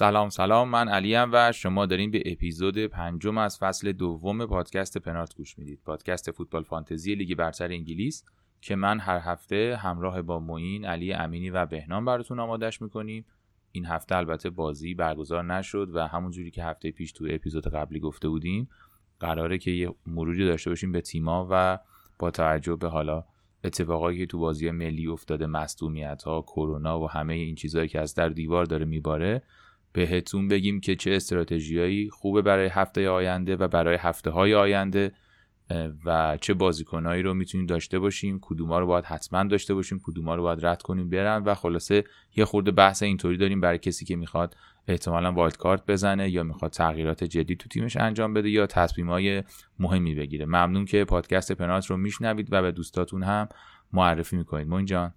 [0.00, 0.68] سلام سلام.
[0.68, 5.80] من علیم و شما دارین به اپیزود پنجم از فصل دوم پادکست پنارت گوش می‌دید.
[5.84, 8.24] پادکست فوتبال فانتزی لیگ برتر انگلیس
[8.60, 13.24] که من هر هفته همراه با معین علی امینی و بهنام براتون آمادش می‌کنیم.
[13.72, 18.28] این هفته البته بازی برگزار نشد و همونجوری که هفته پیش تو اپیزود قبلی گفته
[18.28, 18.68] بودیم
[19.20, 21.78] قراره که یه مروری داشته باشیم به تیما و
[22.18, 23.24] با توجه به حالا
[23.64, 28.28] اتفاقایی که تو بازی ملی افتاده مصدومیت کرونا و همه این چیزهایی که از در
[28.28, 29.42] دیوار داره میباره
[29.92, 35.12] بهتون بگیم که چه استراتژیایی خوبه برای هفته آینده و برای هفته های آینده
[36.04, 40.42] و چه بازیکنهایی رو می‌تونیم داشته باشیم کدوما رو باید حتما داشته باشیم کدوما رو
[40.42, 42.04] باید رد کنیم برن و خلاصه
[42.36, 44.56] یه خورده بحث اینطوری داریم برای کسی که می‌خواد
[44.88, 49.42] احتمالا wild card بزنه یا می‌خواد تغییرات جدی تو تیمش انجام بده یا تصمیمای
[49.78, 50.46] مهمی بگیره.
[50.46, 53.48] ممنون که پادکست پنات رو میشنوید و به دوستاتون هم
[53.92, 54.68] معرفی می‌کنید.
[54.68, 55.14] مون جان.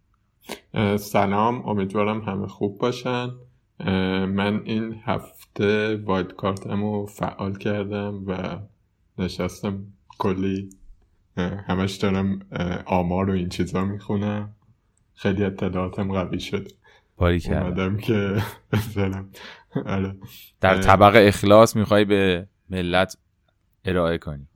[0.97, 1.69] سلام.
[1.69, 3.29] امیدوارم همه خوب باشن.
[4.25, 8.59] من این هفته وایلد کارتم رو فعال کردم و
[9.17, 9.83] نشستم
[10.17, 10.69] کلی
[11.37, 12.39] همش دارم
[12.85, 14.55] آمار و این چیزا می‌خونم.
[15.15, 16.67] خیلی اطلاعاتم قوی شد.
[17.17, 19.29] باری کردم که بزنم.
[19.85, 20.15] آره.
[20.61, 23.17] در طبق اخلاص می‌خوای به ملت
[23.85, 24.47] ارائه کنی.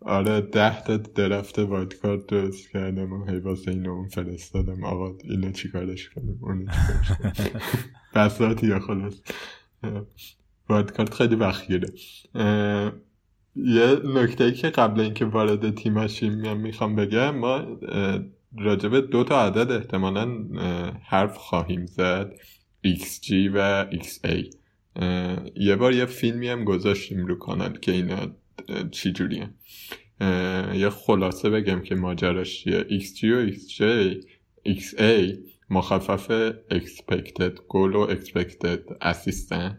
[0.00, 4.84] آره ده تا درفت وایت کارت درست کردم و هی واسه اینو اون فرستادم.
[4.84, 6.66] آقا اینو چیکارش کنم اونو
[8.14, 9.22] بساتی یا خلاص.
[10.68, 11.88] وایت کارت خیلی وقت گیره
[13.56, 17.78] یه نکته ای که قبل اینکه وارد تیمشیم می‌خوام بگم ما
[18.58, 20.28] راجبه دو تا عدد احتمالا
[21.02, 22.32] حرف خواهیم زد.
[22.86, 24.54] XG و XA
[25.56, 28.26] یه بار یه فیلمی هم گذاشتیم رو کانال که اینا
[28.90, 29.50] چی جوریه
[30.74, 33.82] یه خلاصه بگم که ماجراش چیه؟ XG و XJ
[34.68, 35.36] XA
[35.70, 39.74] مخفف expected goal و expected assistant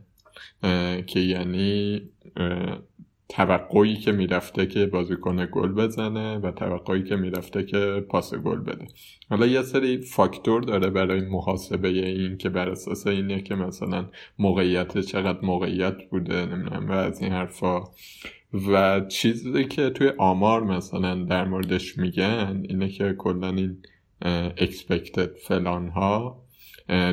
[1.08, 2.02] که یعنی
[3.30, 8.88] توقعی که می‌رفته که بازیکن گل بزنه و توقعی که می‌رفته که پاس گل بده.
[9.30, 15.00] حالا یه سری فاکتور داره برای محاسبه این که بر اساس اینه که مثلا موقعیت
[15.00, 17.84] چقدر موقعیت بوده نمی‌دونم و از این حرفا.
[18.54, 23.78] و چیزی که توی آمار مثلا در موردش میگن اینه که کلا این
[24.58, 26.44] expected فلان ها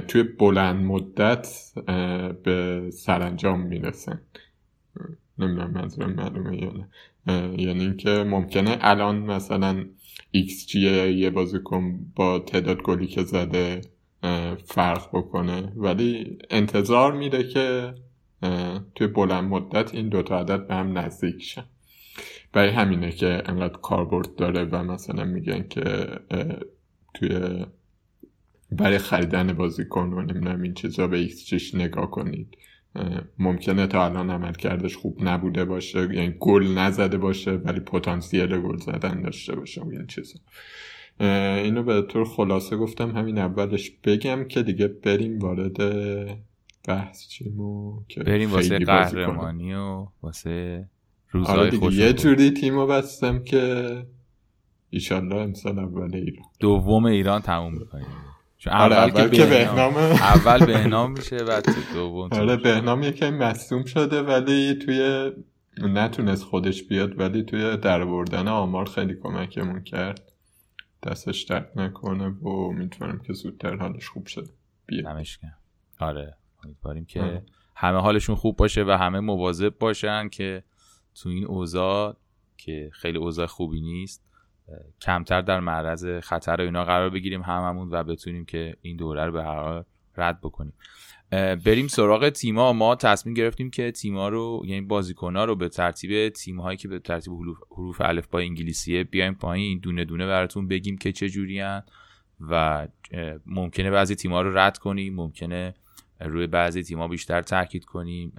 [0.08, 1.72] توی بلند مدت
[2.44, 4.20] به سرانجام می‌رسن.
[5.38, 6.88] نمی‌دونم منظورم معلومه یا نه.
[7.62, 9.84] یعنی اینکه ممکنه الان مثلا
[10.30, 10.80] ایکس جی
[11.12, 13.80] یه بازیکن با تعداد گلی که زده
[14.64, 17.94] فرق بکنه ولی انتظار میره که
[18.94, 21.64] توی بلند مدت این دوتا عدد به هم نزدیک شن
[22.52, 26.06] برای همینه که انقدر کاربرد داره و مثلا میگن که
[27.14, 27.64] توی
[28.72, 32.56] برای خریدن بازیکن و نمی‌دونم این چیزا به ایکس جیش نگاه کنید.
[33.38, 38.76] ممکنه تا الان عمل کردش خوب نبوده باشه یعنی گل نزده باشه ولی پتانسیل گل
[38.76, 40.38] زدن داشته باشه و این چیزا.
[41.56, 45.76] اینو به طور خلاصه گفتم همین اولش بگم که دیگه بریم وارد
[46.86, 50.88] بحث چیمو که بریم واسه قهرمانی و واسه
[51.30, 54.06] روزای آره خوش یه جوری تیمو بستم که
[54.90, 56.44] ایشالله امسال اول ایران.
[56.60, 58.06] دوم ایران تموم می‌کنیم.
[58.58, 63.84] چون آره، اول, اول که بهنام اول بهنام میشه بعد دوم آره بهنام یکی مصوم
[63.84, 65.30] شده ولی توی
[65.78, 70.32] نتونست خودش بیاد ولی توی در آمار خیلی کمکمون کرد.
[71.02, 74.50] دستش درد نکنه و امیدوارم که زودتر حالش خوب شده
[74.86, 75.26] بیاد
[75.98, 76.36] آره.
[76.66, 77.42] امیدواریم که
[77.76, 80.62] همه حالشون خوب باشه و همه مواظب باشن که
[81.14, 82.16] تو این اوضاع
[82.56, 84.26] که خیلی اوضاع خوبی نیست
[85.00, 89.32] کمتر در معرض خطر و اینا قرار بگیریم هممون و بتونیم که این دوره رو
[89.32, 89.84] به هر حال
[90.16, 90.72] رد بکنیم.
[91.64, 92.72] بریم سراغ تیما.
[92.72, 96.98] ما تصمیم گرفتیم که تیما رو یعنی بازیکن‌ها رو به ترتیب تیم هایی که به
[96.98, 97.32] ترتیب
[97.76, 101.82] حروف الف با انگلیسیه بیایم پایین دونه دونه براتون بگیم که چه جوریان
[102.40, 102.88] و
[103.46, 105.74] ممکنه بعضی تیما رو رد کنیم ممکنه
[106.20, 108.32] روی بعضی تیما بیشتر تاکید کنیم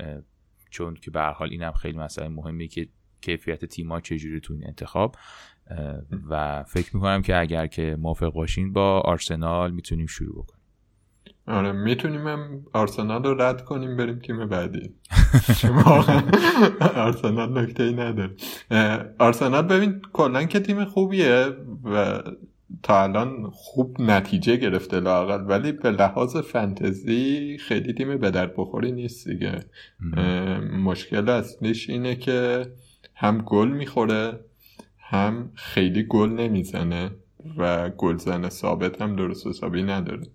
[0.70, 2.88] چون که به هر حال اینم خیلی مسئله مهمه که
[3.22, 5.16] کیفیت تیما چجوری تو این انتخاب.
[6.30, 10.64] و فکر می‌کنم که اگر که موافق باشین با آرسنال می‌تونیم شروع بکنیم.
[11.48, 14.96] آره می‌تونیم هم آرسنال رو رد کنیم بریم تیم بعدی.
[16.96, 18.36] آرسنال نکته ای نداره
[19.20, 21.46] آرسنال ببین کلا که تیم خوبیه
[21.84, 22.22] و
[22.84, 28.92] تا الان خوب نتیجه گرفته لاقل ولی به لحاظ فنتزی خیلی تیم به درد بخوری
[28.92, 29.60] نیست دیگه.
[30.84, 32.66] مشکل اصلیش اینه که
[33.16, 34.40] هم گل می‌خوره
[35.00, 37.12] هم خیلی گل نمی‌زنه
[37.58, 40.28] و گلزن ثابت هم درست حسابی نداره.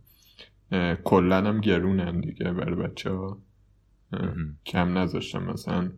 [1.05, 3.39] کلا هم گرونن دیگه برای بچه ها
[4.67, 5.91] کم نذاشتم مثلا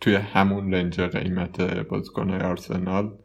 [0.00, 3.18] توی همون رنج قیمت بازیکن آرسنال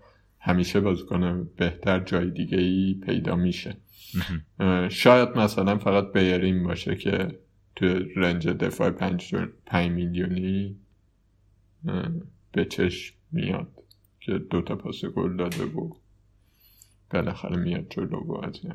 [0.48, 3.78] همیشه بازیکن بهتر جای دیگه ای پیدا میشه.
[4.90, 7.40] شاید مثلا فقط بیرین باشه که
[7.76, 9.36] توی رنج دفاع پنج,
[9.66, 10.76] پنج میلیونی
[12.52, 13.68] به چشم میاد
[14.20, 15.90] که دوتا پاس گل داده و
[17.10, 18.74] بالاخره میاد جلو و از این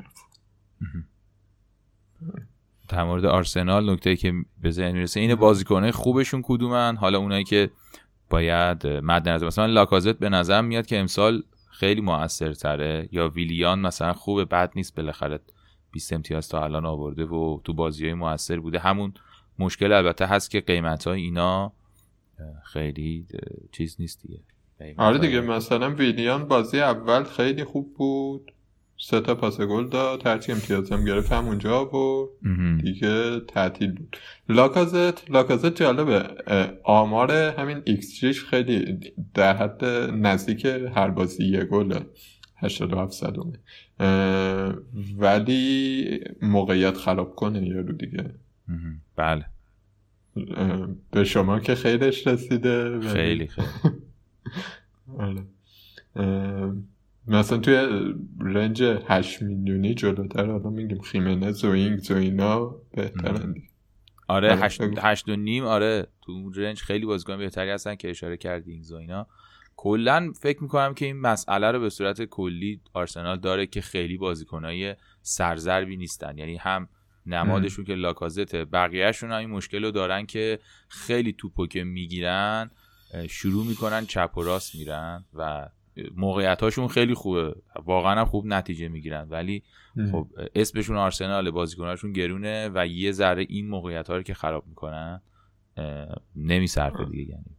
[2.89, 7.69] در مورد آرسنال نکته که به ذهن می‌رسه اینه بازیکنه خوبشون کدومن؟ حالا اونایی که
[8.29, 11.43] باید مد نظر مثلا لاکازت به نظر میاد که امسال
[11.73, 13.09] خیلی موثرتره.
[13.11, 15.39] یا ویلیان مثلا خوبه بد نیست بالاخره
[15.91, 18.79] 20 امتیاز تا الان آورده و تو بازی های موثر بوده.
[18.79, 19.13] همون
[19.59, 21.73] مشکل البته هست که قیمت های اینا
[22.63, 23.25] خیلی
[23.71, 24.39] چیز نیست دیگه.
[24.97, 28.52] آره دیگه مثلا ویلیان بازی اول خیلی خوب بود.
[29.03, 30.27] سه تا پاس گل داد.
[30.27, 32.29] هرچی امتیاز هم گرفت همونجا و
[32.83, 34.17] دیگه تعطیل بود.
[34.49, 36.23] لاکازت لاکازت جالبه.
[36.83, 38.99] آمار همین ایکس خیلی
[39.33, 42.05] در حد نزدیک هر بازی یه گله.
[42.57, 43.59] 87 صدومه
[45.17, 48.35] ولی موقعیت خراب کنه یارو دیگه.
[49.15, 49.45] بله.
[51.11, 53.67] به شما که خیلیش رسیده خیلی خیلی.
[55.19, 55.43] آره.
[57.27, 57.75] مثلا توی
[58.39, 61.01] رنج 8 میلیونی جلوتر آدم میگیم.
[61.01, 63.55] خیمنه زوینگ زوینا بهترن
[64.27, 68.71] آره هشت, هشت و نیم آره تو رنج خیلی بازیکن بهتری هستن که اشاره کردی
[68.71, 69.27] این زوینا
[69.75, 74.95] کلا فکر می‌کنم که این مسئله رو به صورت کلی آرسنال داره که خیلی بازیکنای
[75.21, 76.37] سرزربی نیستن.
[76.37, 76.89] یعنی هم
[77.25, 82.71] نمادشون که لاکازته بقیهشون هم این مشکل رو دارن که خیلی توپو که می‌گیرن
[83.29, 85.69] شروع می‌کنن چپ و راست میرن و
[86.15, 87.55] موقعیت هاشون خیلی خوبه.
[87.85, 89.27] واقعا هم خوب نتیجه می‌گیرن.
[89.29, 89.63] ولی
[90.11, 95.21] خب اسمشون آرسنال بازیکناشون گرونه و یه ذره این موقعیت ها رو که خراب می‌کنن
[96.35, 97.31] نمیصرفه دیگه.
[97.31, 97.55] یعنی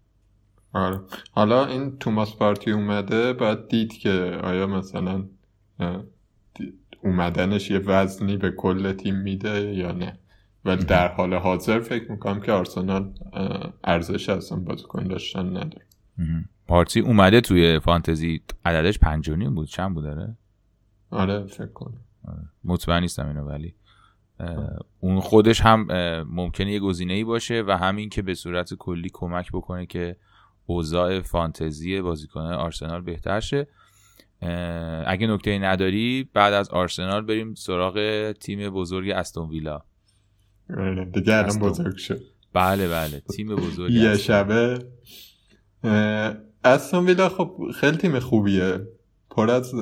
[0.73, 1.01] آره.
[1.33, 5.25] حالا این توماس پارتی اومده باید دید که آیا مثلا
[7.03, 10.19] اومدنش یه وزنی به کل تیم میده یا نه.
[10.65, 13.13] ولی در حال حاضر فکر می‌کنم که آرسنال
[13.85, 15.87] ارزش اصلا بازیکن داشتن نداره.
[16.69, 20.37] پارتی اومده توی فانتزی عددش پنجونی بود چند بود داره؟
[21.11, 22.01] آره فکر کنم.
[22.29, 22.43] آره.
[22.65, 23.75] مطمئن نیستم اینو ولی
[25.01, 25.87] اون خودش هم
[26.23, 30.17] ممکنه یه گزینه ای باشه و همین که به صورت کلی کمک بکنه که
[30.67, 33.67] اوضاع فانتزی بازیکن آرسنال بهتر شه.
[35.07, 39.83] اگه نکته نداری بعد از آرسنال بریم سراغ تیم بزرگ استون ویلا.
[40.71, 42.21] آره، دیگه الان بزرگ شد.
[42.53, 43.21] بله بله.
[43.21, 44.79] تیم بزرگ یه شبه
[46.65, 48.89] استون ویلا خب خیلی تیم خوبیه.
[49.31, 49.75] پر از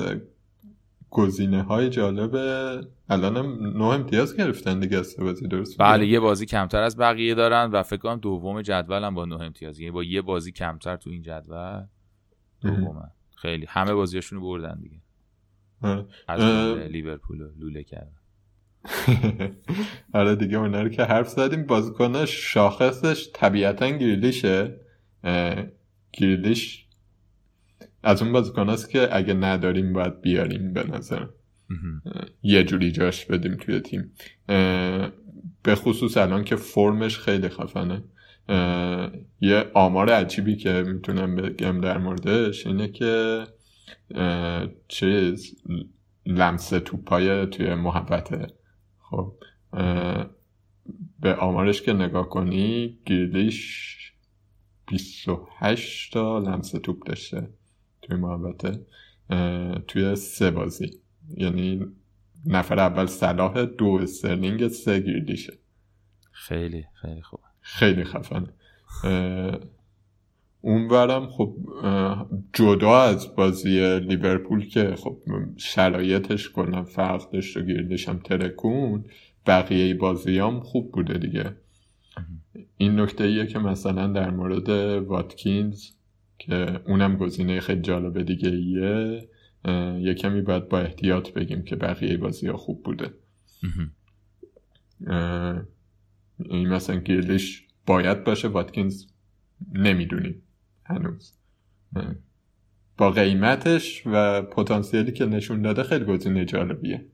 [1.10, 6.46] گزینه های جالبه الان هم نه امتیاز گرفتن دیگه از بازی درست بله یه بازی
[6.46, 9.80] کمتر از بقیه دارن و فکر کنم دوم جدول هم با نه امتیاز.
[9.80, 11.82] یعنی با یه بازی کمتر تو این جدول.
[12.62, 13.10] دومه.
[13.36, 13.66] خیلی.
[13.68, 14.96] همه بازیاشونو بردن دیگه.
[16.28, 16.40] از
[16.90, 18.16] لیورپول لوله کردن.
[20.14, 21.66] آره دیگه اونا رو که حرف زدیم.
[21.66, 24.80] بازیکنش شاخصش طبیعتا گریلیشه.
[26.12, 26.81] گریلیش
[28.02, 31.26] از اون بازیکن است که اگه نداریم باید بیاریم به نظر
[32.42, 34.12] یه جوری جاش بدیم توی تیم.
[35.62, 38.02] به خصوص الان که فرمش خیلی خفنه.
[39.40, 43.44] یه آمار عجیبی که می‌تونم بگم در موردش اینه که
[44.88, 45.56] چیز
[46.26, 48.46] لمس توپای توی محبته.
[48.98, 49.34] خب
[51.20, 53.98] به آمارش که نگاه کنی گیلیش
[54.86, 57.48] 28 تا لمس توپ داشته.
[58.02, 58.80] توی محبته
[59.88, 60.90] توی سه بازی.
[61.36, 61.86] یعنی
[62.46, 65.52] نفر اول صلاح دو استرلینگ سه گیرلیشه
[66.32, 68.46] خیلی خیلی خوب خیلی خفن
[70.60, 71.56] اونورم خب
[72.52, 75.18] جدا از بازی لیورپول که خب
[75.56, 79.04] شرایطش کنم فرق داشت و گیردش هم ترکون
[79.46, 81.56] بقیه بازی هم خوب بوده دیگه.
[82.76, 84.68] این نکته ایه که مثلا در مورد
[85.06, 85.90] واتکینز
[86.46, 89.28] که اونم گزینه خیلی جالب دیگه ایه
[90.00, 93.14] یه کمی باید با احتیاط بگیم که بقیه بازی ها خوب بوده.
[96.38, 99.04] این مثلا گیرلیش باید باشه واتکینز
[99.72, 100.42] نمی‌دونیم
[100.84, 101.32] هنوز.
[102.98, 107.06] با قیمتش و پتانسیلی که نشون داده خیلی گزینه جالبیه.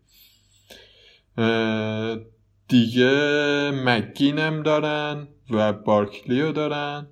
[2.68, 7.06] دیگه مکینم دارن و بارکلیو دارن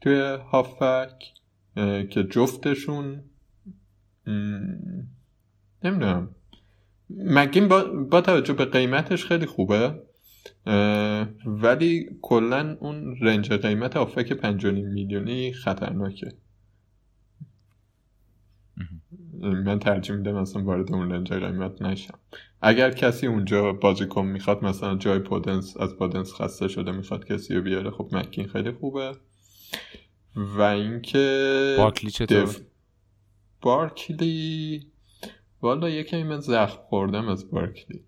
[0.00, 1.24] توی هافک
[2.10, 3.22] که جفتشون
[5.84, 6.28] نمی‌دونم.
[7.10, 10.02] مکین با, با توجه به قیمتش خیلی خوبه؟
[11.46, 16.32] ولی کلا اون رنج قیمت آفک 5 میلیونی خطرناکه.
[19.40, 22.18] من ترجیح میدم اصلا وارد اون رنج قیمت نشم.
[22.62, 27.62] اگر کسی اونجا بازیکن می‌خواد مثلا جای پودنس از پودنس خسته شده می‌خواد کسی رو
[27.62, 29.12] بیاره خب مکین خیلی خوبه.
[30.36, 32.60] و اینکه بارکلی چطور؟ دف...
[33.60, 34.86] بارکلی؟
[35.62, 38.04] والا یکی من زخم خوردم از بارکلی.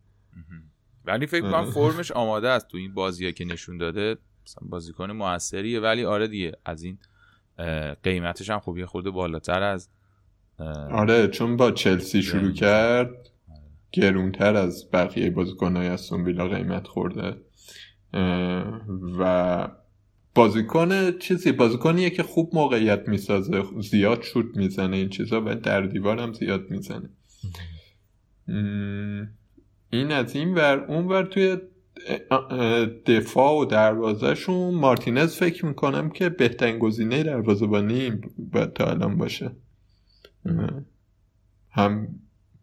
[1.04, 4.16] ولی فکر کنم فرمش آماده است تو این بازی که نشون داده.
[4.62, 6.98] بازیکن موثریه ولی آره دیگه از این
[8.02, 9.88] قیمتش هم خوبیه خورده بالاتر از
[10.90, 13.30] آره چون با چلسی شروع کرد
[13.92, 17.36] گرونتر از بقیه بازیکنهای از ویلا قیمت خورده.
[19.18, 19.68] و
[20.34, 26.20] بازیکن چیزی بازیکنیه که خوب موقعیت می‌سازه زیاد شوت می‌زنه این چیزا و در دیوار
[26.20, 27.10] هم زیاد می‌زنه.
[29.90, 31.56] این از این ور اون ور توی
[33.06, 38.12] دفاع و دروازهشون مارتینز فکر می‌کنم که بهترین گزینه دروازه‌بانی
[38.52, 39.50] باید تا الان باشه.
[41.70, 42.08] هم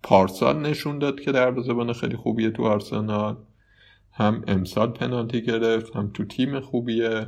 [0.04, 3.38] پارسال نشون داد که دروازه‌بان خیلی خوبیه تو آرسنال
[4.12, 7.28] هم امسال پنالتی گرفت هم تو تیم خوبیه.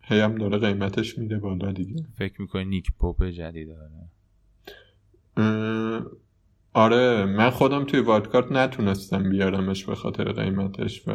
[0.00, 2.04] هی هم داره قیمتش میده بالا دیگه.
[2.18, 4.10] فکر می‌کنی نیک پوپ جدید داره؟
[6.72, 11.14] آره من خودم توی وادکارت نتونستم بیارمش به خاطر قیمتش و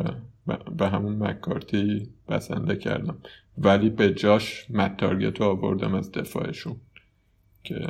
[0.78, 3.18] به همون مکارتی بسنده کردم.
[3.58, 6.76] ولی به جاش مت رو آوردم از دفاعشون
[7.64, 7.88] که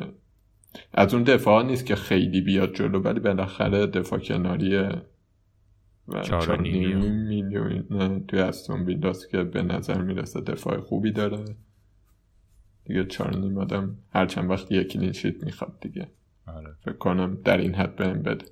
[0.94, 5.02] از اون دفاع نیست که خیلی بیاد جلو ولی بالاخره دفاع کناریه
[6.08, 11.46] و چهار میلیون توی استون ویلاس که به نظر می‌رسه دفاع خوبی داره.
[12.86, 16.08] دیگه چهار نیم آدم هر چند وقت یکی کلینشیت می‌خواد دیگه.
[16.48, 16.76] آره.
[16.82, 18.46] فکر کنم در این حد بهم بده.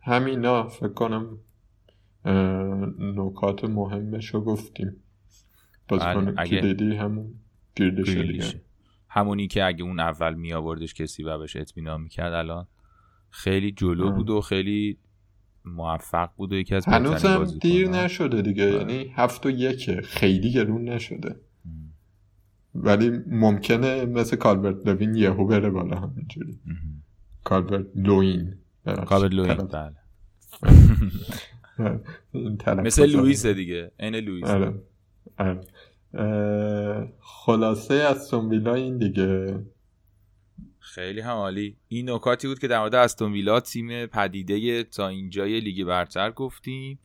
[0.00, 1.38] همینا فکر کنم
[2.98, 4.96] نکات مهمش رو گفتیم
[5.88, 7.34] بازیکن بله، کلیدی همون
[7.76, 8.60] گریلیشه
[9.08, 12.66] همونی که اگه اون اول می آوردش کسی و بهش اطمینان می‌کرد الان
[13.30, 14.98] خیلی جلو بود و خیلی
[15.64, 18.64] موفق بود و یکی از هنوزم دیر نشده دیگه.
[18.64, 18.74] آره.
[18.74, 21.36] یعنی هفت و یکه خیلی گرون نشده.
[22.74, 26.58] ولی ممکنه مثل کالبرت لوین یهو بره بالا همینجوری.
[27.44, 28.54] کالبرت لوین.
[29.06, 29.94] کالبرت لوین بله.
[32.82, 33.90] مثل لوئیس دیگه.
[34.00, 34.44] این لوئیس.
[34.44, 34.74] آره.
[35.38, 35.60] آره.
[37.20, 39.60] خلاصه از ویلا این دیگه.
[40.94, 41.76] خیلی هم عالی.
[41.88, 46.98] این نکاتی بود که در مورد استون ویلا تیم پدیده تا اینجای لیگ برتر گفتیم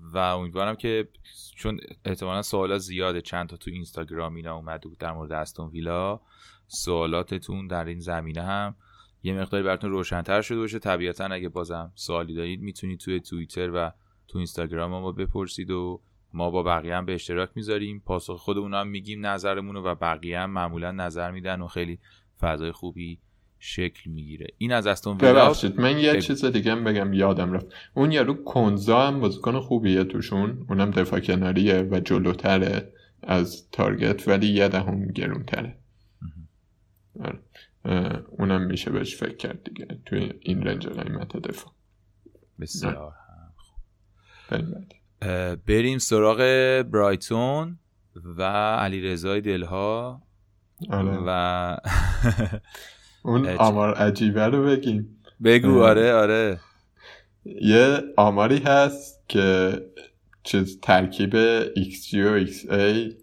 [0.00, 1.08] و امیدوارم که
[1.56, 6.20] چون احتمالا سوالات زیاده چند تا تو اینستاگرام اینا اومده بود در مورد استون ویلا
[6.66, 8.74] سوالاتتون در این زمینه هم
[9.22, 10.78] یه مقداری براتون روشنتر شده باشه.
[10.78, 13.92] طبیعتا اگه بازم سوالی دارید می‌تونید توی توییتر و
[14.28, 16.00] تو اینستاگرام ما بپرسید و
[16.32, 18.02] ما با بقیه هم به اشتراک می‌ذاریم.
[18.06, 21.98] پاسخ خودمون هم میگیم نظرمون و بقیه هم معمولا نظر میدن و خیلی
[22.40, 23.18] فضای خوبی
[23.62, 24.46] شکل می‌گیره.
[24.58, 27.66] این از استون ویلا ببخشید من یه چیز دیگه هم بگم یادم رفت.
[27.94, 30.66] اون یارو کنزا هم بازیکن خوبیه توشون.
[30.68, 35.78] اونم دفاع کناریه و جلوتره از تارگت ولی یه دهم گرونتره.
[37.20, 37.40] آره.
[38.38, 39.86] اونم میشه بهش فکر کرد دیگه.
[40.06, 41.72] توی این رنج قیمت دفاع.
[42.60, 43.12] بسیار
[45.66, 46.38] بریم سراغ
[46.82, 47.78] برایتون
[48.36, 48.42] و
[48.76, 50.22] علی رضای دلها
[50.90, 51.18] آره.
[51.26, 51.76] و
[53.22, 55.16] اون آمار عجیبه رو بگیم.
[55.44, 56.60] بگو آره آره.
[57.44, 59.72] یه آماری هست که
[60.42, 63.14] چیز ترکیب XG و XA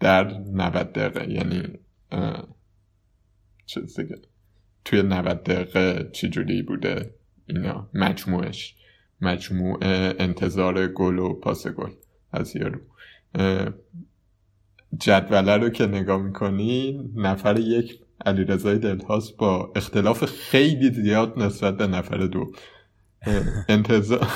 [0.00, 1.32] در 90 دقیقه.
[1.32, 1.62] یعنی
[3.66, 4.16] چیز دیگه.
[4.84, 7.14] توی 90 دقیقه چجوری بوده
[7.46, 8.76] اینا؟ مجموعش.
[9.20, 9.78] مجموع
[10.18, 11.90] انتظار گل و پاس گل
[12.32, 12.80] از یارو.
[14.98, 21.76] جدوله رو که نگاه می‌کنی نفر یک علی رضای دلهاست با اختلاف خیلی زیاد نسبت
[21.76, 22.52] به نفر دو.
[23.68, 24.28] انتظار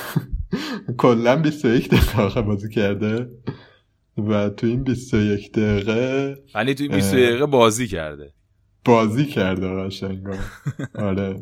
[0.98, 3.30] کلا 21 دقیقه بازی کرده
[4.18, 8.32] و تو این 21 دقیقه ولی تو این 21 دقیقه بازی کرده.
[8.84, 10.34] بازی کرده قشنگا
[11.08, 11.36] آره.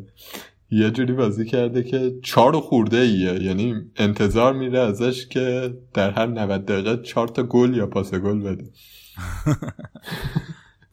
[0.71, 3.42] یه جوری بازی کرده که چهار خورده ایه.
[3.42, 8.40] یعنی انتظار میره ازش که در هر 90 دقیقه چهار تا گل یا پاس گل
[8.40, 8.64] بده.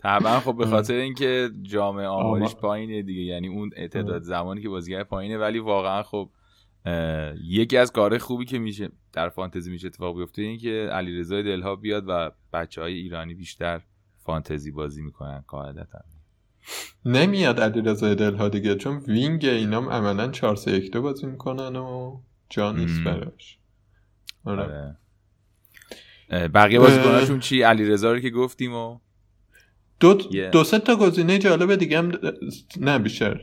[0.06, 5.04] طبعا خب به خاطر اینکه جامعه آماریش پایینه دیگه یعنی اون اعتداد زمانی که بازیگر
[5.04, 6.30] پایینه ولی واقعا خب
[7.44, 11.76] یکی از کار خوبی که میشه در فانتزی میشه اتفاق بیفته این که علیرضا دلها
[11.76, 13.82] بیاد و بچه های ایرانی بیشتر
[14.18, 16.00] فانتزی بازی می‌کنن قاعدتا
[17.06, 22.18] نمیاد علیرضا دلها دیگه چون وینگ اینا عملا 4 3 1 2 بازی می‌کنن و
[22.50, 23.58] جا نیست براش.
[24.46, 24.64] آره.
[26.32, 26.48] آره.
[26.48, 29.00] بقیه بازیکناشون چی؟ علیرضا رو که گفتیم و
[30.00, 30.36] دو, yeah.
[30.52, 32.12] دو سه تا گزینه جالب دیگه هم
[32.80, 33.42] نه بیشتر.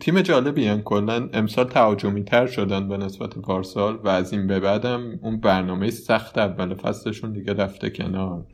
[0.00, 4.60] تیم جالبی هم کلا امسال تهاجمی تر شدن به نسبت پارسال و از این به
[4.60, 8.46] بعدم اون برنامه سخت اول فصلشون دیگه رفته کنار.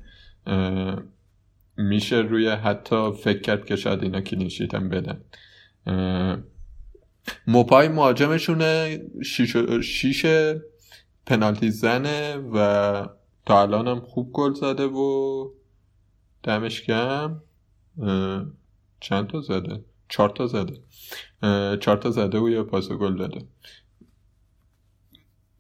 [1.77, 5.21] میشه روی حتی فکر کرد که شاید اینا کلینشیت هم بدن.
[7.47, 10.27] موپای مهاجمشونه شیش, شیش
[11.27, 13.07] پنالتی زنه و
[13.47, 15.49] تا الان هم خوب گل زده و
[16.43, 17.41] دمش کم
[19.01, 20.81] چند تا زده؟ چهار تا زده.
[21.77, 23.47] چهار تا زده و یه پاس گل داده.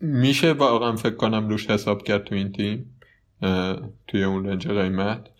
[0.00, 2.99] میشه واقعا فکر کنم روش حساب کرد تو این تیم؟
[4.06, 5.30] توی اون رنج قیمت.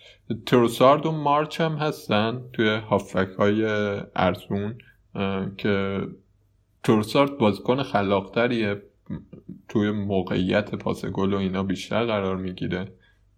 [0.47, 3.65] تروسارد و مارچ هم هستن توی هافک های
[4.17, 4.79] ارزون
[5.57, 6.01] که
[6.85, 8.83] تروسارد بازیکن خلاقتریه.
[9.69, 12.93] توی موقعیت پاس گل و اینا بیشتر قرار می‌گیره.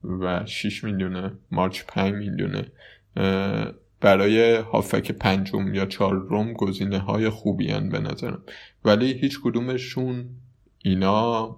[0.04, 2.66] و 6 میلیونه مارچ 5 میلیونه.
[4.00, 8.42] برای هافک پنجم یا چهارم گزینه های خوبی هن به نظرم.
[8.85, 10.28] ولی هیچ کدومشون
[10.78, 11.57] اینا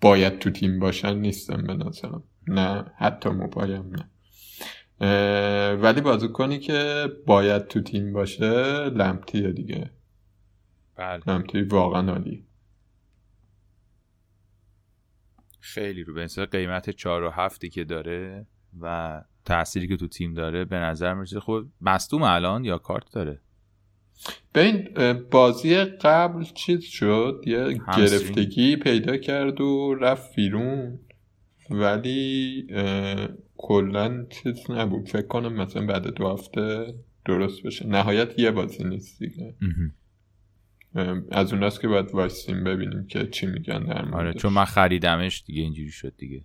[0.00, 2.22] باید تو تیم باشن نیستن به نظرم.
[2.46, 4.08] نه حتی موبایم نه.
[5.74, 8.50] ولی بازیکنی که باید تو تیم باشه
[8.84, 9.90] لمتیه دیگه.
[10.96, 11.22] بله.
[11.26, 12.44] لمتی واقعا عالی
[15.60, 18.46] خیلی رو به قیمت چهار و هفتی که داره
[18.80, 23.40] و تأثیری که تو تیم داره به نظر می‌رسه خود مصدوم الان یا کارت داره؟
[24.52, 24.88] به این
[25.30, 30.98] بازی قبل چیز شد؟ یه گرفتگی پیدا کرد و رفت بیرون.
[31.70, 32.66] ولی
[33.56, 35.08] کلا چیز نبود.
[35.08, 36.94] فکر کنم مثلا بعد دو هفته
[37.24, 37.86] درست بشه.
[37.86, 39.54] نهایت یه بازی نیست دیگه.
[41.30, 45.62] از اوناست که باید وایسیم ببینیم که چی میگن در آره چون من خریدمش دیگه
[45.62, 46.44] اینجوری شد دیگه.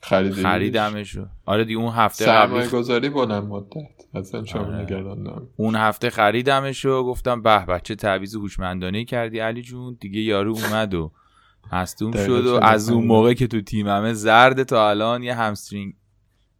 [0.00, 3.74] خریدی خریدمش آره دیگه اون هفته سرمایه گذاری بلند مدت.
[4.14, 5.42] اصلا شما آره.
[5.56, 9.96] اون هفته خریدمش و گفتم به بچه تعویض هوشمندانه کردی علی جون.
[10.00, 11.12] دیگه یارو اومد و
[11.70, 15.94] هستون شد و از اون موقع که تو تیممه زرد تا الان یه همسترینگ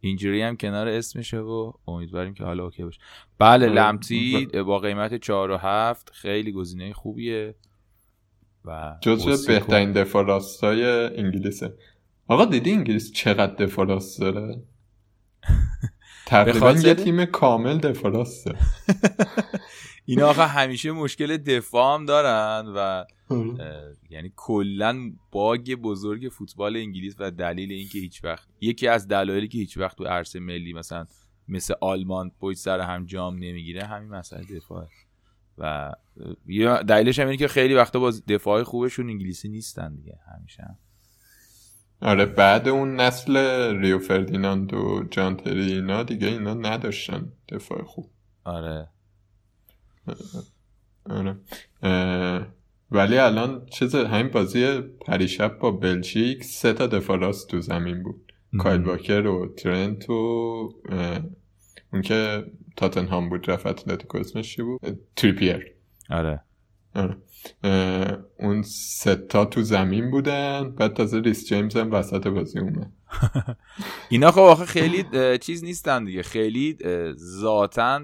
[0.01, 2.99] اینجوری هم کنار اسمشه و امیدواریم که حالا اوکی باشه.
[3.39, 3.75] بله آره.
[3.75, 7.55] لمتی با قیمت 4 و 7 خیلی گزینه خوبیه
[8.65, 10.83] و جزو بهترین دفاع راستای
[11.17, 11.73] انگلیسه.
[12.27, 14.63] آقا دیدی انگلیس چقدر دفاع راست داره؟
[16.25, 18.55] تقریبا یه تیم کامل دفاع راسته
[20.09, 23.05] اینا آقا همیشه مشکل دفاع هم دارن و
[24.09, 29.57] یعنی کلا باگ بزرگ فوتبال انگلیس و دلیل اینکه هیچ وقت یکی از دلایلی که
[29.57, 31.05] هیچ وقت تو عرصه ملی مثلا
[31.47, 34.87] مثل آلمان پشت سر هم جام نمی‌گیره همین مسئله دفاعه.
[35.57, 35.93] و
[36.87, 40.77] دلیلش هم اینه که خیلی وقتا با دفاع خوبشون انگلیسی نیستن دیگه همیشه هم.
[42.01, 43.37] آره بعد اون نسل
[43.79, 48.09] ریو فردیناند و جان تری اینا دیگه اینا نداشتن دفاع خوب.
[48.43, 48.89] آره.
[51.09, 51.35] آره.
[52.91, 58.33] ولی الان چیز همین بازی پریشب با بلژیک سه تا دفاع راست تو زمین بود.
[58.57, 60.13] کایل واکر و ترنت و
[61.93, 65.65] اون که تاتنهام بود رفت اتلتیکو اسمش چی بود؟ تریپیر.
[66.09, 66.41] آره.
[66.95, 67.17] آره.
[68.39, 72.91] اون ستا تو زمین بودن بعد تازه ریس جیمز هم وسط بازی اومد.
[74.09, 76.21] اینا خب آخه خیلی چیز نیستن دیگه.
[76.21, 76.77] خیلی
[77.15, 78.01] ذاتا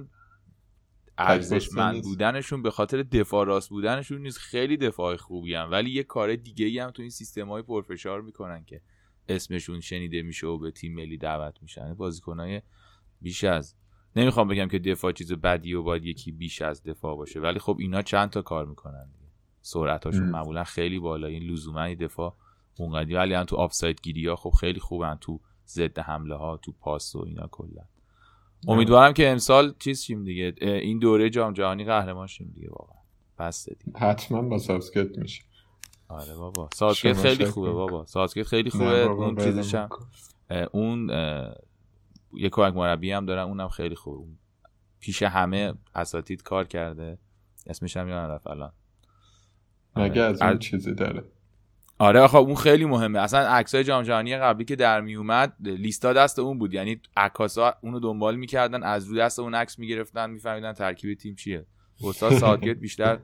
[1.17, 5.71] ارزشمند بودنشون به خاطر دفاع راست بودنشون نیست خیلی دفاع خوبی هم.
[5.71, 8.81] ولی یه کار دیگه ای هم تو این سیستم های پرفشار می‌کنن که
[9.29, 11.93] اسمشون شنیده میشه و به تیم ملی دعوت میشن.
[11.93, 12.61] بازیکنهای
[13.21, 13.75] بیش از
[14.15, 17.77] نمی‌خوام بگم که دفاع چیز بدی و باید یکی بیش از دفاع باشه ولی خب
[17.79, 19.09] اینا چند تا کار می‌کنن
[19.61, 21.27] سرعتاشون معمولا خیلی بالا.
[21.27, 22.35] این لزوما دفاع
[22.77, 23.13] اونقدی.
[23.13, 27.15] ولی هم تو آفساید گیری ها خب خیلی خوبن تو ضد حمله ها تو پاس
[27.15, 27.83] و اینا کلا.
[28.67, 30.53] امیدوارم که امسال چیز شیم دیگه.
[30.61, 32.97] این دوره جام جهانی قهرمان شیم دیگه واقعا.
[33.39, 33.99] بس دیگه.
[33.99, 35.43] حتما با سابسکت میشه.
[36.07, 36.69] آره بابا.
[36.73, 38.05] ساسکت خیلی خوبه بابا.
[38.05, 39.01] ساسکت خیلی خوبه.
[39.01, 39.75] اون چیزش
[40.71, 41.09] اون
[42.33, 44.27] یه کمک مربی هم دارن اونم خیلی خوب.
[44.99, 47.17] پیش همه اساتید کار کرده.
[47.67, 48.71] اسمش هم یادم رفت الان.
[49.95, 51.23] مگه از اون چیزی داره؟
[51.99, 53.19] آره آخه اون خیلی مهمه.
[53.19, 56.73] اصلا عکسای جام جهانی قبلی که در می اومد لیستا دست اون بود.
[56.73, 61.65] یعنی عکاسا اونو دنبال می‌کردن از رو دست اون عکس می‌گرفتن میفهمیدن ترکیب تیم چیه.
[62.03, 63.19] استاد سادگت بیشتر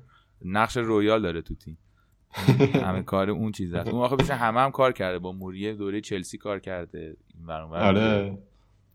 [0.45, 1.77] نقش رویال داره تو تیم.
[2.83, 5.19] همه کار اون چیز اون آخه بیشتر همه هم کار کرده.
[5.19, 7.17] با موریه دوره چلسی کار کرده.
[7.35, 8.37] این آره.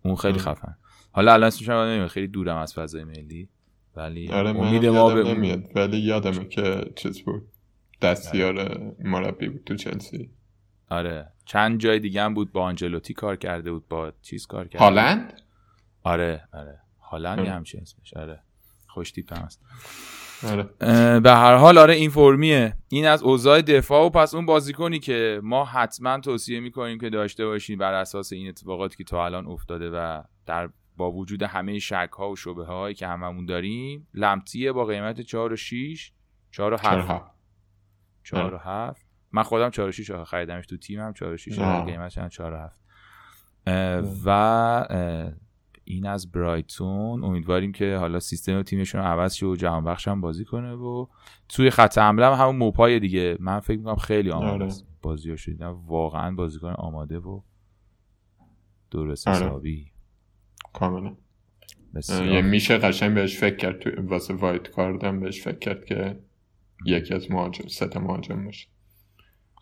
[0.04, 0.76] اون خیلی خفن.
[1.12, 2.08] حالا الان اسمش نمی‌دونم.
[2.08, 3.48] خیلی دورم از فضای ملی.
[3.96, 5.64] ولی آره امید ما به نمیاد.
[5.74, 7.48] ولی یادمه که چیز بود.
[8.02, 10.30] دستیار مربی بود تو چلسی.
[10.90, 11.32] آره.
[11.44, 15.40] چند جای دیگه هم بود با آنجلوتی کار کرده بود با چیز کار کرده هالند؟
[16.02, 16.80] آره آره.
[17.00, 18.14] هالند همچین اسمش.
[18.14, 18.40] آره.
[18.88, 19.60] خوش تیپ هست.
[20.46, 20.62] آره.
[21.20, 22.76] به هر حال آره این فرمیه.
[22.88, 27.46] این از اوضاع دفاع و پس اون بازیکنی که ما حتما توصیه می‌کنیم که داشته
[27.46, 32.10] باشیم بر اساس این اتفاقاتی که تا الان افتاده و در با وجود همه شک
[32.18, 36.12] ها و شبه هایی که هممون داریم لمتیه با قیمت 4 و 6
[36.50, 37.35] 4 و 7
[38.26, 42.18] 4 و 7 من خودم 4 و 6 خریدمش تو تیمم 4 و 6 قیمتش
[42.18, 42.80] 4 و 7
[44.26, 47.24] و این از برایتون.
[47.24, 51.06] امیدواریم که حالا سیستم تیمشون عوض شه و جهان بخش هم بازی کنه و
[51.48, 53.36] توی خط حمله هم همون موپای دیگه.
[53.40, 54.74] من فکر می‌کنم خیلی آماده آره.
[55.02, 57.40] بازی شد واقعا بازیکن آماده و
[58.90, 59.36] درست آره.
[59.36, 59.92] حسابی.
[60.72, 61.16] کاملا
[62.08, 66.20] یه میشه قشنگ بهش فکر کرد تو واسه وایت کاردم بهش فکر کرد که
[66.84, 68.68] یکی از مهاجم سه مهاجم باشه.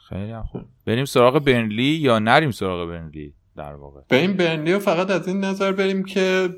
[0.09, 0.62] خیلی خوب.
[0.87, 5.40] بریم سراغ برنلی یا نریم سراغ برنلی در واقع؟ به این برنلی فقط از این
[5.40, 6.48] نظر بریم که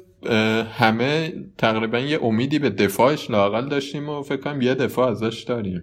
[0.73, 5.83] همه تقریبا یه امیدی به دفاعش لاقل داشتیم و فکر کنم یه دفاع ازش داریم.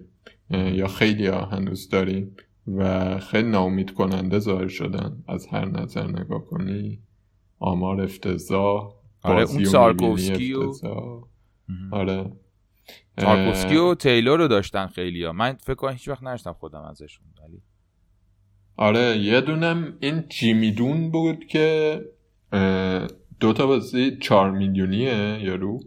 [0.50, 2.36] یا خیلی ها هنوز داریم
[2.76, 5.24] و خیلی ناامید کننده ظاهر شدن.
[5.28, 6.98] از هر نظر نگاه کنی
[7.58, 10.72] آمار افتضاح آره اون سارکوفسکی و
[11.92, 12.32] آره.
[13.20, 17.26] سارکوفسکی و تیلور رو داشتن خیلی ها من فکر کنم هیچ وقت نشتم خودم ازشون
[17.42, 17.62] ولی
[18.76, 22.00] آره یه دونم این جیمیدون بود که
[23.40, 25.80] دو تا بازی چهار میلیونیه یارو.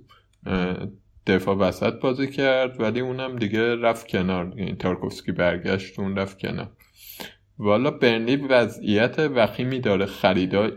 [1.27, 4.53] دفاع وسط بازی کرد ولی اونم دیگه رفت کنار.
[4.59, 6.71] یعنی تارکوفسکی برگشت اون رفت کنار.
[7.59, 10.05] والا برنلی وضعیت وخیمی داره.
[10.05, 10.71] خریدا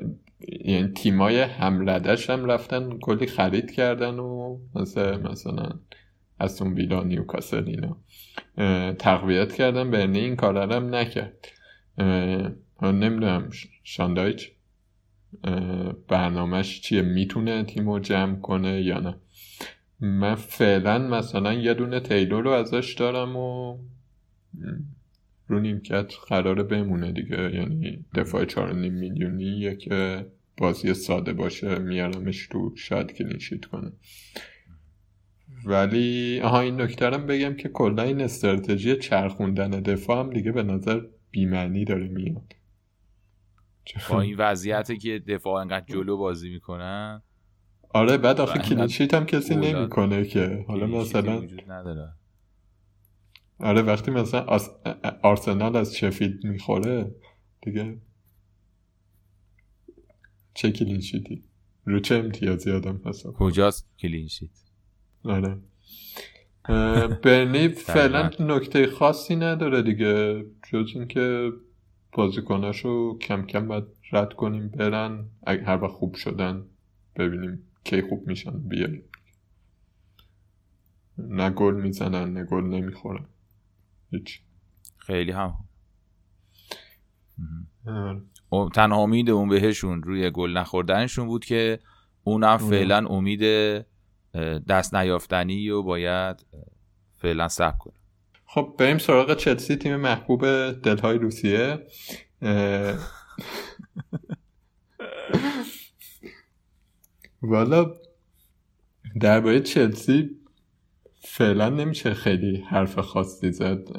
[0.64, 5.70] یعنی تیمای هملدش هم رفتن کلی خرید کردن و مثلا مثلا
[6.40, 7.96] از اون ویلا نیوکاسل اینا.
[8.92, 11.48] تقویت کردن برنی این کار هم نکرد
[12.83, 13.50] نمی‌دونم
[13.85, 14.50] شاندایچ
[16.09, 19.16] برنامهش چیه؟ می‌تونه تیم رو جمع کنه یا نه؟
[20.00, 23.79] من فعلا مثلا یه دونه تیلور رو ازش دارم و
[25.46, 27.55] رو نیمکت قراره بمونه دیگه.
[27.55, 30.26] یعنی دفاع چهار نیم میلیونی که
[30.57, 33.92] بازی ساده باشه میارمش تو شاید کلینشیت کنه.
[35.64, 40.62] ولی آها این نکته رم بگم که کلا این استراتژی چرخوندن دفاع هم دیگه به
[40.62, 42.53] نظر بیمعنی داره میاد.
[44.11, 47.23] با این وضعیتی که دفاع انقدر جلو بازی می‌کنن.
[47.88, 50.64] آره بعد آخه clean sheet هم کسی نمی‌کنه که.
[50.68, 51.42] حالا مثلا
[53.59, 54.46] آره وقتی مثلا
[55.23, 57.14] آرسنال از شفیلد می‌خوره
[57.62, 57.99] دیگه
[60.55, 61.44] چه clean sheet ی
[61.85, 64.69] رو چه امتیازی آدم حساب کجاست کلینشیت
[65.24, 65.56] آره.
[67.22, 71.52] برنی فعلا نکته خاصی نداره دیگه جز اینکه
[72.12, 76.64] بازیکناشو کم کم باید رد کنیم برن هر وقت خوب شدن
[77.16, 79.02] ببینیم کی خوب میشن بیاریم.
[81.18, 83.24] نه گل می‌زنن نه گل نمی‌خورن.
[84.11, 84.40] هیچ.
[84.98, 85.54] خیلی هم.
[88.74, 91.78] تنها امید اون بهشون روی گل نخوردنشون بود که
[92.24, 92.56] اونم.
[92.56, 93.40] فعلا امید
[94.69, 96.47] دست نیافتنی و باید
[97.16, 97.95] فعلا سب کنه
[98.47, 101.87] خب بریم سراغ چلسی تیم محبوب دلهای روسیه.
[107.43, 107.95] والا
[109.21, 110.31] درباره چلسی
[111.21, 113.97] فعلا نمیشه خیلی حرف خاصی زد.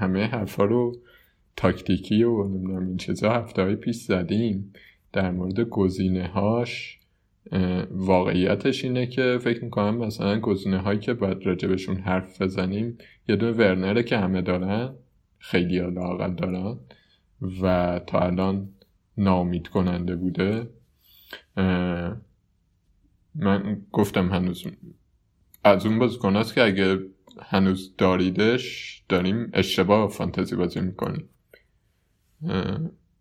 [0.00, 0.96] همه حرفا رو
[1.56, 4.72] تاکتیکی و نمی‌دونم این چیزا هفته های پیش زدیم
[5.12, 6.98] در مورد گزینه هاش
[7.90, 13.46] واقعیتش اینه که فکر می‌کنم مثلا گزینه هایی که باید راجبشون حرف بزنیم یه دو
[13.46, 14.94] ورنره که همه دارن
[15.38, 16.78] خیلی لاقل دارن
[17.62, 18.68] و تا الان
[19.18, 20.70] نامید کننده بوده
[23.34, 24.64] من گفتم هنوز
[25.64, 26.98] از اون بازیکن است که اگه
[27.42, 31.28] هنوز داریدش داریم اشتباه فانتزی بازی می‌کنیم.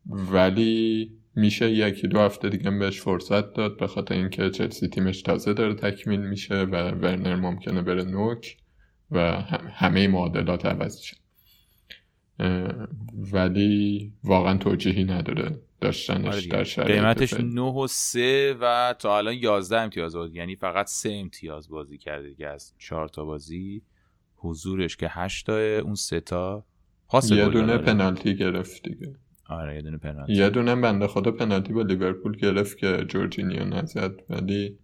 [0.06, 5.54] ولی میشه یکی دو هفته دیگه بهش فرصت داد به خاطر اینکه چلسی تیمش تازه
[5.54, 8.58] داره تکمیل میشه و ورنر ممکنه بره نوک
[9.12, 9.20] و
[9.74, 11.18] همه معادلات عوض شه
[13.34, 19.34] ولی واقعا توجیهی نداره داشتنش آره در شرایط قیمتش 9 و 3 و تا الان
[19.34, 23.82] 11 امتیاز بازی یعنی فقط 3 امتیاز بازی کرده دیگه از 4 تا بازی.
[24.36, 26.66] حضورش که 8 تا اون 3 تا.
[27.30, 29.16] یه دونه پنالتی گرفت دیگه.
[29.50, 30.34] آره یه دونه پنالتی.
[30.34, 34.12] یه دونه بنده خدا پنالتی با لیورپول گرفت که جورجینیو نزد.
[34.30, 34.78] ولی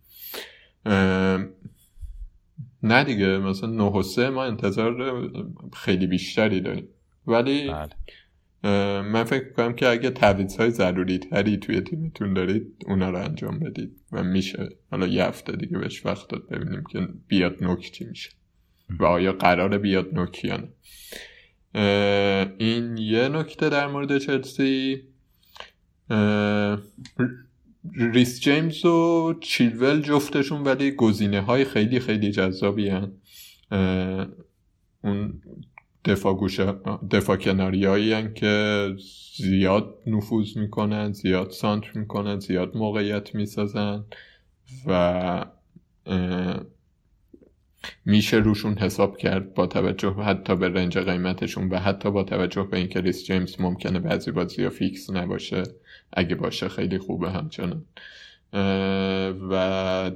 [2.84, 5.22] نه دیگه مثلا 9 و 3 ما انتظار
[5.74, 6.88] خیلی بیشتری داریم.
[7.28, 7.90] ولی بله.
[9.02, 13.60] من فکر کنم که اگه تعویض های ضروری تری توی تیمتون دارید اونا رو انجام
[13.60, 14.70] بدید و میشه.
[14.92, 18.30] حالا یه هفته دیگه بهش وقت داد ببینیم که بیاد نوک چی میشه.
[19.00, 20.70] و آیا قرار بیاد نوک یا نه
[21.74, 25.02] این یه نکته در مورد چلسی
[27.96, 33.12] ریس جیمز و چیلول جفتشون ولی گزینه های خیلی خیلی جذابی هن.
[35.04, 35.42] اون
[36.06, 36.74] دفاع گوشه
[37.12, 38.88] دفاع کناریایی که
[39.38, 44.06] زیاد نفوذ می‌کنن زیاد سانتر می‌کنن زیاد موقعیت می‌سازن
[44.86, 45.46] و
[48.06, 52.78] میشه روشون حساب کرد با توجه حتی به رنج قیمتشون و حتی با توجه به
[52.78, 55.64] اینکه ریس جیمز ممکنه بعضی بازی ها فیکس نباشه
[56.14, 57.86] اگه باشه خیلی خوبه همچنان.
[59.50, 60.12] و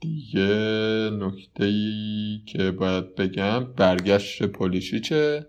[0.00, 5.46] دیگه نکته ای که باید بگم برگشت پولیشیچه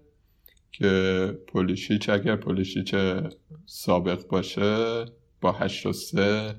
[0.71, 2.95] که پولیشیچ اگر پولیشیچ
[3.65, 5.05] سابق باشه
[5.41, 6.55] با هشت و سه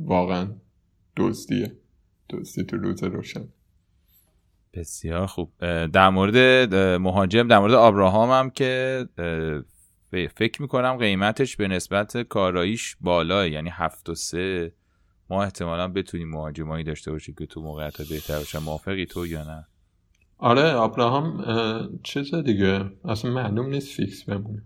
[0.00, 0.48] واقعا
[1.16, 1.76] دزدیه
[2.30, 3.48] دزدی تو روز روشن.
[4.76, 5.52] بسیار خوب.
[5.86, 9.06] در مورد مهاجم در مورد آبراهام هم که
[10.36, 13.48] فکر می‌کنم قیمتش به نسبت کاراییش بالاه.
[13.48, 14.72] یعنی هفت و سه
[15.30, 18.58] ما احتمالا بتونیم مهاجمایی داشته باشیم که تو موقعیت بهتر باشن.
[18.58, 19.66] موافقی تو یا نه؟
[20.38, 21.44] آره ابراهام
[22.02, 22.90] چیز دیگه.
[23.04, 24.62] اصلا معلوم نیست فیکس بمونه.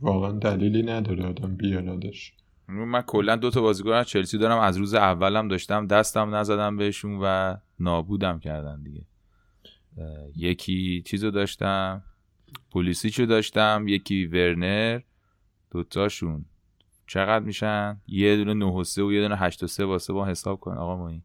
[0.00, 2.32] واقعا دلیلی نداره آدم بیارادش.
[2.68, 4.58] من کلا دو تا بازیکن از چلسی دارم.
[4.58, 9.02] از روز اولم داشتم دستم نزدم بهشون و نابودم کردن دیگه.
[10.36, 12.02] یکی چیزو داشتم
[12.70, 15.00] پولیسیچو داشتم یکی ورنر
[15.70, 16.44] دوتاشون.
[17.06, 20.26] چقدر میشن؟ یه دونه 9 و 3 و یه دونه 8 و 3 واسه با
[20.26, 21.22] حساب کن آقا ما این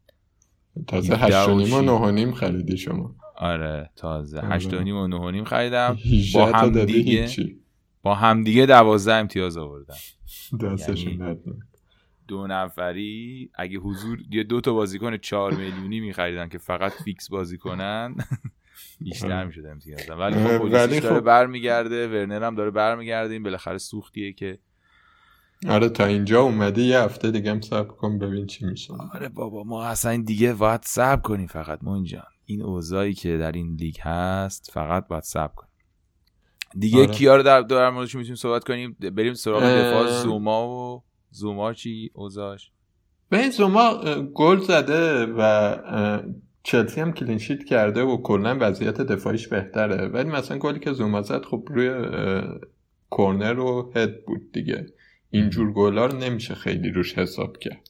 [0.86, 3.14] تازه 8 و نیم و 9 و نیم خریدی شما.
[3.36, 5.98] آره تازه 8 و نیم و 9 و نیم خریدم.
[6.34, 7.28] با هم دیگه
[8.02, 9.94] با هم دیگه 12 امتیاز آوردم
[10.62, 11.40] دستشون یعنی
[12.28, 17.58] دو نفری اگه حضور یه دو تا بازیکن 4 میلیونی میخریدن که فقط فیکس بازی
[17.58, 18.14] کنن
[19.00, 23.78] بیشتر می‌شد امتیاز ولی خب پلیسش داره خب- برمیگرده ورنر هم داره برمیگرده این بالاخره
[23.78, 24.58] سوختیه که
[25.68, 28.94] آره تا اینجا اومده یه هفته دیگه هم صبر کن ببین چی میشه.
[29.14, 31.78] آره بابا ما اصلا دیگه باید صبر کنیم فقط.
[31.82, 35.69] ما اینجا این اوضاعی که در این لیگ هست فقط باید صبر کنیم.
[36.78, 37.06] دیگه آره.
[37.06, 42.10] کیا رو در, در موردش می‌تونیم صحبت کنیم؟ بریم سراغ دفاع زوما و زوما چی؟
[42.14, 42.70] اوضاعش
[43.28, 44.04] به زوما
[44.34, 45.76] گل زده و
[46.62, 50.08] چلسی هم کلینشیت کرده و کلا وضعیت دفاعیش بهتره.
[50.08, 51.90] ولی مثلا گلی که زوما زد خب روی
[53.10, 54.86] کورنر و هد بود دیگه.
[55.30, 57.88] اینجور گلا رو نمیشه خیلی روش حساب کرد.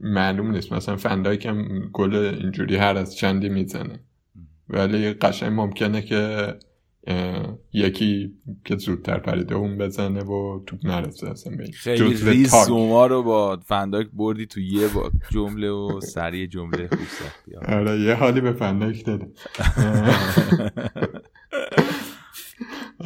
[0.00, 0.72] معلوم نیست.
[0.72, 4.00] مثلا فندایک هم گل اینجوری هر از چندی می‌زنه.
[4.68, 6.54] ولی قشنگ ممکنه که
[7.72, 8.34] یکی
[8.64, 14.06] که زودتر پریده اون بزنه و توپ نرسه اصلا خیلی ریز زوما رو با فنداک
[14.12, 19.04] بردی تو یه با جمله و سریع جمله خوب ساختی آره یه حالی به فنداک
[19.04, 19.26] داده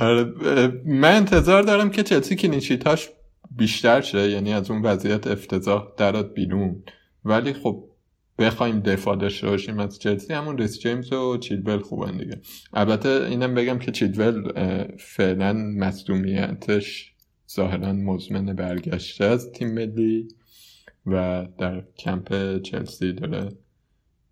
[0.01, 0.33] آره
[0.87, 3.09] من انتظار دارم که چلسی کلینشیتاش
[3.57, 6.83] بیشتر شه یعنی از اون وضعیت افتضاح درات بیرون.
[7.25, 7.86] ولی خب
[8.38, 12.40] بخوایم دفاع داشته باشیم از چلسی همون ریس جیمز و چیدول خوبن دیگه.
[12.72, 14.53] البته اینم بگم که چیدول
[14.99, 17.12] فعلا مصدومیتش
[17.51, 20.29] ظاهرا مزمن برگشته از تیم ملی
[21.07, 23.49] و در کمپ چلسی داره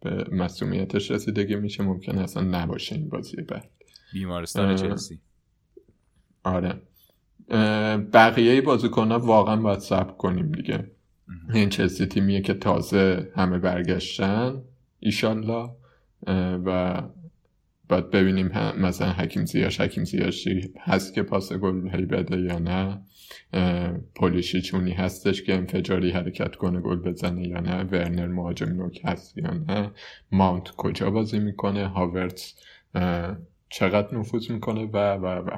[0.00, 1.82] به مصدومیتش رسیدگی میشه.
[1.82, 3.70] ممکن اصلا نباشه این بازی بعد.
[4.12, 5.20] بیمارستان چلسی.
[6.44, 6.82] آره.
[8.12, 10.90] بقیه بازیکن ها واقعا باید صبر کنیم دیگه.
[11.54, 14.62] این چلسی تیمیه که تازه همه برگشتن
[15.00, 15.70] ایشالله.
[16.64, 17.02] و
[17.88, 18.46] باید ببینیم
[18.78, 23.00] مثلا حکیم زیاش حکیم زیاشی هست که پاس گل هی بده یا نه.
[24.14, 27.82] پولیشی چونی هستش که انفجاری حرکت کنه گل بزنه یا نه.
[27.82, 29.90] ورنر مهاجم نوک هست یا نه.
[30.32, 32.54] ماونت کجا بازی می‌کنه؟ هاورتس
[33.68, 35.56] چقدر نفوذ می‌کنه؟ و و و.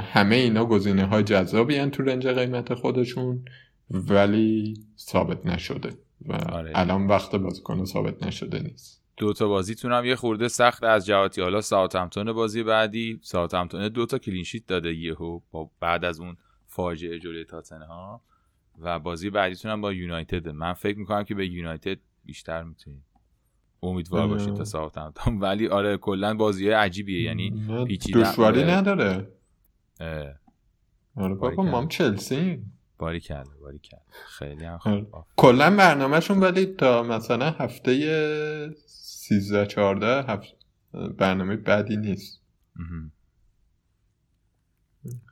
[0.00, 3.44] همه اینا گزینه های جذابی تو range قیمت خودشون.
[3.92, 5.90] ولی ثابت نشده
[6.26, 6.72] و آره.
[6.74, 9.02] الان وقت بازیکن ثابت نشده نیست.
[9.16, 14.06] دو تا بازیتون هم یه خورده سخت از جهاتی حالا ساوثهمپتون بازی بعدی ساوثهمپتون دو
[14.06, 17.44] تا clean sheet داده یهو با بعد از اون فاجعه جلوی
[17.88, 18.22] ها
[18.80, 20.48] و بازی بعدیتون هم با یونایتد.
[20.48, 23.02] من فکر می‌کنم که به یونایتد بیشتر می‌تونید
[23.82, 27.22] امیدوار باشید تا ساوثهمپتون ولی آره کلا بازی عجیبیه.
[27.22, 27.66] یعنی
[28.14, 29.28] دشواری نداره.
[31.16, 32.62] آره بابا ما چلسی
[33.02, 34.04] باری کرده باری کرده.
[34.38, 35.24] خیلی هم خوب.
[35.36, 40.56] کلا برنامهشون ولی تا مثلا هفته 13 14 هفته
[41.18, 42.40] برنامه بعدی نیست.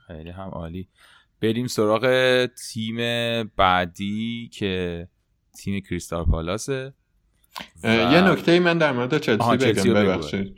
[0.07, 0.89] خیلی هم عالی.
[1.41, 2.97] بریم سراغ تیم
[3.57, 5.09] بعدی که
[5.59, 6.93] تیم کریستال پالاسه
[7.85, 10.57] یه نکته من در مورد چلسی بگم ببخشید.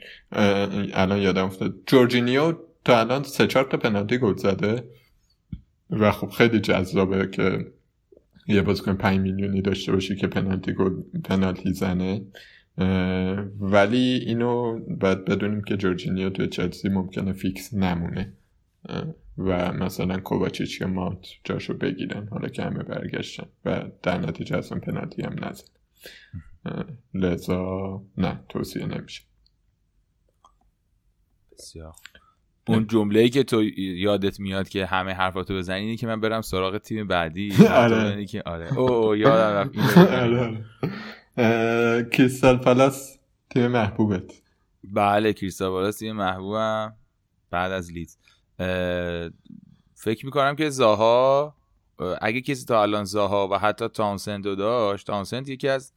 [0.92, 1.74] الان یادم افتاد.
[1.86, 5.01] جورجینیو تا الان سه چهار تا پنالتی گل زده.
[5.92, 7.72] و خب خیلی جذابه که
[8.46, 12.22] یه بازیکن 5 میلیونی داشته باشی که پنالتی گل پنالتی زنه.
[13.60, 18.32] ولی اینو باید بدونیم که جورجینیو توی چلسی ممکنه فیکس نمونه.
[19.38, 24.78] و مثلا کوواچیچ که مات جاشو بگیرن حالا که همه برگشتن و در نتیجه اصلا
[24.78, 25.68] پنالتی هم نزد
[27.14, 29.22] لذا نه توصیه نمیشه.
[31.52, 31.94] بسیار
[32.68, 36.40] اون جمله ای که تو یادت میاد که همه حرفاتو بزنی اینه که من برم
[36.40, 37.52] سراغ تیم بعدی.
[37.68, 38.24] آره.
[38.26, 38.78] که آره.
[38.78, 39.70] او یادم
[42.12, 43.18] کریستال پالاس
[43.50, 44.42] تیم محبوبت.
[44.84, 46.96] بله کریستال پالاس تیم محبوبم.
[47.50, 48.16] بعد از لیدز.
[49.94, 51.54] فکر می‌کنم که زاها
[52.20, 55.92] اگه کسی تا الان زاها و حتی تانسند رو داشت تانسند یکی از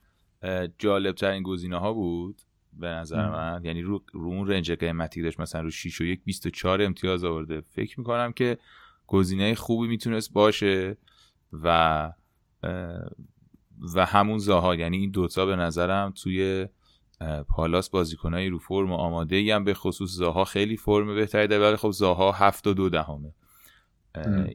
[0.77, 2.41] جالب ترین گزینه ها بود.
[2.79, 3.61] به نظر من.
[3.63, 7.61] یعنی رو, رو اون رنج قیمتی داشت مثلا رو 6 و 1 24 امتیاز آورده.
[7.61, 8.57] فکر می‌کنم که
[9.07, 10.97] گزینه خوبی می‌تونست باشه
[11.53, 12.11] و
[13.95, 14.75] و همون زاها.
[14.75, 16.67] یعنی این دوتا به نظرم توی
[17.49, 21.67] پالاس بازیکنایی رو فرم و آماده ای هم به خصوص زاها خیلی فرم بهتری داره.
[21.67, 23.33] ولی خب زاها هفت و دو دهمه.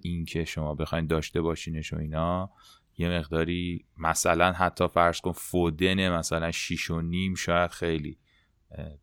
[0.02, 2.50] این که شما بخواین داشته باشینش و اینا.
[3.00, 8.18] یه مقداری مثلا حتی فرض کن فودن مثلا شیش و نیم شاید خیلی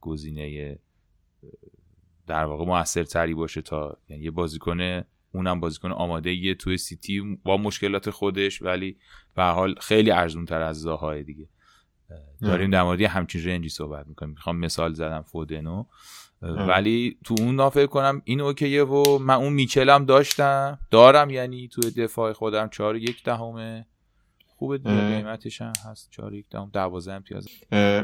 [0.01, 0.79] گزینه
[2.27, 7.57] در واقع موثرتری باشه تا یعنی یه بازیکن اونم بازیکن آماده یه توی سیتی با
[7.57, 8.97] مشکلات خودش ولی
[9.35, 11.49] به حال خیلی ارزون تر از زاهای دیگه.
[12.41, 14.31] داریم در مورد همچین رنجی صحبت می‌کنیم.
[14.31, 15.85] می‌خوام مثال زدم فودنو.
[16.41, 20.79] ولی تو اون نافع کنم این اوکیه و من اون میچلم داشتم.
[20.91, 23.85] دارم یعنی تو دفاع خودم چهار یک دهمه.
[24.45, 27.47] خوبه دیگه قیمتش هم هست چهار یک دهم دوازه امتیاز.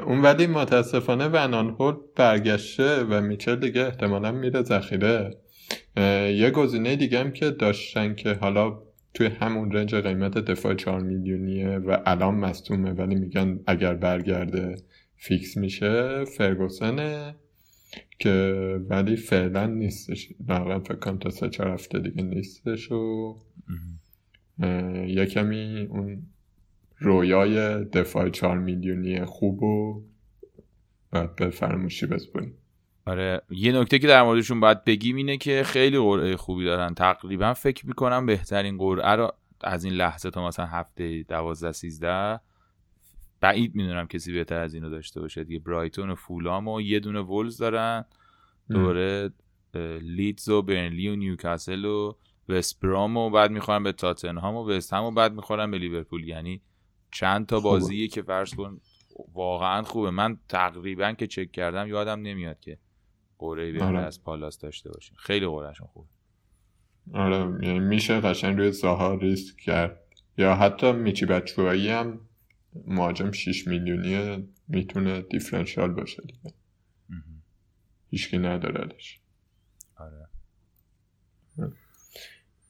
[0.08, 5.38] اون ولی متاسفانه ونان هول برگشته و میچل دیگه احتمالا میره ذخیره.
[6.36, 8.80] یه گزینه دیگه هم که داشتن که حالا
[9.14, 14.76] توی همون رنج قیمت دفاع چهار میلیونیه و الان مستومه ولی میگن اگر برگرده
[15.16, 17.36] فیکس میشه فرگوسنه.
[18.20, 20.30] که ولی فعلا نیستش.
[20.48, 23.36] واقعا فکر کنم تا سه چهار هفته دیگه نیستش و
[25.08, 26.24] یه کمی اون
[26.98, 30.04] رویای دفاع چهار میلیونی خوب و
[31.12, 32.54] باید به فرموشی بسپریم
[33.06, 36.94] آره یه نکته که در موردشون باید بگیم اینه که خیلی قرعه خوبی دارن.
[36.94, 42.40] تقریبا فکر می‌کنم بهترین قرعه رو از این لحظه تا مثلا هفته دوازده سیزده
[43.44, 45.44] بعید می‌دونم کسی بهتر از اینو داشته باشه.
[45.44, 48.06] دیگه برایتون و فولام و یه دونه ولز دارن.
[48.70, 49.30] دوره
[50.02, 52.14] لیدز و برنلی و نیوکاسل و
[52.50, 56.28] وستبرام و بعد می‌خورن به تاتنهام و وست هم و بعد می‌خورن به لیورپول.
[56.28, 56.62] یعنی
[57.12, 58.82] چند تا بازیه که فرض کن
[59.34, 60.10] واقعا خوبه.
[60.10, 62.78] من تقریبا که چک کردم یادم نمیاد که
[63.38, 64.00] قرعه بهتر آره.
[64.00, 65.16] از پالاس داشته باشیم.
[65.20, 66.08] خیلی قرعهشون خوبه.
[67.14, 70.00] آره یعنی میشه قشنگ روی زاها ریسک کرد.
[70.38, 72.20] یا حتی میچی بچوهایی هم
[72.88, 76.56] مهاجم 6 میلیونی می‌تونه دیفرنشیال باشه دیگه.
[78.10, 79.20] هیچکی نداردش
[79.96, 80.28] آره.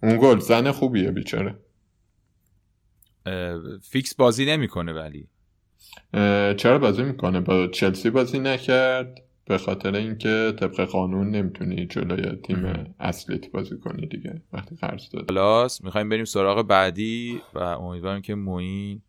[0.03, 1.59] اون گل زن خوبیه بیچاره.
[3.81, 5.27] فیکس بازی نمی‌کنه ولی.
[6.57, 9.19] چرا بازی می‌کنه؟ با چلسی بازی نکرد.
[9.45, 14.41] به خاطر اینکه طبق قانون نمی‌تونی جلوی تیم اصلیت بازی کنی دیگه.
[14.53, 19.01] وقتی قرض داد خلاص می‌خوایم بریم سراغ بعدی و امیدوارم که موین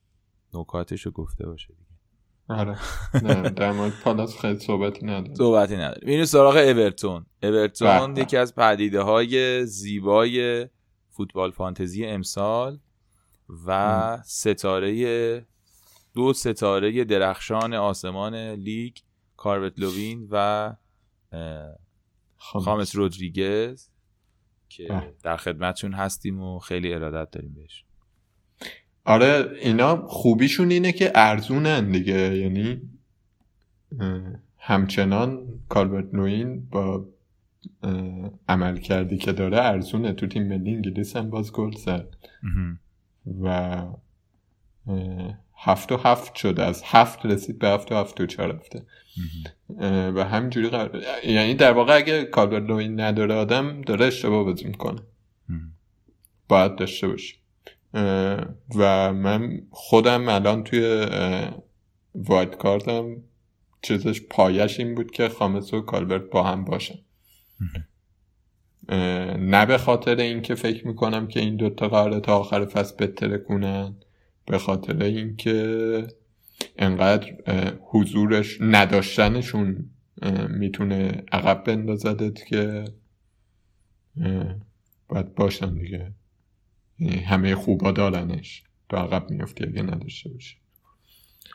[0.55, 1.95] نکاتش رو گفته باشه دیگه.
[2.49, 2.79] آره.
[3.23, 7.27] نه در مورد پالاس خیلی صحبتی نداره صحبتی نداره میریم سراغ اورتون.
[7.43, 10.69] اورتون یکی از پدیده های زیبای
[11.11, 12.79] فوتبال فانتزی امسال
[13.67, 15.47] و ستاره
[16.15, 18.97] دو ستاره درخشان آسمان لیگ
[19.37, 20.73] کاربت لوین و
[22.37, 22.97] خامس.
[22.97, 23.89] رودریگز
[24.69, 27.85] که در خدمتشون هستیم و خیلی ارادت داریم بهش.
[29.05, 32.81] آره اینا خوبیشون اینه که ارزونن دیگه یعنی
[34.59, 37.07] همچنان کالبرت نوین با
[38.49, 40.13] عمل کردی که داره ارزونه.
[40.13, 42.17] تو تیم ملی انگلیس هم باز گل زد.
[43.43, 43.83] و
[45.57, 46.63] هفت و هفت شده.
[46.63, 48.83] از هفت رسید به هفت و هفت و چهار هفته
[50.15, 55.01] و همینجوری قرار یعنی در واقع اگه کالبر لوین نداره آدم داره اشتباه بازی می‌کنه.
[56.49, 57.35] باید داشته باشه
[58.77, 61.07] و من خودم الان توی
[62.15, 63.17] وایت کاردم
[63.83, 66.99] چیزش پایش این بود که خامس و کالبرت با هم باشن.
[69.39, 73.97] نه به خاطر اینکه فکر می‌کنم که این دوتا قراره تا آخر فصل بتره کنن
[74.47, 76.07] به خاطر اینکه
[76.77, 77.33] انقدر
[77.81, 79.91] حضورش نداشتنشون
[80.49, 82.85] می‌تونه عقب بندازدت که
[85.09, 86.13] باید باشن دیگه.
[87.01, 88.65] همه خوبا دارنش.
[88.89, 90.57] تو عقب میفتی اگه نداشته باشه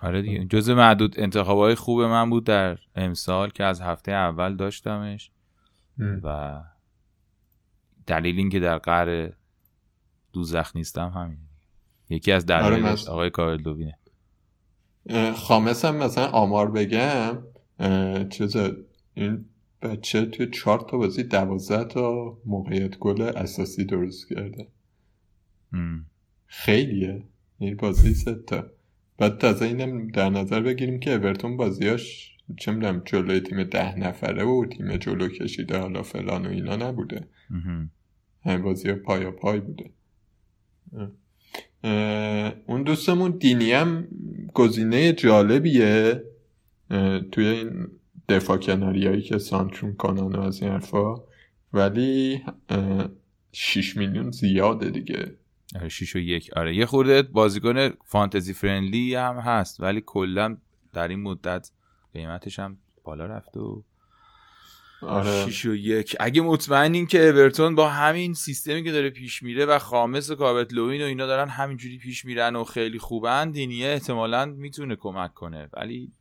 [0.01, 0.45] آره دیگه.
[0.45, 5.31] جز معدود انتخابای خوب من بود در امسال که از هفته اول داشتمش.
[6.23, 6.59] و
[8.07, 9.31] دلیل این که در قهر
[10.33, 11.37] دوزخ نیستم همین.
[12.09, 13.91] یکی از دلایل آره آقای کارل
[15.35, 17.37] خامس هم مثلا آمار بگم.
[18.29, 18.55] چیز
[19.13, 19.45] این
[19.81, 24.67] بچه توی چهار تا بازی دوازده تا موقعیت گل اساسی درست کرده.
[26.47, 27.24] خیلیه.
[27.59, 28.65] این بازی سه تا.
[29.17, 34.43] بعد تازه اینم در نظر بگیریم که اورتون بازیاش چه می‌دونم جلوی تیم ده نفره
[34.43, 37.28] و تیم جلو کشیده حالا فلان و اینا نبوده.
[38.45, 39.91] همه بازی ها پایا پای بوده.
[42.67, 44.07] اون دوستمون دینی هم
[44.53, 46.24] گزینه جالبیه.
[47.32, 47.88] توی این
[48.30, 51.15] دفاع کناری هایی که سانترون کنن و از این حرفا.
[51.74, 52.41] ولی
[53.51, 55.36] 6 میلیون زیاده دیگه.
[55.89, 56.49] 6 و یک.
[56.55, 60.57] آره یه خورده بازیکن فانتزی فرندلی هم هست ولی کلا
[60.93, 61.72] در این مدت
[62.13, 63.84] قیمتش هم بالا رفت و
[65.01, 65.45] آره.
[65.49, 66.15] 6 و یک.
[66.20, 70.74] اگه مطمئنین که اورتون با همین سیستمی که داره پیش میره و خامس و کابت
[70.74, 75.70] لوین و اینا دارن همینجوری پیش میرن و خیلی خوبن دینیه احتمالا می‌تونه کمک کنه.
[75.74, 76.11] ولی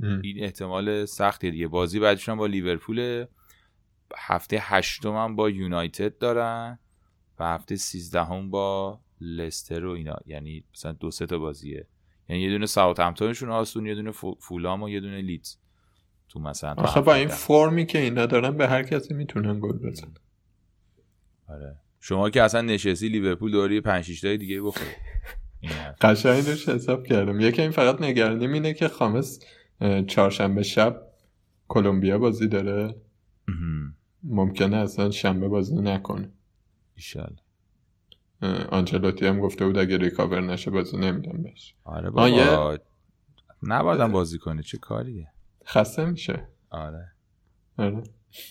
[0.00, 1.68] این احتمال سختیه دیگه.
[1.68, 3.24] بازی بعدشون با لیورپول
[4.16, 6.78] هفته هشتم هم با یونایتد دارن.
[7.40, 10.16] و هفته سیزدهم با لستر و اینا.
[10.26, 11.86] یعنی مثلا دو سه تا بازیه.
[12.28, 14.10] یعنی یه دونه ساوت همتونشون آسون یه دونه
[14.40, 15.56] فولام و یه دونه لیدز.
[16.28, 20.14] تو مثلا آخه با این فرمی که اینا دارن به هر کسی می‌تونن گل بزنن.
[21.48, 21.76] آره.
[22.00, 24.96] شما که اصلا نشستی لیورپول دوری 5 6 دیگه بخورید
[26.00, 27.40] قشنگش حساب کردم.
[27.40, 29.40] یکی این فقط نگرانیم اینه که خامس
[30.06, 31.02] چهارشنبه شب
[31.68, 32.94] کلمبیا بازی داره.
[34.22, 36.32] ممکنه اصلا شنبه بازی نکنه.
[36.98, 37.36] ایشال
[38.70, 41.74] آنچلوتی هم گفته بود اگه ریکاور نشه بازی نمیدم بهش.
[41.84, 42.78] آره بابا
[43.62, 45.28] نبایدم بازی کنه چه کاریه؟
[45.66, 46.48] خسته میشه.
[46.70, 47.12] آره.
[47.78, 48.02] آره.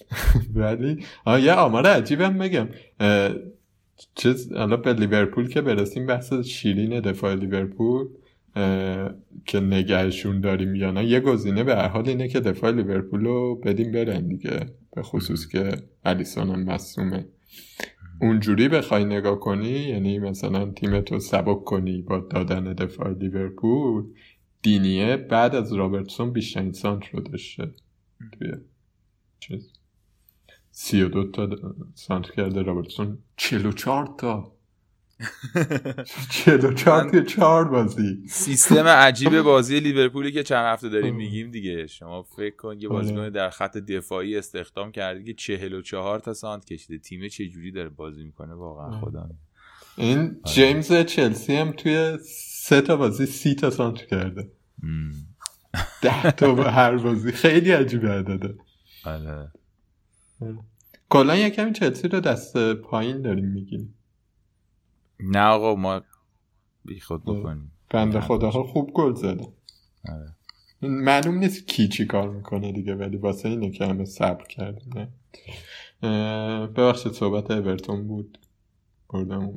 [0.56, 2.70] ولی یه آمار عجیبم بگم.
[4.16, 8.08] چیز حالا به لیورپول که برسیم بحث شیرین دفاع لیورپول
[9.46, 11.06] که نگهشون داریم یا نه.
[11.06, 15.48] یه گزینه به هر حال اینه که دفاع لیورپول رو بدیم برن دیگه به خصوص
[15.48, 15.72] که
[16.06, 17.26] الیسون هم مصومه.
[18.22, 24.06] اونجوری بخوای نگاه کنی یعنی مثلا تیم تو سبک کنی با دادن دفاع لیورپول
[24.62, 27.72] دینیه بعد از رابرتسون بیشترین سانت رو داشته
[28.32, 28.52] توی
[29.40, 29.74] چیز.
[30.72, 31.50] سی و دو تا
[31.96, 34.57] سانت کرده رابرتسون چلو چار تا.
[36.30, 38.28] چلو چار تا چهار بازی.
[38.28, 41.88] سیستم عجیب بازی لیورپولی که چند هفته داریم میگیم دیگه.
[41.88, 43.30] شما فکر کن یه بازیکن آره.
[43.30, 46.98] در خط دفاعی استخدام کردی که چهل و چهار تا سانت کشیده.
[46.98, 49.30] تیم چه جوری داره بازی می‌کنه؟ واقعا خدا.
[49.98, 50.36] این آره.
[50.44, 54.52] جیمز چلسی هم توی سه تا بازی سی تا سانت کرده.
[56.02, 57.32] ده تا به هر بازی.
[57.32, 58.56] خیلی عجیبه عدده
[59.06, 59.52] آره.
[61.10, 63.97] کلا یه کمی چلسی رو دست پایین داریم میگیم
[65.20, 66.02] نه آقا ما
[66.86, 67.72] بی خود بکنیم.
[67.90, 69.48] بنده خداها خوب گل زده.
[70.10, 70.36] آره.
[70.82, 75.14] معلوم نیست کی چی کار می‌کنه دیگه ولی واسه اینه که همه صبر کردیم
[76.68, 78.38] ببخشید صحبت اورتون بود.
[79.10, 79.54] بردم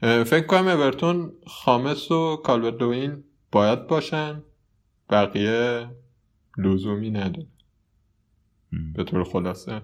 [0.00, 3.18] فکر کنم اورتون خامس و کالورت
[3.52, 4.42] باید باشن.
[5.10, 5.88] بقیه
[6.58, 7.46] لزومی نداره.
[8.94, 9.82] به طور خلاصه.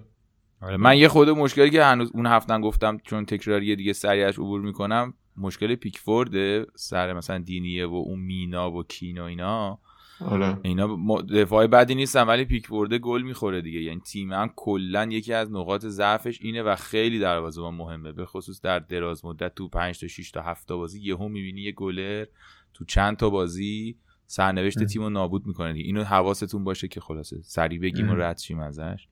[0.61, 4.61] آره من یه خود مشکلی که هنوز اون هفتن گفتم چون تکراری دیگه سریعش عبور
[4.61, 9.79] می‌کنم مشکل پیکفورد سر مثلا دینیه و اون مینا و کین و اینا.
[10.25, 10.57] آره.
[10.61, 13.81] اینا دفاع بدی نیستن ولی پیکفورد گل می‌خوره دیگه.
[13.81, 18.11] یعنی تیم هم کلا یکی از نقاط ضعفش اینه و خیلی دروازه مهمه.
[18.11, 21.61] به خصوص در دراز مدت تو 5 تا 6 تا 7 تا بازی یهو می‌بینی
[21.61, 22.25] یه گلر
[22.73, 23.95] تو چند تا بازی
[24.27, 25.85] سرنوشت تیم رو نابود می‌کنه دیگه.
[25.85, 29.07] اینو حواستون باشه که خلاصه سری بگیم و رد شیم ازش.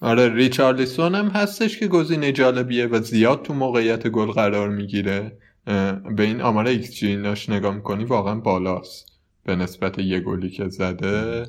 [0.00, 5.38] آره ریچارلیسون هم هستش که گزینه جالبیه و زیاد تو موقعیت گل قرار می‌گیره.
[6.16, 7.16] به این آمار ایکس جی
[7.48, 9.20] نگاه می‌کنی واقعا بالاست.
[9.44, 11.46] به نسبت یه گلی که زده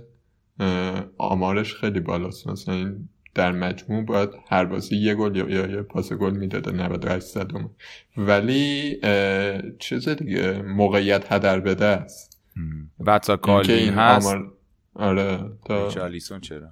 [1.18, 2.48] آمارش خیلی بالاست.
[2.48, 7.26] مثلا این در مجموع باید هر بازی یه گل یا یه پاس گل می‌داده 98
[7.26, 7.70] صدم
[8.18, 9.00] ولی
[9.80, 12.42] چیز دیگه موقعیت هدر بده است.
[13.00, 14.28] و تا کالین هست.
[14.28, 14.54] آمار...
[14.94, 16.70] آره تا چالیسون چرا؟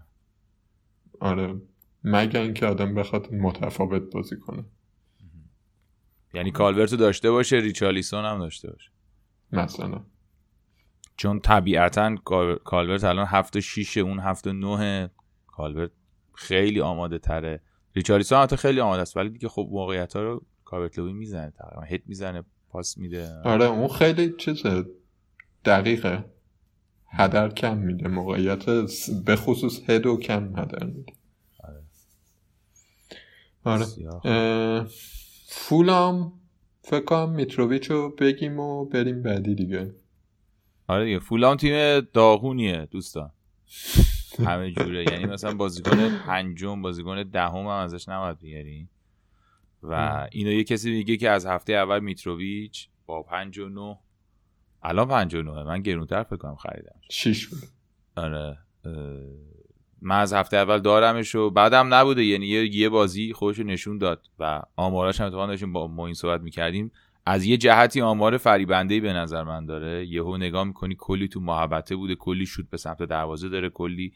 [1.20, 1.56] آره.
[2.04, 4.64] مگر اینکه آدم بخواد متفاوت بازی کنه.
[6.34, 8.90] یعنی کالورتو داشته باشه ریچالیسون هم داشته باشه.
[9.52, 10.02] مثلا.
[11.18, 12.16] چون طبیعتا
[12.64, 15.10] کالورت الان هفته شیشه اون هفته نه
[15.48, 15.92] کالورت
[16.34, 17.62] خیلی آماده تره.
[17.96, 21.82] ریچالیسون حتی خیلی آماده است ولی دیگه خب موقعیت ها رو کالورت لوی می‌زنه تقریبا.
[21.82, 23.42] هیت می‌زنه پاس میده.
[23.46, 24.86] آره اون خیلی چیزه.
[25.66, 26.26] دقیقه.
[27.08, 28.08] هدر کم میده.
[28.08, 28.70] موقعیت
[29.26, 31.14] به خصوص هدو کم هدر میده.
[33.64, 33.86] آره,
[34.24, 34.88] آره.
[35.56, 36.34] فولام
[36.82, 39.95] فکر کنم میتروویچ رو بگیم و بریم بعدی دیگه.
[40.88, 43.32] آره دیگه فولام تیم داغونیه دوستان.
[44.39, 45.04] همه جوره.
[45.12, 48.89] یعنی مثلا بازیکن پنجم بازیکن دهم هم ازش نباید بیاری.
[49.84, 53.97] و اینو یه کسی میگه که از هفته اول میتروویچ با پنج و نه.
[54.84, 57.64] الان پنج و نه من گرونتر فکر کنم خریدم شیش بود.
[58.16, 58.58] آره
[60.04, 62.26] من از هفته اول دارمش و بعدم نبوده.
[62.26, 66.41] یعنی یه بازی خودش نشون داد و آماراش هم اتفاقا داشتیم با ما این صحبت
[66.41, 66.91] می‌کردیم.
[67.26, 70.06] از یه جهتی آمار فریبنده به نظر من داره.
[70.06, 74.14] یهو نگاه می‌کنی کلی تو محبته بوده کلی شوت به سمت دروازه داره کلی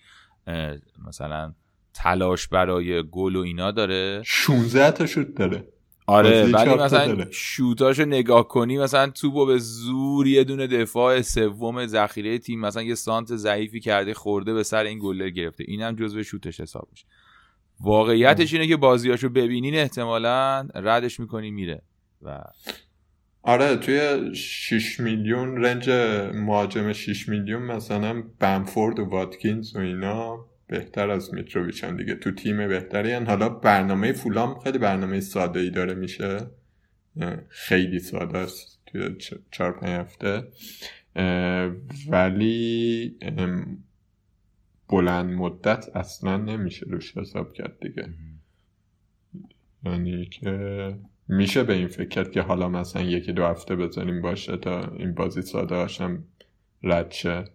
[1.07, 1.53] مثلا
[1.93, 4.21] تلاش برای گل و اینا داره.
[4.25, 5.67] 16 تا شوت داره.
[6.07, 12.37] آره ولی مثلا شوتاشو نگاه کنی مثلا توپو به زور یه دونه دفاع سوم ذخیره
[12.37, 15.63] تیم مثلا یه سانت ضعیفی کرده خورده به سر این گلر گرفته.
[15.67, 17.05] اینم جزو شوتش حساب میشه.
[17.79, 21.81] واقعیتش اینه که بازیاشو ببینین احتمالا ردش می‌کنی میره.
[22.21, 22.43] و
[23.41, 25.89] آره توی 6 میلیون رنج
[26.33, 32.15] مهاجم 6 میلیون مثلا بنفورد و واتکینز و اینا بهتر از میتروویچن دیگه.
[32.15, 33.25] تو تیم بهتری هن.
[33.27, 36.47] حالا برنامه فولام خیلی برنامه ساده ای داره میشه؟
[37.47, 38.79] خیلی ساده است.
[38.85, 39.15] توی
[39.51, 40.47] چهار پنج هفته.
[42.09, 43.17] ولی
[44.89, 48.09] بلند مدت اصلا نمیشه روش حساب کرد دیگه.
[49.85, 50.93] یعنی که
[51.27, 55.13] میشه به این فکر کرد که حالا مثلا یکی دو هفته بذاریم باشه تا این
[55.13, 56.23] بازی ساده هاشم
[56.83, 57.45] رد شه.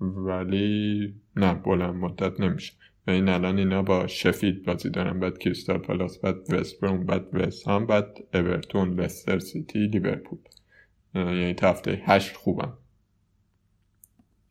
[0.00, 2.72] ولی نه بلند مدت نمیشه.
[3.06, 5.20] و این الان اینا با شفید بازی دارن.
[5.20, 10.38] بعد کریستال پالاس بعد وست بروم بعد وست هم بعد اورتون لستر سیتی لیورپول.
[11.14, 12.72] یعنی تا هفته هشت خوبن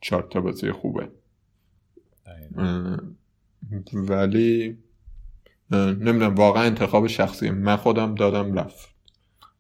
[0.01, 1.09] چهار تا بازی خوبه.
[3.93, 4.77] ولی
[5.71, 8.96] نمی‌دونم واقعا انتخاب شخصی من خودم دادم رفت.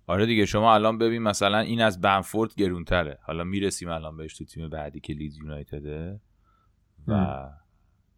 [0.07, 3.19] آره دیگه شما الان ببین مثلا این از بنفورد گرونتره.
[3.23, 6.19] حالا می‌رسیم الان بهش تو تیم بعدی که لیز یونایتده.
[7.07, 7.45] و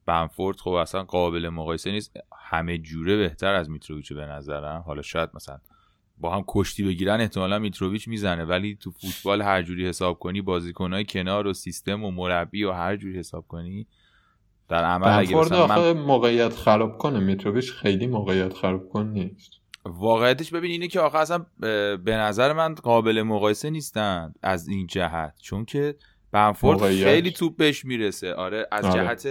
[0.06, 2.18] بنفورد خب اصلا قابل مقایسه نیست.
[2.42, 4.82] همه جوره بهتر از میتروویچ به نظرم.
[4.82, 5.60] حالا شاید مثلا
[6.18, 11.06] با هم کشتی بگیرن احتمالا میتروویچ می‌زنه ولی تو فوتبال هر جوری حساب کنی بازیکنهای
[11.06, 13.88] کنار و سیستم و مربی و هر جوری حساب کنی
[14.68, 15.36] در عمل اگه
[15.68, 15.92] من...
[15.92, 17.20] موقعیت خراب کنه.
[17.20, 19.59] میتروویچ خیلی موقعیت خراب کن نیست.
[19.86, 21.46] واقعیتش ببین اینه که آخه اصلا
[21.98, 25.34] به نظر من قابل مقایسه نیستن از این جهت.
[25.42, 25.96] چون که
[26.32, 28.34] بنفورد خیلی توپ بهش می‌رسه.
[28.34, 28.94] آره از آره.
[28.94, 29.28] جهت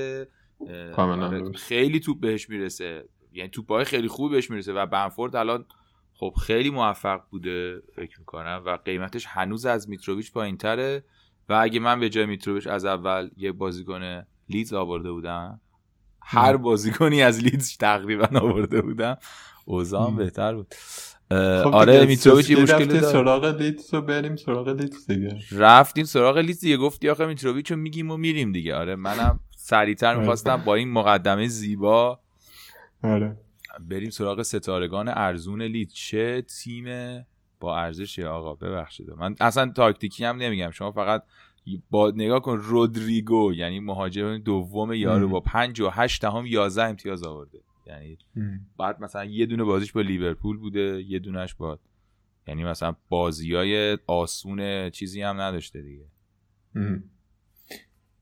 [0.99, 3.05] آره خیلی توپ بهش می‌رسه.
[3.33, 5.65] یعنی توپ خیلی خوب بهش می‌رسه و بنفورد الان
[6.15, 11.05] خب خیلی موفق بوده فکر می‌کنم و قیمتش هنوز از میتروویچ پایین تره
[11.49, 15.61] و اگه من به جای میتروویچ از اول یه بازیکن لیدز آورده بودم
[16.23, 19.17] هر بازیکنی از لیدز تقریبا آورده بودم
[19.69, 20.75] از اون بهتر بود.
[21.31, 23.01] خب آره میتروویچ یه داره.
[23.01, 25.39] سراغ لیدز رو بریم سراغ لیدز دیگه.
[25.53, 28.75] رفتیم سراغ لیدز دیگه گفتی آخه میتروویچ رو میگیم و میریم دیگه.
[28.75, 30.19] آره منم سریعتر آره.
[30.19, 32.21] می‌خواستم با این مقدمه زیبا
[33.03, 33.37] آره.
[33.81, 36.87] بریم سراغ ستارگان ارزون لیدز چه تیم
[37.61, 39.11] با ارزش آقا؟ ببخشید.
[39.11, 40.71] من اصلا تاکتیکی هم نمیگم.
[40.71, 41.23] شما فقط
[41.91, 47.25] با نگاه کن رودریگو یعنی مهاجم دوم یارو با 5 و 8 دهم 11 امتیاز
[47.25, 47.59] آورده.
[47.89, 48.19] یعنی
[48.79, 51.79] بعد مثلا یه دونه بازیش با لیورپول بوده یه دونش با
[52.47, 56.05] یعنی مثلا بازی های آسون چیزی هم نداشته دیگه.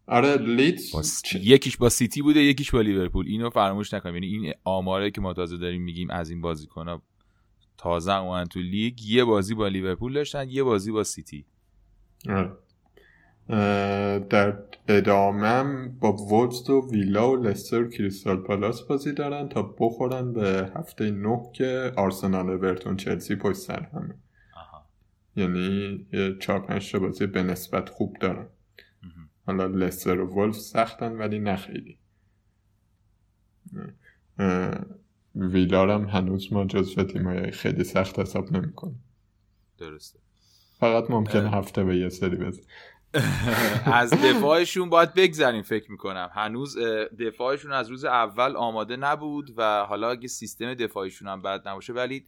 [0.07, 0.95] آره لیدز
[1.35, 3.27] یکیش با سیتی بوده یکیش با لیورپول.
[3.27, 4.15] اینو فراموش نکنیم.
[4.15, 6.43] یعنی این آماره که ما تازه داریم میگیم از این
[6.77, 7.03] ها
[7.79, 11.45] تازه اومدن تو لیگ یه بازی با لیورپول داشتن یه بازی با سیتی.
[12.29, 12.53] آره.
[13.49, 20.33] در ادامه با وولز و ویلا و لستر و کریستال پالاس بازی دارن تا بخورن
[20.33, 24.15] به هفته نه که آرسنال ورتون چلسی پشت سر همه.
[25.37, 28.47] یعنی یه چهار پنج بازی به نسبت خوب دارن.
[29.47, 31.99] حالا لستر و ولف سختن ولی نه خیلی.
[35.35, 39.05] ویلارم هنوز ما جزو تیمای خیلی سخت حساب نمی‌کنیم.
[39.79, 40.19] درسته.
[40.79, 42.63] فقط ممکنه هفته به یه سری بزن
[43.85, 46.31] از دفاعشون باید بگذریم فکر می‌کنم.
[46.33, 46.79] هنوز
[47.21, 52.27] دفاعشون از روز اول آماده نبود و حالا اگه سیستم دفاعشون هم بد نباشه ولی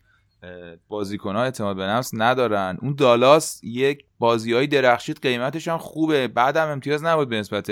[0.89, 2.79] بازیکن ها اعتماد به نفس ندارن.
[2.83, 6.29] اون دالاس یک بازی های درخشید قیمتش هم خوبه.
[6.29, 7.71] بعدم امتیاز نبود به نسبت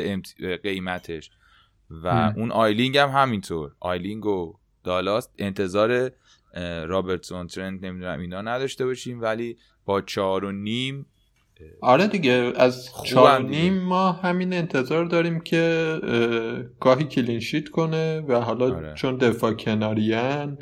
[0.63, 1.31] قیمتش.
[1.91, 3.73] و اون آیلینگ هم همینطور.
[3.81, 4.55] آیلینگ و
[4.85, 6.11] دالاس انتظار
[6.87, 11.07] رابرتسون ترند نمی‌دونم اینا نداشته باشیم ولی با چهار و نیم
[11.81, 15.97] آره دیگه از چهار نیم ما همین انتظار داریم که
[16.81, 18.95] گاهی clean sheet کنه و حالا آره.
[18.95, 20.59] چون دفاع کناری ان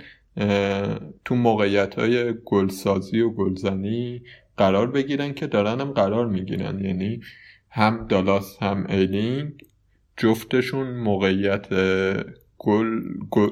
[1.25, 4.23] تو موقعیت های گلسازی و گلزنی
[4.57, 6.85] قرار بگیرن که دارن هم قرار می‌گیرن.
[6.85, 7.21] یعنی
[7.71, 9.53] هم دالاس هم ایلینگ
[10.17, 11.67] جفتشون موقعیت
[12.59, 13.51] گل, گل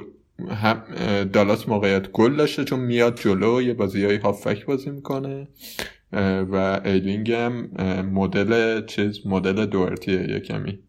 [0.49, 0.83] هم
[1.23, 5.47] دالاس موقعیت گل داشته چون میاد جلو یه بازی های هافبک بازی می‌کنه.
[6.51, 7.69] و ایلینگ هم
[8.13, 10.79] مدل چیز مدل دورتیه یه کمی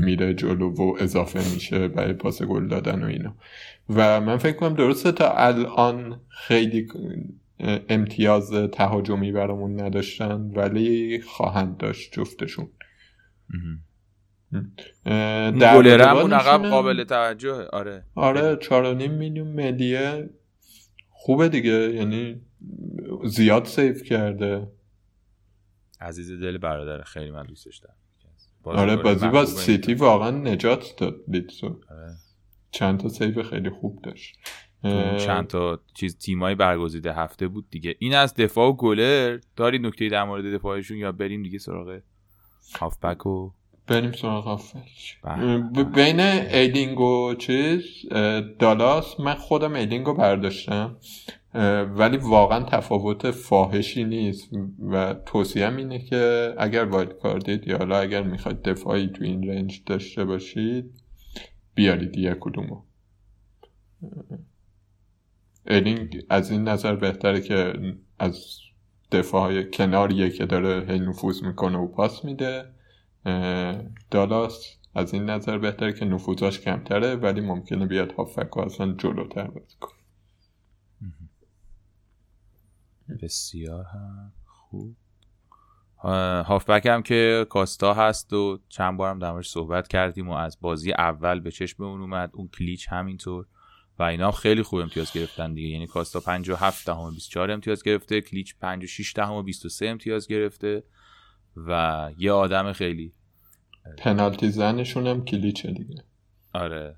[0.00, 3.36] میره جلو و اضافه میشه برای پاس گل دادن و اینا.
[3.90, 6.88] و من فکر کنم درسته تا الان خیلی
[7.88, 12.68] امتیاز تهاجمی برامون نداشتن ولی خواهند داشت جفتشون.
[15.60, 18.04] گلرمون عقب قابل توجه آره.
[18.14, 20.30] آره چهار میلیون مسلیه.
[21.10, 22.40] خوبه دیگه یعنی
[23.24, 24.68] زیاد save کرده.
[26.00, 27.94] عزیز دل برادر خیلی من دوستش دارم.
[28.64, 32.14] آره بازی با سیتی واقعا نجات داد لیدزو آره.
[32.70, 34.38] چند تا save خیلی خوب داشت.
[35.18, 37.96] چند تا چیز تیمای برگزیده هفته بود دیگه.
[37.98, 39.38] این از دفاع و گلر.
[39.56, 42.00] داری نکته در مورد دفاعشون یا بریم دیگه سراغ
[42.78, 43.50] هافبک و
[43.86, 45.18] بریم سراغ هافبک.
[45.22, 45.84] بله.
[45.84, 47.84] بین ایلینگ و چیز
[48.58, 50.96] دالاس من خودم ایلینگ رو برداشتم.
[51.96, 54.50] ولی واقعا تفاوت فاحشی نیست.
[54.90, 59.82] و توصیم اینه که اگر wildcard ید یا حالا اگر می‌خواید دفاعی تو این range
[59.86, 60.90] داشته باشید
[61.74, 62.82] بیارید یک کدومو.
[65.66, 67.72] ایلینگ از این نظر بهتره که
[68.18, 68.58] از
[69.12, 72.64] دفاع های کناریه که داره هی نفوذ می‌کنه و پاس میده.
[74.10, 79.76] دالاس از این نظر بهتره که نفوذاش کمتره ولی ممکنه بیاد هافک اصلا جلوتر بازی
[79.80, 79.97] کنه.
[83.22, 84.96] بسیار هم خوب.
[86.44, 91.40] هافبک هم که کاستا هست و چند بارم در صحبت کردیم و از بازی اول
[91.40, 93.46] به چشم اون اومد اون کلیچ همینطور.
[93.98, 95.68] و اینا هم خیلی خوب امتیاز گرفتن دیگه.
[95.68, 100.82] یعنی کاستا 57 دهم و 24 امتیاز گرفته کلیچ 56 دهم و 23 امتیاز گرفته
[101.56, 103.12] و یه آدم خیلی.
[103.98, 106.04] پنالتی زنشون هم کلیچه دیگه.
[106.54, 106.96] آره.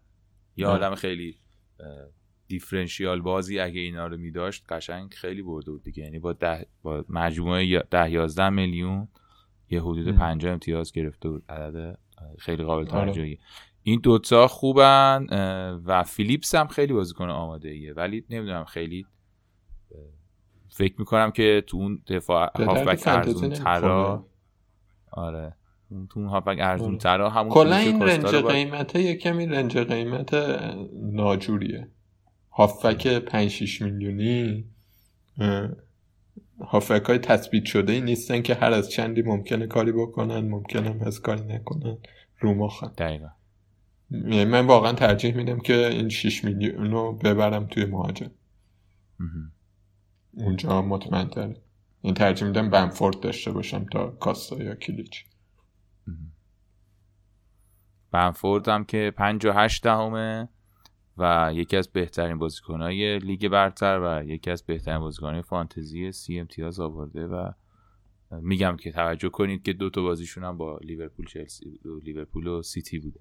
[0.57, 1.37] یه آدم خیلی
[2.51, 6.03] دیفرنشیال بازی اگه اینا رو میداشت قشنگ خیلی برده بود دیگه.
[6.03, 9.09] یعنی با, ده با مجموعه ده یازده میلیون
[9.71, 11.45] یه حدود 50 امتیاز گرفته بود.
[11.49, 11.99] عدد
[12.39, 13.07] خیلی قابل آره.
[13.07, 13.39] توجهی
[13.83, 15.27] این دوتا خوبن
[15.85, 19.07] و فیلیپس هم خیلی بازیکن آماده ایه ولی نمی‌دونم خیلی
[20.69, 24.27] فکر می‌کنم که تو اون دفاع هافبک ارزون ترا
[25.13, 25.57] آره.
[25.91, 30.35] تو اون هافبک ارزون ترا همون کلا این رنج قیمته یه کمی رنج قیمت
[30.93, 31.89] ناجوریه.
[32.61, 34.65] هافک 5 6 میلیونی
[36.61, 41.01] هافک های تثبیت شده ای نیستن که هر از چندی ممکنه کاری بکنن ممکنه هم
[41.01, 41.99] از کاری نکنن.
[42.39, 43.29] رو مخن دقیقا.
[44.11, 48.31] یعنی من واقعا ترجیح میدم که این 6 میلیون رو ببرم توی مهاجم.
[50.33, 51.57] اونجا مطمئن تره
[52.03, 55.25] این ترجیح میدم بنفورد داشته باشم تا کاستا یا کلیچ.
[58.11, 60.49] بنفورد هم که 58 دهمه.
[61.21, 66.81] و یکی از بهترین بازیکنهای لیگ برتر و یکی از بهترین بازیکنهای فانتزی سی امتیاز
[66.81, 67.53] آورده و
[68.31, 72.63] میگم که توجه کنید که دو تا بازیشون هم با لیورپول چلسی و لیورپول و
[72.63, 73.21] سیتی بوده.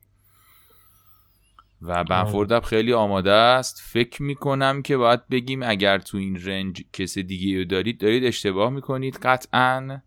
[1.82, 3.82] و بنفورد خیلی آماده است.
[3.84, 8.70] فکر می‌کنم که باید بگیم اگر تو این رنج کس دیگه رو دارید دارید اشتباه
[8.70, 10.02] می‌کنید قطعا.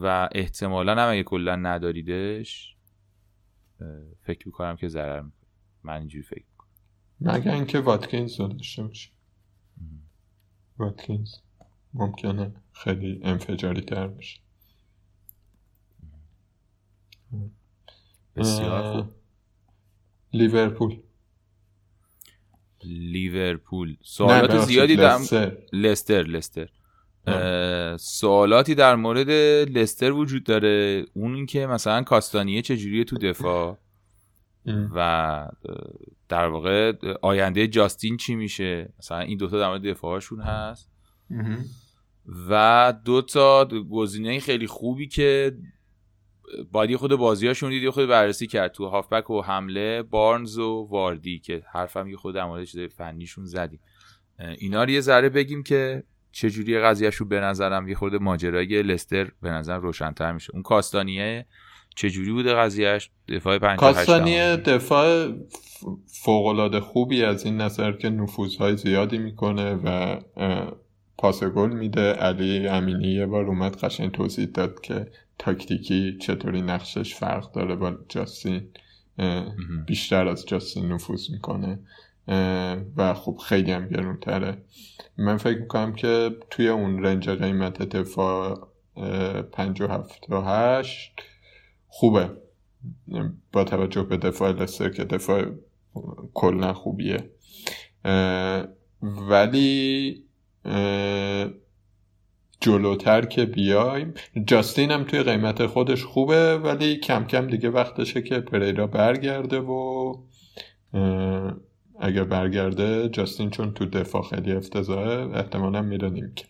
[0.00, 2.76] و احتمالا هم اگه کلا نداریدش
[4.22, 5.22] فکر می‌کنم که ضرر
[5.82, 6.44] من اینجوری فکر
[7.20, 9.10] مگر اینکه واتکینز رو داشته باشه
[10.78, 11.34] واتکینز
[11.94, 14.40] ممکنه خیلی انفجاری تر باشه.
[18.36, 19.14] بسیار خوب.
[20.32, 20.98] لیورپول.
[22.84, 23.96] لیورپول.
[24.02, 25.20] سوالات زیادی دارم
[25.72, 26.22] لستر.
[26.22, 26.68] لستر
[27.96, 29.30] سوالاتی در مورد
[29.70, 31.06] لستر وجود داره.
[31.14, 33.78] اون اینکه مثلا کاستانیه چجوریه تو دفاع؟
[34.94, 35.48] و
[36.28, 36.92] در واقع
[37.22, 40.90] آینده جاستین چی میشه؟ مثلا این دوتا در مورد دفاعشون هست.
[42.48, 45.56] و دو تا گزینه خیلی خوبی که
[46.72, 51.62] باید خود بازیاشون دید خود بررسی کرد تو هافبک و حمله بارنز و واردی که
[51.72, 53.80] حرفم یه خود در مورد فنیشون زدیم.
[54.58, 56.02] اینا رو یه ذره بگیم که
[56.32, 60.52] چجوری قضیهش رو به نظرم یه خورده ماجرای لستر به نظر روشنتر میشه.
[60.54, 61.46] اون کاستانیه
[61.98, 65.32] چجوری بوده قضیهش دفاع 58 کاستانیه دفاع
[66.06, 70.20] فوقالعاده خوبی از این نظر که نفوذهای زیادی می‌کنه و
[71.18, 72.12] پاس گل میده.
[72.12, 75.06] علی امینی یه بار اومد قشنگ توضیح داد که
[75.38, 78.62] تاکتیکی چطوری نقشش فرق داره با جاستین
[79.86, 81.78] بیشتر از جاستین نفوذ می‌کنه
[82.96, 84.58] و خب خیلی هم گرونتره.
[85.16, 88.68] من فکر می‌کنم که توی اون رنج قیمت دفاع
[89.52, 91.12] پنج و هفت و هشت
[91.88, 92.30] خوبه.
[93.52, 95.44] با توجه به دفاع لستر که دفاع
[96.34, 97.30] کلا خوبیه.
[99.02, 100.24] ولی
[102.60, 104.14] جلوتر که بیایم
[104.46, 110.14] جاستین هم توی قیمت خودش خوبه ولی کم کم دیگه وقتشه که پریرا برگرده و
[112.00, 116.48] اگر برگرده جاستین چون تو دفاع خیلی افتضاحه احتمالا میره کرد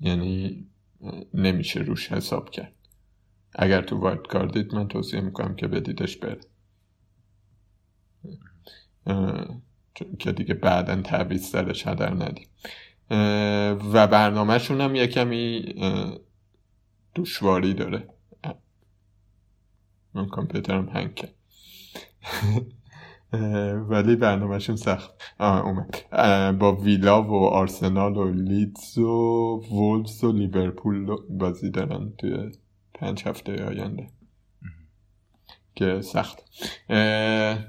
[0.00, 0.66] یعنی
[1.34, 2.74] نمیشه روش حساب کرد.
[3.54, 6.40] اگر تو وایت کاردید من توصیه می‌کنم که بدیدش بره.
[10.18, 12.48] که دیگه بعدا تعویز سرش هدر ندیم
[13.92, 15.74] و برنامهشون هم یه کمی
[17.14, 18.08] دشواری داره.
[20.14, 21.34] من کامپیوترم هنگ کرد.
[23.88, 25.10] ولی برنامهشون سخت.
[25.40, 25.94] اومد.
[26.58, 32.52] با ویلا و آرسنال و لیدز و وولز و لیورپول بازی دارن توی
[32.94, 34.06] پنج هفته آینده.
[35.74, 36.44] که سخت.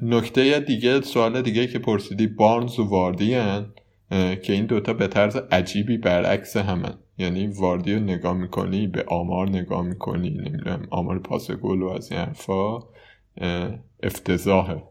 [0.01, 3.73] نکته دیگه سوال دیگه که پرسیدی بارنز و واردی هن
[4.09, 6.97] که این دوتا به طرز عجیبی برعکس همن.
[7.17, 12.11] یعنی واردی رو نگاه می‌کنی به آمار نگاه می‌کنی نمی‌دونم آمار پاس گل و از
[12.11, 12.79] این حرفا
[14.03, 14.83] افتضاحه.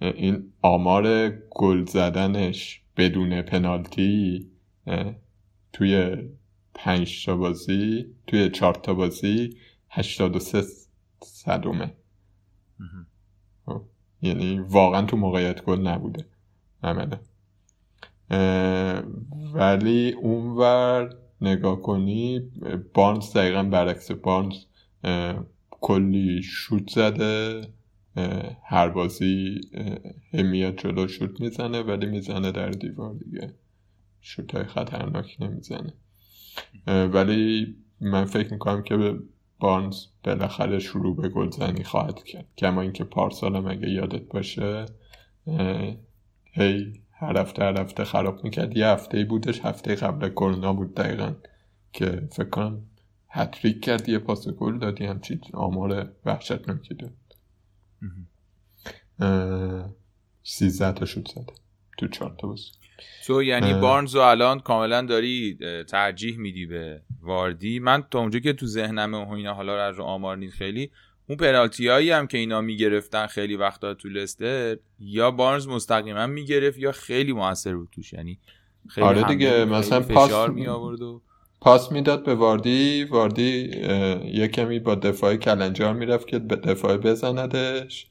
[0.00, 4.46] این آمار گل زدنش بدون پنالتی
[5.72, 6.16] توی
[6.74, 9.56] پنج تا بازی توی چهار تا بازی
[9.90, 10.62] هشتاد و سه
[11.20, 11.92] صدومه
[13.66, 13.82] خب،
[14.22, 16.26] یعنی واقعا تو موقعیت گل نبوده
[16.82, 17.20] عمله
[19.54, 22.50] ولی اونور نگاه کنی
[22.94, 24.64] بارنز دقیقا برعکس بارنز
[25.70, 27.68] کلی شوت زده.
[28.64, 29.60] هر بازی
[30.32, 33.54] همیت جلو شوت می‌زنه ولی می‌زنه در دیوار دیگه.
[34.20, 35.94] شوت های خطرناک نمی‌زنه.
[36.86, 39.18] ولی من فکر می‌کنم که
[39.60, 42.48] بارنز بالاخره شروع به گلزنی خواهد کرد.
[42.58, 44.86] کما اینکه پارسال اگه یادت باشه
[46.52, 48.76] هی هر هفته هر هفته خراب می‌کرد.
[48.76, 51.34] یه هفته بودش هفته قبل کرونا بود دقیقا
[51.92, 52.82] که فکر کنم
[53.28, 57.12] هتریک کرد یه پاس گل دادی همچین آمار وحشتناکی داد.
[60.42, 61.54] سیزده تا شد زده
[61.98, 62.48] تو چهار تا
[63.26, 67.78] تو یعنی بارنز رو الان کاملا داری ترجیح میدی به واردی.
[67.78, 70.90] من تا اونجا که تو ذهنمه و اینا حالا رو آمار نیست خیلی
[71.26, 76.78] اون پنالتی هایی هم که اینا می‌گرفتن خیلی وقتا تو لستر یا بارنز مستقیما می‌گرفت
[76.78, 78.12] یا خیلی موثر بود توش.
[78.12, 78.38] یعنی
[78.88, 81.22] خیلی آره دیگه مثلا پاس می آورد و
[81.60, 83.04] پاس می‌داد به واردی.
[83.04, 83.70] واردی
[84.24, 88.06] یه کمی با دفاع کلنجار می‌رفت که به دفاع بزندش.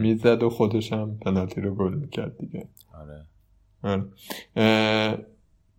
[0.00, 2.68] می‌زد و خودش هم پنالتی رو گل می‌کرد دیگه.
[2.94, 3.26] آره.
[3.82, 4.04] آره.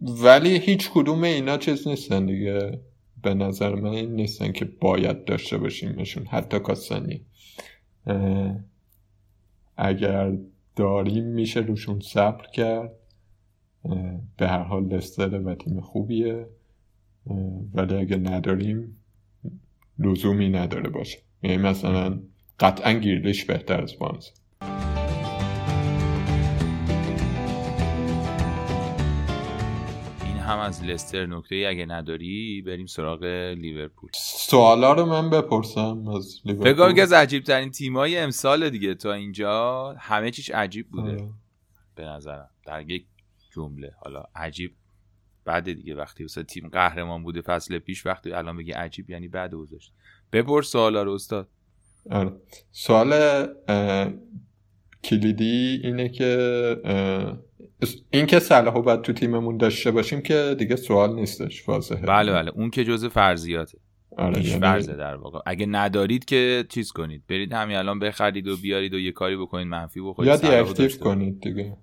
[0.01, 2.79] ولی هیچ کدوم اینا چیز نیستن دیگه.
[3.23, 7.21] به نظر من این نیستن که باید داشته باشیمشون حتی کاسانی.
[9.77, 10.33] اگر
[10.75, 12.91] داریم میشه روشون صبر کرد.
[14.37, 16.47] به هر حال لستر و تیم خوبیه.
[17.73, 18.97] ولی اگه نداریم
[19.99, 21.17] لزومی نداره باشه.
[21.43, 22.19] یعنی مثلا
[22.59, 24.25] قطعا گیرلیش بهتر از بانز
[30.51, 33.23] هم از لستر نکته ای اگه نداری بریم سراغ
[33.57, 34.09] لیورپول.
[34.13, 36.99] سوالا رو من بپرسم از لیورپول.
[36.99, 39.95] از عجیب ترین تیمای امسال دیگه تا اینجا.
[39.99, 41.23] همه چیش عجیب بوده.
[41.23, 41.29] آه.
[41.95, 42.49] به نظرم.
[42.65, 43.05] در یک
[43.55, 43.91] جمله.
[44.03, 44.75] حالا عجیب
[45.45, 49.53] بعد دیگه وقتی مثلا تیم قهرمان بوده فصل پیش وقتی الان بگی عجیب یعنی بعد
[49.53, 49.93] گذاشت
[50.31, 51.47] بپرس سوالا رو استاد.
[52.11, 52.31] آره.
[52.71, 53.13] سوال
[55.03, 56.77] کلیدی اینه که
[58.11, 62.05] این که صلاحو باید تو تیممون داشته باشیم که دیگه سوال نیستش واضحه.
[62.05, 62.51] بله بله.
[62.55, 63.77] اون که جزء فرضیاته.
[64.17, 64.59] آره یعنی...
[64.59, 65.39] فرضه در واقع.
[65.45, 69.67] اگه ندارید که چیز کنید؟ برید همین الان بخرید و بیارید و یه کاری بکنید
[69.67, 71.71] منفی بخورید یا اکتیو کنید دیگه.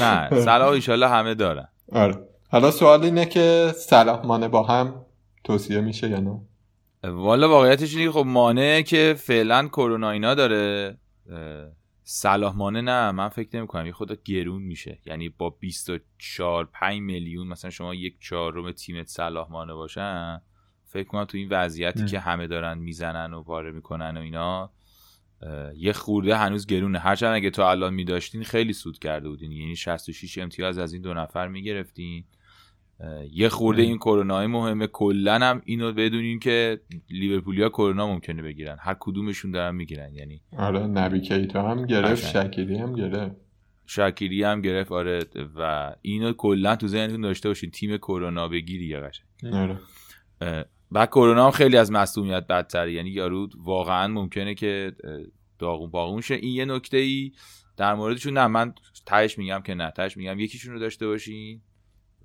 [0.00, 1.68] نه صلاح ایشالله همه دارن.
[1.92, 2.18] آره.
[2.48, 5.06] حالا سوال اینه که صلاح مانه با هم
[5.44, 6.40] توصیه میشه یا نه؟
[7.04, 10.96] والا واقعیتش اینه خب مانه که فعلا کرونا اینا داره
[12.02, 14.98] صلاح مانه نه من فکر نمی کنم یه خدا گرون میشه.
[15.06, 20.40] یعنی با 24 5 میلیون مثلا شما یک چهارم تیمت صلاح مانه باشن
[20.84, 24.70] فکر کنم تو این وضعیتی که همه دارن می‌زنن و پاره می‌کنن و اینا
[25.76, 26.98] یه خورده هنوز گرونه.
[26.98, 29.52] هرچند اگه تو الان میداشتین خیلی سود کرده بودین.
[29.52, 32.24] یعنی 66 امتیاز از این دو نفر می‌گرفتین.
[33.32, 34.86] یه خورده این کرونا مهمه.
[34.86, 36.80] کلا هم اینو بدونین که
[37.10, 38.76] لیورپولیا کرونا ممکنه بگیرن.
[38.80, 40.14] هر کدومشون دارن می‌گیرن.
[40.14, 43.36] یعنی آره نبی کیتا هم گرفت شکیری هم گرفت.
[43.86, 45.20] شکیری هم گرفت آره.
[45.56, 47.70] و اینو کلا تو ذهنتون داشته باشین.
[47.70, 49.54] تیم کرونا بگیری یا قشنگ.
[49.54, 49.78] آره.
[50.90, 52.92] بعد کرونا هم خیلی از مصونیت بدتره.
[52.92, 54.92] یعنی یارو واقعا ممکنه که
[55.58, 56.34] داغون باغون شه.
[56.34, 57.32] این یه نکته ای
[57.76, 58.46] در موردشون نه.
[58.46, 58.74] من
[59.06, 59.90] تهش میگم که نه.
[59.90, 61.60] تهش میگم یکیشون رو داشته باشین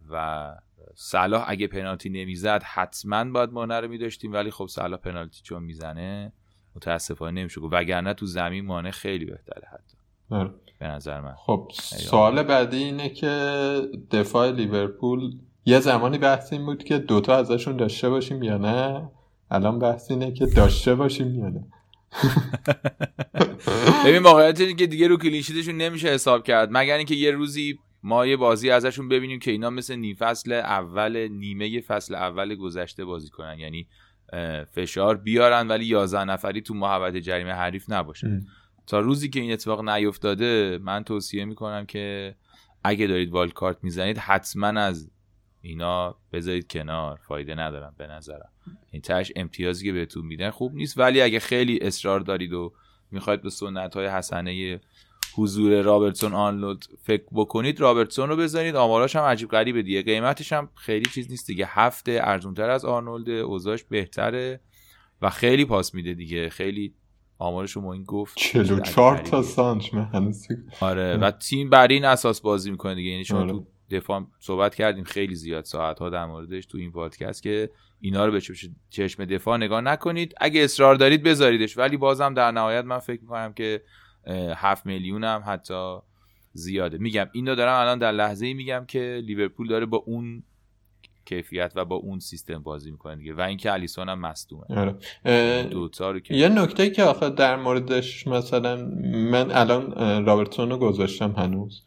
[0.09, 0.47] و
[0.95, 4.33] صلاح اگه پنالتی نمی‌زد حتما باید مانع رو میداشتیم.
[4.33, 6.33] ولی خب صلاح پنالتی چون می‌زنه
[6.75, 7.73] متاسفانه نمیشه گفت.
[7.73, 9.97] وگرنه تو زمین مانع خیلی بهتره حتی.
[10.29, 10.49] آره.
[10.79, 11.33] به نظر من.
[11.35, 13.81] خب سوال بعدی اینه که
[14.11, 19.09] دفاع لیورپول یه زمانی بحث این بود که دوتا ازشون داشته باشیم یا نه.
[19.51, 21.67] الان بحث اینه که داشته باشیم یا نه.
[24.05, 26.69] ببین واقعیت اینه که دیگه رو کلینشیتشون نمیشه حساب کرد.
[26.71, 31.27] مگر اینکه یه روزی ما یه بازی ازشون ببینیم که اینا مثل نیم فصل اول
[31.27, 33.59] نیمه فصل اول گذشته بازی کنن.
[33.59, 33.87] یعنی
[34.71, 38.41] فشار بیارن ولی 11 نفری تو محوطه جریمه حریف نباشه
[38.87, 42.35] تا روزی که این اتفاق نیفتاده من توصیه می‌کنم که
[42.83, 45.11] اگه دارید والد کارت می‌زنید حتما از
[45.61, 47.19] اینا بذارید کنار.
[47.27, 48.49] فایده ندارم به نظرم.
[48.91, 50.97] این تش امتیازی که بهتون میدن خوب نیست.
[50.97, 52.73] ولی اگه خیلی اصرار دارید و
[53.11, 54.81] می‌خواید به سنت های حسنه
[55.35, 58.75] حضور رابرتسون آنلود فکر بکنید رابرتسون رو بزنید.
[58.75, 60.01] آماراش هم عجیب غریبه دیگه.
[60.01, 61.65] قیمتش هم خیلی چیز نیست دیگه.
[61.69, 64.59] هفته ارزونتر از آرنولد اوضاعش بهتره
[65.21, 66.49] و خیلی پاس میده دیگه.
[66.49, 66.93] خیلی
[67.37, 69.89] آمارش رو این گفت 44 تا سانچ
[70.79, 73.09] آره و تیم بر این اساس بازی می‌کنه دیگه.
[73.09, 73.51] یعنی شما آره.
[73.51, 77.69] تو دفاع صحبت کردیم خیلی زیاد ساعت ها در موردش تو این پادکست که
[78.01, 78.41] اینا رو به
[78.89, 80.33] چشم دفاع نگاه نکنید.
[80.37, 81.77] اگه اصرار دارید بذاریدش.
[81.77, 83.81] ولی بازم در نهایت من فکر می‌کنم که
[84.55, 85.97] هفت میلیون هم حتی
[86.53, 86.97] زیاده.
[86.97, 90.43] میگم اینو دارم الان در لحظه ای میگم که لیورپول داره با اون
[91.25, 93.33] کیفیت و با اون سیستم بازی می‌کنه دیگه.
[93.33, 94.65] و اینکه الیسون هم مصدومه.
[94.69, 94.95] آره.
[96.29, 98.75] یه نکته که آخه در موردش مثلا
[99.31, 99.91] من الان
[100.25, 101.81] رابرتسون رو گذاشتم هنوز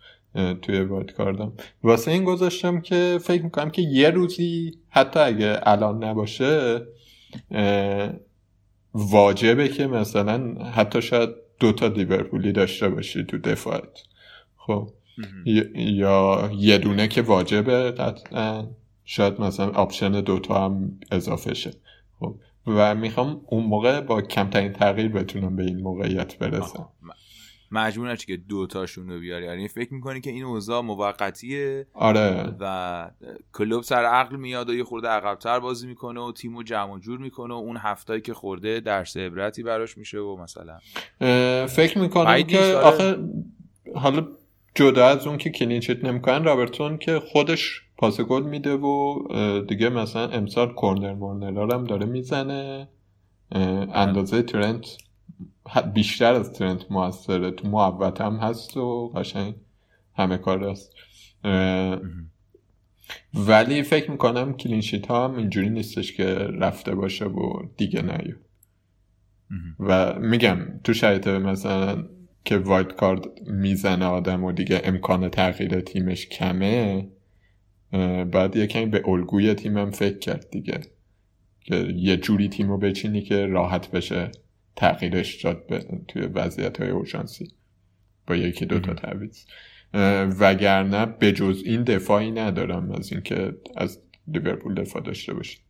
[0.63, 1.53] توی wildcard م.
[1.83, 6.83] واسه این گذاشتم که فکر می‌کنم که یه روزی حتی اگه الان نباشه
[8.95, 11.31] واجبه که مثلا حتی شاید
[11.61, 14.03] دوتا لیورپولی داشته باشی تو دفاعت.
[14.57, 14.89] خب.
[15.75, 17.95] یا یه دونه که واجبه
[19.05, 21.71] شاید مثلا option دوتا هم اضافه شه.
[22.21, 22.35] خب.
[22.67, 26.89] و می‌خوام اون موقع با کمترین تغییر بتونم به این موقعیت برسم.
[27.71, 29.45] مجبور نشی که دوتاشون رو بیاری.
[29.45, 32.55] یعنی فکر می‌کنی که این اوضاع موقتیه آره.
[32.61, 33.11] و
[33.53, 37.55] کلوب سر عقل میاد و یه خورده عقبتر بازی می‌کنه و تیمو جمع جور می‌کنه
[37.55, 40.79] و اون هفتایی که خورده درس عبرتی براش میشه و مثلا.
[41.67, 43.17] فکر می‌کنم که آخه
[43.95, 44.27] حالا
[44.75, 49.19] جدا از اون که کلینچیت نمی‌کنن رابرتون که خودش پاس گل میده و
[49.69, 52.89] دیگه مثلا امسال کورنر مورنر هم داره می‌زنه.
[53.53, 54.87] اندازه ترنت
[55.95, 57.51] بیشتر از ترنت موثره.
[57.51, 59.55] تو محبت هم هست و قشنگ
[60.15, 60.93] همه کار هست
[63.35, 68.35] ولی فکر می‌کنم clean sheet ها هم اینجوری نیستش که رفته باشه و دیگه نیو
[69.81, 72.05] و میگم تو شرایط مثلا
[72.45, 77.09] که wildcard می‌زنه آدم و دیگه امکان تغییر تیمش کمه
[78.33, 80.81] بعد یکمی به الگوی تیمم فکر کرد دیگه.
[81.61, 84.31] که یه جوری تیم رو بچینی که راحت بشه.
[84.79, 85.67] تغییرش داد
[86.09, 87.49] توی وضعیت های اوشانسی
[88.27, 89.45] با یکی دوتا تعویض.
[90.41, 95.61] وگرنه به جز این دفاعی ندارم از اینکه از لیورپول دفاع داشته باشید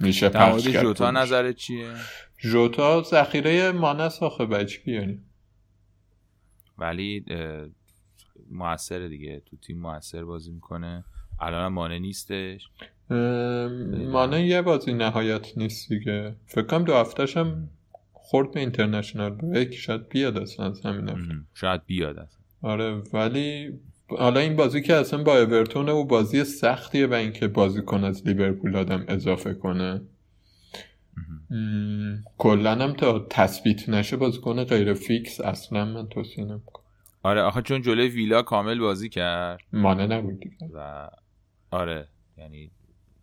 [0.00, 1.94] میشه پخش جوتا نظر چیه؟
[2.38, 5.20] جوتا ذخیره مانس آخه بچگی یعنی
[6.78, 7.24] ولی
[8.50, 9.42] موثر دیگه.
[9.46, 11.04] تو تیم موثر بازی می‌کنه.
[11.40, 12.68] الان مانه نیستش.
[14.12, 16.34] مانه یه بازی نهایت نیست دیگه.
[16.46, 17.68] فکر کنم دو هفتهش هم
[18.12, 19.74] خورد به اینترنشنال بریک.
[19.74, 22.40] شاید بیاد اصلا از همین هفته شاید بیاد اصلا.
[22.62, 23.78] آره ولی
[24.08, 28.76] حالا این بازی که اصلا با اورتون و بازی سختیه و اینکه بازیکن از لیورپول
[28.76, 30.00] آدم اضافه کنه.
[32.38, 36.84] کلا هم تا تثبیت نشه بازیکن غیر فیکس اصلا من توصیه نمی‌کنم.
[37.22, 39.60] آره آخه چون جلوی ویلا کامل بازی کرد.
[39.72, 40.56] مانه نبود دیگه.
[40.74, 41.10] و
[41.70, 42.70] آره یعنی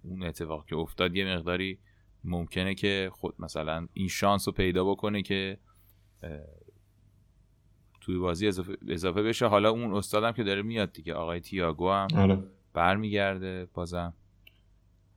[0.04, 1.80] اون اتفاق که افتاد یه مقداری
[2.24, 5.58] ممکنه که خود مثلا این شانس رو پیدا بکنه که
[8.02, 9.46] توی بازی اضافه, اضافه بشه.
[9.46, 12.44] حالا اون استادم که داره میاد دیگه آقای تیاگو هم آره.
[12.74, 14.14] برمیگرده بازم.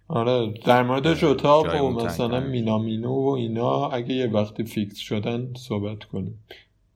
[0.09, 6.05] آره در مورد جوتا و مثلا مینامینو و اینا اگه یه وقتی فیکس شدن صحبت
[6.05, 6.45] کنیم.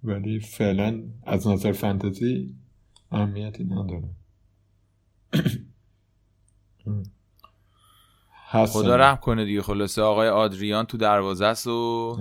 [0.05, 2.55] ولی فعلا از نظر فانتزی
[3.13, 4.09] اهمیتی نداره.
[8.53, 9.63] خدا رحم کنه دیگه.
[9.63, 12.17] خلاصه آقای آدریان تو دروازه است و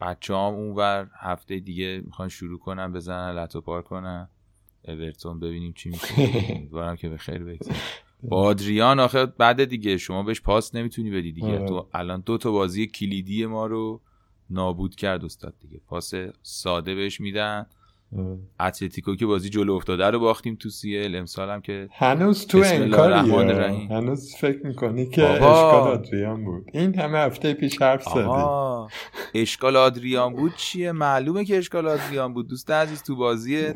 [0.00, 4.28] بچه هم اونور هفته دیگه می‌خوان شروع کنن بزنن لطو پار کنن.
[4.88, 6.14] اورتون ببینیم چی میشه.
[6.56, 7.76] امیدوارم که به خیر بگذره.
[8.22, 11.58] با آدریان آخه بعد دیگه شما بهش پاس نمی‌تونی بدی دیگه.
[11.58, 11.68] آره.
[11.68, 14.00] تو الان دو تا بازی کلیدی ما رو
[14.50, 15.80] نابود کرد استاد دیگه.
[15.86, 16.12] پاس
[16.42, 17.66] ساده بهش میدن.
[18.60, 23.14] اتلتیکو که بازی جلو افتاده رو باختیم تو ال امسال هم که هنوز تو انکاری
[23.90, 26.70] هنوز فکر می‌کنی که اشکال آدریان بود.
[26.72, 29.40] این همه هفته پیش حرف زدی.
[29.40, 32.48] اشکال آدریان بود چیه؟ معلومه که اشکال آدریان بود.
[32.48, 33.72] دوست عزیز تو بازی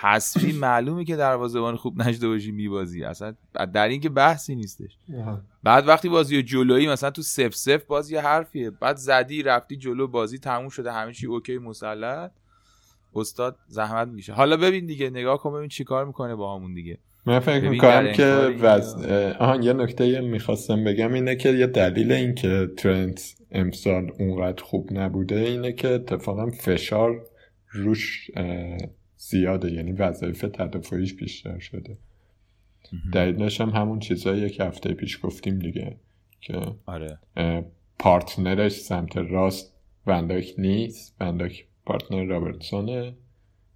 [0.00, 3.04] حذفی معلومه که دروازه‌بان خوب نشده باشی میبازی.
[3.04, 3.34] اصلا
[3.72, 4.98] در این که بحثی نیستش.
[5.62, 8.70] بعد وقتی بازی جلویی مثلا تو سف سف بازی حرفیه.
[8.70, 12.30] بعد زدی رفتی جلو بازی تموم شده همه چی اوکی مسلط.
[13.14, 16.98] استاد زحمت میشه حالا ببین دیگه نگاه کن ببین چیکار می‌کنه با همون دیگه.
[17.26, 18.94] من فکر می‌کنم که وز...
[19.38, 24.88] آهان یه نکته می‌خواستم بگم اینه که یه دلیل این که ترنت امسال اونقدر خوب
[24.92, 27.24] نبوده اینه که اتفاقا فشار
[27.70, 28.30] روش
[29.18, 31.98] زیاده یعنی وظایف تدافعیش بیشتر شده
[33.12, 35.96] دلیلش هم همون چیزایی که هفته پیش گفتیم دیگه
[36.40, 37.18] که آره.
[37.98, 39.74] partner ش سمت راست
[40.06, 43.14] ون‌دایک نیست ون‌دایک partner رابرتسونه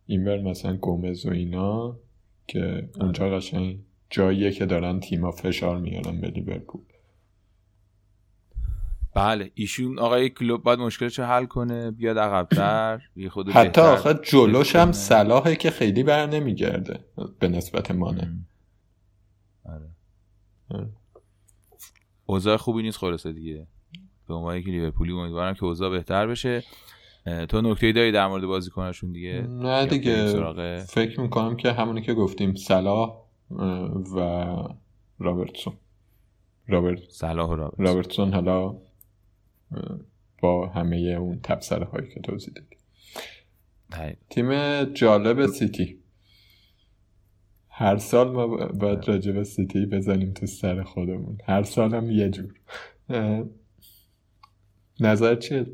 [0.07, 1.99] اینور مثلا گومز و اینا
[2.47, 3.37] که اونجا آره.
[3.37, 3.79] قشنگ
[4.11, 6.83] جاییه که دارن تیما فشار میارن به لیورپول
[9.15, 14.77] بله ایشون آقای کلوب باید مشکلش رو حل کنه بیاد عقبتر خود حتی آخه جلوش
[14.77, 17.05] هم صلاحه که خیلی بر نمیگرده
[17.39, 18.33] به نسبت مانه.
[19.65, 19.89] آره.
[22.27, 23.67] اوضاع خوبی نیست خلاصه دیگه.
[24.29, 26.63] به عنوان که لیورپولی امیدوارم که اوضاع بهتر بشه.
[27.49, 32.55] تو نکته داری در مورد بازیکناشون دیگه؟ نه دیگه فکر می‌کنم که همونی که گفتیم
[32.55, 33.19] صلاح
[34.17, 34.47] و
[35.19, 35.75] رابرتسون.
[36.69, 37.87] رابرت صلاح و رابرتسون.
[37.87, 38.77] رابرتسون حالا
[40.43, 42.77] با همه اون تبصره هایی که توضیح دادی.
[44.31, 45.99] تیم جالب سیتی.
[47.69, 51.39] هر سال ما باید راجب سیتی بزنیم تو سر خودمون.
[51.45, 52.55] هر سال هم یه جور.
[55.01, 55.67] نظر چیه؟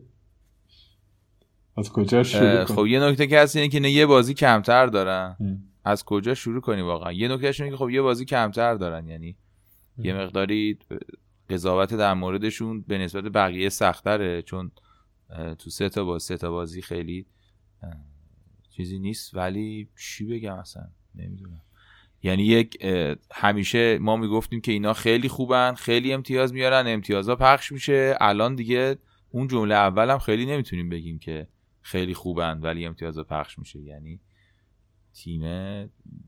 [1.76, 5.36] از کجا شروع خب یه نکته که هست اینه که یه بازی کمتر دارن.
[5.84, 9.08] از کجا شروع کنی واقعا؟ یه نکته اینه که خب یه بازی کمتر دارن.
[9.08, 9.36] یعنی
[9.98, 10.78] یه مقداری
[11.50, 14.70] قضاوت در موردشون به نسبت بقیه سختره چون
[15.58, 17.26] تو سه تا با سه تا بازی خیلی
[18.70, 21.62] چیزی نیست ولی چی بگم اصلا؟ نمی‌دونم.
[22.22, 22.84] یعنی یک
[23.32, 28.16] همیشه ما می‌گفتیم که اینا خیلی خوبن خیلی امتیاز میارن امتیازها پخش میشه.
[28.20, 28.98] الان دیگه
[29.30, 31.48] اون جمله اولم خیلی نمی‌تونیم بگیم که
[31.80, 33.80] خیلی خوبن ولی امتیازها پخش میشه.
[33.80, 34.20] یعنی
[35.24, 35.42] تیم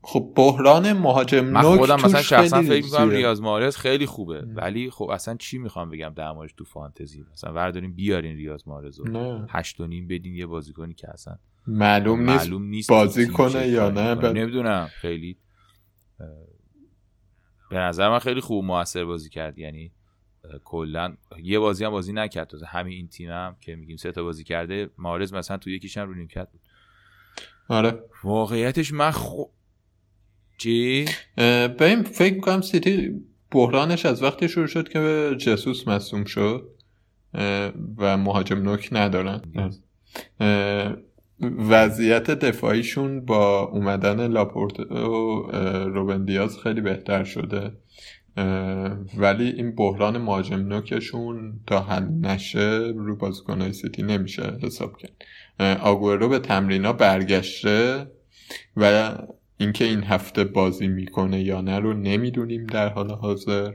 [0.03, 4.41] خب بحران مهاجم من خودم مثلا شخصا فکر می‌کنم ریاض مارز خیلی خوبه.
[4.41, 8.99] ولی خب اصلا چی می‌خوام بگم در موردش تو فانتزی؟ مثلا ورداریم بیارین ریاض مارز
[8.99, 9.45] رو.
[9.49, 11.37] هشت و نیم بدین یه بازیکنی که اصلا
[11.67, 14.25] معلوم نیست, معلوم نیست بازی کنه یا نه ب...
[14.25, 14.89] نمی‌دونم.
[14.93, 15.37] خیلی
[17.69, 19.57] به نظر من خیلی خوب موثر بازی کرد.
[19.57, 19.91] یعنی
[20.63, 22.51] کلا یه بازی هم بازی نکرد.
[22.67, 26.07] همین این تیم هم که میگیم سه تا بازی کرده مارز مثلا تو یکیش هم
[26.07, 26.60] رو نیمکت بود.
[27.71, 27.99] آره.
[28.23, 29.43] واقعیتش من خو...
[30.57, 31.05] چی؟
[31.37, 33.11] ببین فکر می‌کنم سیتی
[33.51, 36.69] بحرانش از وقتی شروع شد که به جسوس مصوم شد
[37.97, 39.41] و مهاجم نوک ندارن.
[41.69, 45.47] وضعیت دفاعیشون با اومدن لاپورت و
[45.85, 47.71] روبن دیاز خیلی بهتر شده.
[49.17, 55.25] ولی این بحران مهاجم نوکشون تا حل نشه رو بازیکنهای سیتی نمیشه حساب کرد.
[55.61, 58.07] آگورو به تمرینا برگشته
[58.77, 59.13] و
[59.57, 63.71] اینکه این هفته بازی می‌کنه یا نه رو نمی‌دونیم در حال حاضر.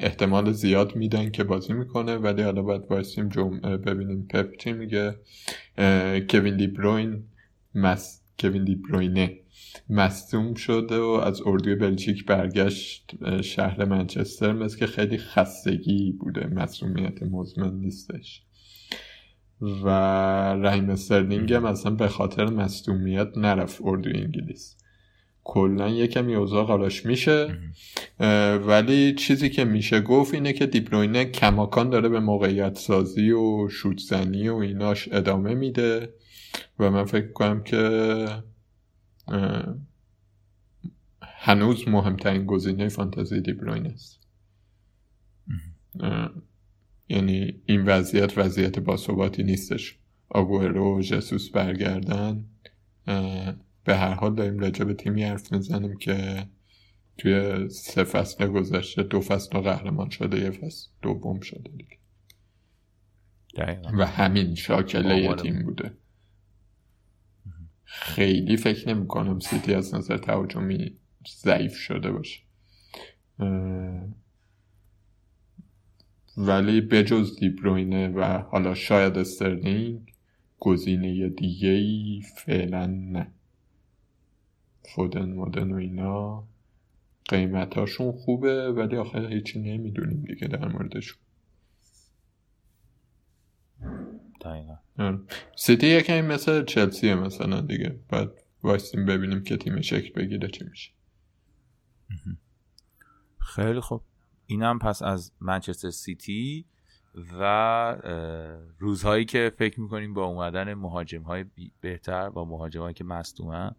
[0.00, 4.26] احتمال زیاد میدن که بازی می‌کنه ولی حالا باید وایسیم جمعه ببینیم.
[4.30, 5.14] پپ چی میگه؟
[6.30, 7.22] کوین دی بروین
[7.74, 9.36] مس کوین دی بروینه
[9.90, 13.12] مصدوم شده و از اردوی بلژیک برگشت.
[13.42, 16.46] شهر منچستر مثل که خیلی خستگی بوده.
[16.46, 18.42] مصومیت مزمن نیستش.
[19.62, 19.88] و
[20.54, 24.76] رحیم استرلینگ هم اصلا به خاطر مصدومیت نرفت اردوی انگلیس.
[25.44, 27.58] کلا یکم اوضاع قاراش میشه
[28.66, 34.48] ولی چیزی که میشه گفت اینه که دیبروینه کماکان داره به موقعیت سازی و شوتزنی
[34.48, 36.14] و ایناش ادامه میده
[36.78, 38.26] و من فکر کنم که
[41.22, 44.20] هنوز مهمترین گزینه فانتزی دیبروین است.
[47.10, 49.98] یعنی این وضعیت وضعیت باثباتی نیستش.
[50.28, 52.44] آگوئرو و جسوس برگردن
[53.84, 56.46] به هر حال داریم راجع به تیمی حرف می‌زنیم که
[57.18, 61.96] توی سه فصل گذشته دو فصل قهرمان شده یه فصل دوم شده دیگه.
[63.98, 65.92] و همین شاکله یه تیم بوده.
[67.84, 70.96] خیلی فکر نمی کنم سیتی از نظر تهاجمی
[71.42, 72.40] ضعیف شده باشه.
[76.36, 80.12] ولی بجز دیبروینه و حالا شاید استرلینگ
[80.58, 83.32] گزینه دیگه ای فعلا نه.
[84.94, 86.44] فودن مدن و اینا
[87.28, 91.18] قیمتاشون خوبه ولی آخر هیچی نمی‌دونیم دیگه در موردشون.
[95.56, 98.00] سیتی یکمی مثل چلسیه مثلا دیگه.
[98.08, 98.30] بعد
[98.62, 100.90] وایستیم ببینیم که تیم شکل بگیره چی میشه.
[103.38, 104.02] خیلی خوب.
[104.50, 106.64] اینم پس از منچستر سیتی
[107.40, 107.96] و
[108.78, 111.44] روزهایی که فکر می‌کنیم با اومدن مهاجم های
[111.80, 113.70] بهتر با مهاجم هایی که مصدومن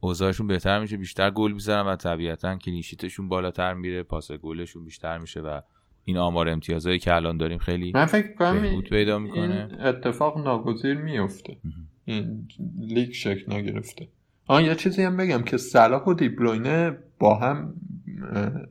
[0.00, 4.84] اوضاعشون بهتر میشه بیشتر گل می‌زنن و طبیعتا clean sheet شون بالاتر میره پاس گلشون
[4.84, 5.60] بیشتر میشه و
[6.04, 9.68] این آمار امتیازهایی که الان داریم خیلی من فکر کنم پیدا می‌کنه.
[9.70, 11.56] این اتفاق ناگزیر میفته
[12.04, 12.48] این
[12.78, 14.08] لیگ شکل نگرفته.
[14.46, 17.74] آن یه چیزی هم بگم که صلاح و دیبروینه با هم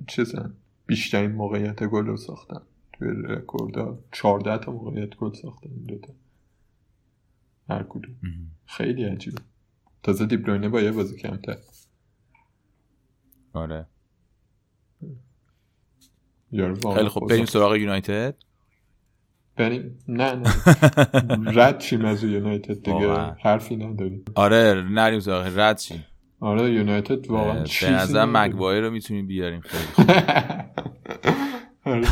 [0.07, 0.53] چیزن.
[0.87, 2.61] بیشترین موقعیت گل رو ساختن.
[2.93, 6.13] توی رکوردا 14 تا موقعیت گل ساختن این دوتا
[7.69, 8.15] هر کدوم.
[8.65, 9.41] خیلی عجیبه.
[10.03, 11.57] تازه دیبروینه با یه بازی کمتر.
[13.53, 13.85] آره.
[16.95, 17.29] خیلی خوب.
[17.29, 18.35] بریم سراغ یونایتد.
[19.55, 19.99] بریم.
[20.07, 20.49] نه نه.
[21.59, 23.13] رد چیم از یونایتد دیگه.
[23.43, 24.25] حرفی نداریم.
[24.35, 25.51] آره نریم سراغ.
[25.55, 26.05] رد چیم
[26.39, 30.07] آره یونایتد واقعا به نظر مگوایر رو می‌تونیم بیاریم خیلی.
[31.85, 32.07] آره.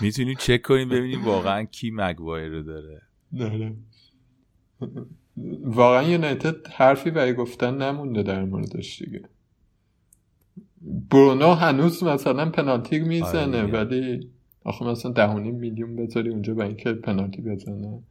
[0.00, 3.02] می‌تونیم چک کنیم ببینیم واقعا کی مگوایر رو داره.
[3.32, 3.76] نه
[5.64, 9.22] واقعا یونایتد حرفی برای گفتن نمونده در موردش دیگه.
[11.10, 14.30] برونو هنوز مثلا پنالتی می‌زنه آره ولی
[14.64, 18.02] آخه مثلا دهونیم میلیون بذاری اونجا برای اینکه پنالتی بزنه.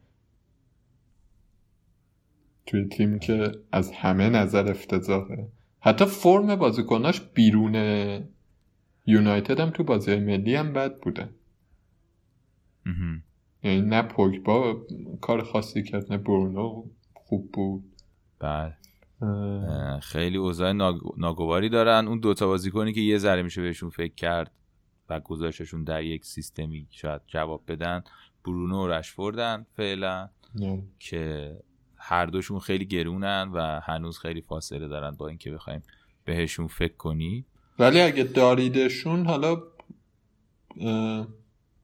[2.66, 5.48] توی تیم که از همه نظر افتضاحه.
[5.80, 7.74] حتی فرم بازیکناش بیرون
[9.06, 11.28] یونایتد هم تو بازی ملی هم بد بوده.
[13.62, 14.86] یعنی نه پوگبا
[15.20, 16.84] کار خاصی کرد نه برونو
[17.14, 17.84] خوب بود.
[18.38, 18.76] بله.
[20.00, 20.72] خیلی اوضاع
[21.16, 22.08] ناگواری دارن.
[22.08, 24.50] اون دوتا بازیکنی که یه ذره میشه بهشون فکر کرد
[25.08, 28.02] و گذاشتشون در یک سیستمی شاید جواب بدن
[28.44, 30.28] برونو و رشفوردن فعلا
[30.98, 31.56] که
[32.10, 35.82] هر دوشون خیلی گرونن و هنوز خیلی فاصله دارن با اینکه بخوایم
[36.24, 37.44] بهشون فکر کنی.
[37.78, 39.62] ولی اگه داریدشون حالا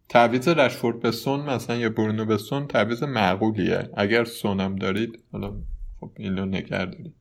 [0.09, 3.91] تعویز رشفورد به سون مثلا یا برونو به سون تعویز معقولیه.
[3.97, 5.57] اگر سونم دارید حالا
[6.01, 7.15] خب اینو نگه دارید.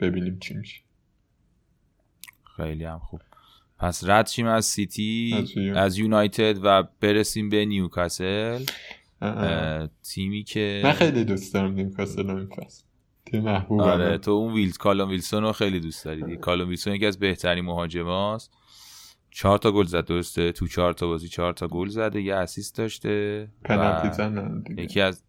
[0.00, 0.80] ببینیم چی میشه.
[2.56, 3.20] خیلی هم خوب.
[3.78, 5.46] پس رد شیم از سیتی
[5.76, 8.64] از, یونایتد و برسیم به نیوکاسل.
[10.02, 12.84] تیمی که من خیلی دوست دارم نیوکاسل این فصل
[13.26, 17.06] تیم محبوب آره تو اون ویلز کالوم ویلسون رو خیلی دوست داری کالوم ویلسون یکی
[17.06, 18.50] از بهترین مهاجماست
[19.32, 22.76] چهار تا گل زد درسته؟ تو چهار تا بازی چهار تا گل زده یه assist
[22.76, 23.48] داشته.
[24.78, 25.22] یکی از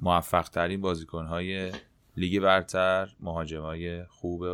[0.00, 1.72] موفق ترین بازیکن های
[2.16, 4.44] لیگ برتر مهاجمای خوب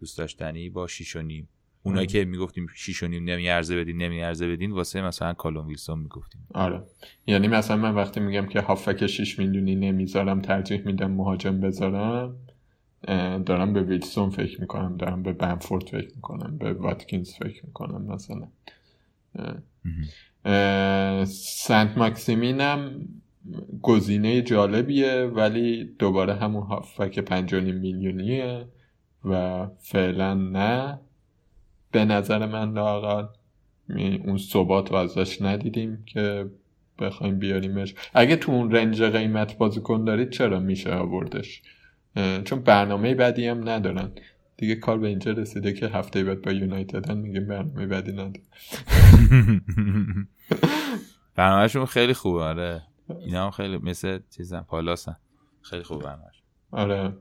[0.00, 1.48] دوست داشتنی با 6 و نیم.
[1.82, 6.46] اونایی که می‌گفتیم 6 و نیم نمیارزه بدین نمیارزه بدین واسه مثلا کالوم ویلسون می‌گفتیم.
[6.54, 6.82] آره.
[7.26, 12.36] یعنی مثلا من وقتی میگم که هافک 6 میلیونی نمی‌ذارم ترجیح میدم مهاجم بذارم
[13.46, 18.48] دارم به ویلسون فکر می‌کنم دارم به بنفورد فکر می‌کنم به واتکینز فکر می‌کنم مثلا.
[21.24, 23.08] سنت ماکسیمینم
[23.82, 28.66] گزینه جالبیه ولی دوباره همون هافک 5 میلیونیه
[29.24, 30.98] و فعلا نه.
[31.92, 33.26] به نظر من لاقل
[34.24, 36.50] اون ثبات رو ازش ندیدیم که
[36.98, 37.94] بخوایم بیاریمش.
[38.14, 41.62] اگه تو اون رنج قیمت بازیکن دارید چرا میشه آوردش؟
[42.44, 44.12] چون برنامه بدی هم ندارن.
[44.56, 48.40] دیگه کار به اینجا رسیده که هفته بعد با یونایتدن میگه برنامه بدی نداره
[51.36, 52.82] برنامهشون خیلی خوبه آره.
[53.20, 55.16] اینا هم خیلی مثل چیزن پالاسن
[55.62, 57.12] خیلی خوب برنامهش آره.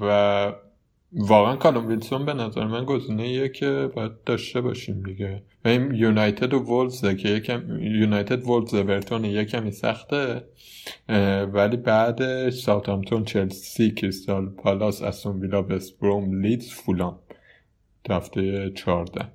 [0.00, 0.52] و
[1.12, 5.42] واقعا کالوم ویلسون به نظر من گزینه که باید داشته باشیم دیگه.
[5.64, 10.44] و این یونایتد و وولزه که یکم یونایتد وولز اورتون یه کمی سخته
[11.52, 17.18] ولی بعد ساوثهامپتون چلسی کریستال پالاس استون ویلا وست بروم لیدز فولام.
[18.10, 19.28] هفته 14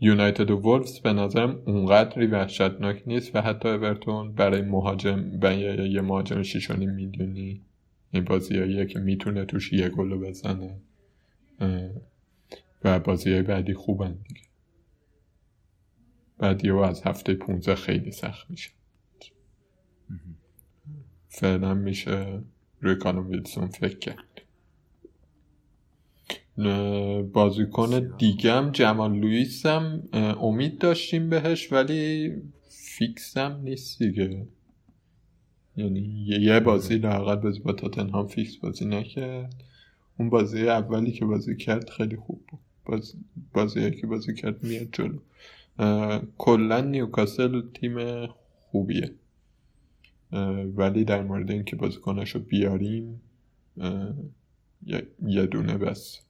[0.00, 5.44] یونایتد و وولفز به نظرم اونقدری وحشتناک نیست و حتی اورتون برای مهاجم
[5.90, 7.62] یه مهاجم 6 میلیونی
[8.10, 10.80] این بازیاییه که می‌تونه توش یه گلو بزنه.
[12.84, 14.40] و بازی های بعدی خوبن دیگه.
[16.38, 18.70] بعدی و از هفته 15 خیلی سخت میشه.
[21.28, 22.42] فعلا میشه
[22.80, 24.24] روی کالوم ویلسون فکر کرد.
[27.32, 30.08] بازیکن دیگم جمال لویس هم
[30.40, 32.32] امید داشتیم بهش ولی
[32.68, 34.46] فیکس هم نیست دیگه.
[35.76, 39.54] یعنی یه بازی لاقل بازی با تاتنهام فیکس بازی نکرد.
[40.18, 42.60] اون بازی اولی که بازی کرد خیلی خوب بود.
[42.84, 43.18] بازی,
[43.52, 45.18] بازی که بازی کرد میاد جلو.
[46.38, 48.26] کلا نیوکاسل تیم
[48.60, 49.14] خوبیه.
[50.76, 53.20] ولی در مورد اینکه بازیکناشو بیاریم
[55.22, 56.20] یه دونه بس.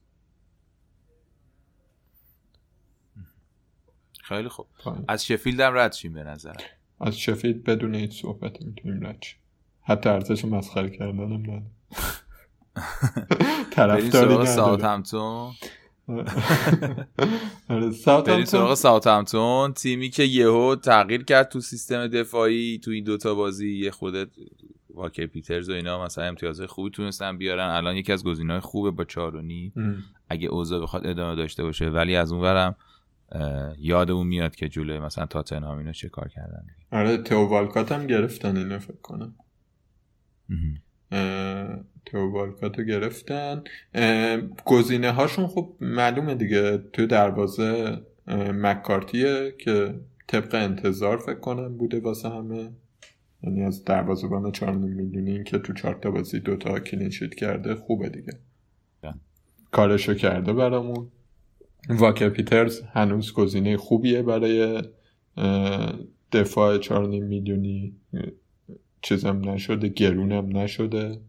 [4.23, 4.67] خیلی خوب.
[5.07, 6.55] از شفیلد هم رد شیم به نظر
[7.01, 9.23] از شفیلد بدون هیچ صحبت می‌تونیم رد
[9.81, 11.63] حتی ارزش مسخره کردنم نداره
[13.75, 15.51] طرفداری نداره ساوت همتون.
[18.25, 23.91] بریم سراغ تیمی که یهو تغییر کرد تو سیستم دفاعی تو این دوتا بازی یه
[23.91, 24.27] خودت
[24.93, 27.69] واکر پیترز و اینا مثلا امتیازهای خوبی تونستن بیارن.
[27.69, 29.73] الان یکی از گزینه‌های خوبه با چارونی
[30.29, 31.89] اگه اوضاع بخواد ادامه داشته باشه.
[31.89, 32.75] ولی از اون ورم
[33.77, 38.57] یادمون میاد که جلوی مثلا تاتنهام اینو چه کار کردن؟ آره تو والکات هم گرفتن
[38.57, 39.35] اینو فکر کنم.
[42.05, 43.63] تو والکات رو گرفتن.
[44.65, 46.77] گزینه هاشون خب معلومه دیگه.
[46.77, 47.97] تو دروازه
[48.37, 52.71] مکارتیه که طبق انتظار فکر کنم بوده واسه همه.
[53.43, 58.09] یعنی از دروازه بان 4 میلیونی که تو چهار تا بازی دوتا کلینشیت کرده خوبه
[58.09, 58.33] دیگه.
[59.71, 61.11] کارشو کرده برامون.
[61.89, 64.83] واکر پیترز هنوز گزینه خوبیه برای
[66.31, 67.95] دفاع 4 میلیونی
[69.01, 71.21] چیزم نشده گرونم نشده.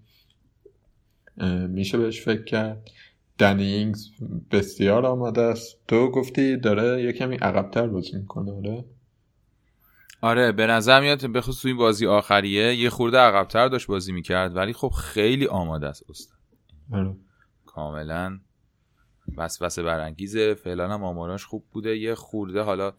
[1.68, 2.90] میشه بهش فکر کرد.
[3.38, 4.08] دنی اینگز
[4.50, 5.78] بسیار آماده است.
[5.88, 8.84] تو گفتی داره یه کمی عقبتر بازی می‌کنه آره؟
[10.20, 14.56] آره به نظر میاد بخصوص تو این بازی آخریه یه خورده عقبتر داشت بازی می‌کرد
[14.56, 16.38] ولی خب خیلی آماده است استاد.
[16.92, 17.16] آره.
[17.66, 18.38] کاملا.
[19.36, 20.55] وسوسه برانگیزه.
[20.55, 21.99] فعلا هم آماراش خوب بوده.
[21.99, 22.93] یه خورده حالا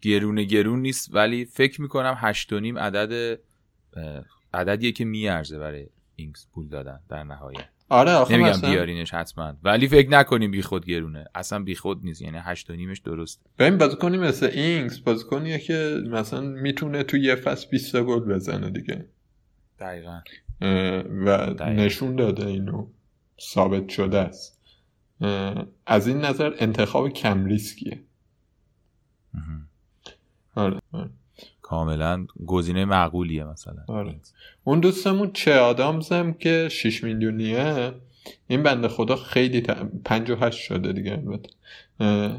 [0.00, 3.38] گرونه گرون نیست ولی فکر می‌کنم هشت و نیم عدد
[4.54, 5.86] عددیه که میارزه برای
[6.16, 7.68] اینکس پول دادن در نهایت.
[7.88, 8.70] آره آخه نمیگم مثلا...
[8.70, 11.26] بیارینش حتما ولی فکر نکنیم بیخود گرونه.
[11.34, 13.40] اصلا بیخود نیست یعنی هشت و نیمش درست.
[13.58, 19.06] ببین بازیکنی مثل اینکس بازیکنیه که مثلا می‌تونه تو یه فصل 20 گل بزنه دیگه.
[19.78, 20.20] دقیقا.
[21.26, 21.64] و دقیقا.
[21.64, 22.86] نشون داده اینو
[23.40, 24.55] ثابت شده است.
[25.86, 28.00] از این نظر انتخاب کم ریسکیه.
[30.54, 30.80] آره.
[30.92, 31.10] آره.
[31.62, 33.82] کاملا گزینه معقولیه مثلا.
[33.88, 34.20] آره.
[34.64, 37.92] اون دوستمون چه آدامزم که 6 میلیونیه.
[38.48, 39.70] این بنده خدا خیلی ت...
[40.04, 41.50] 58 شده دیگه البته.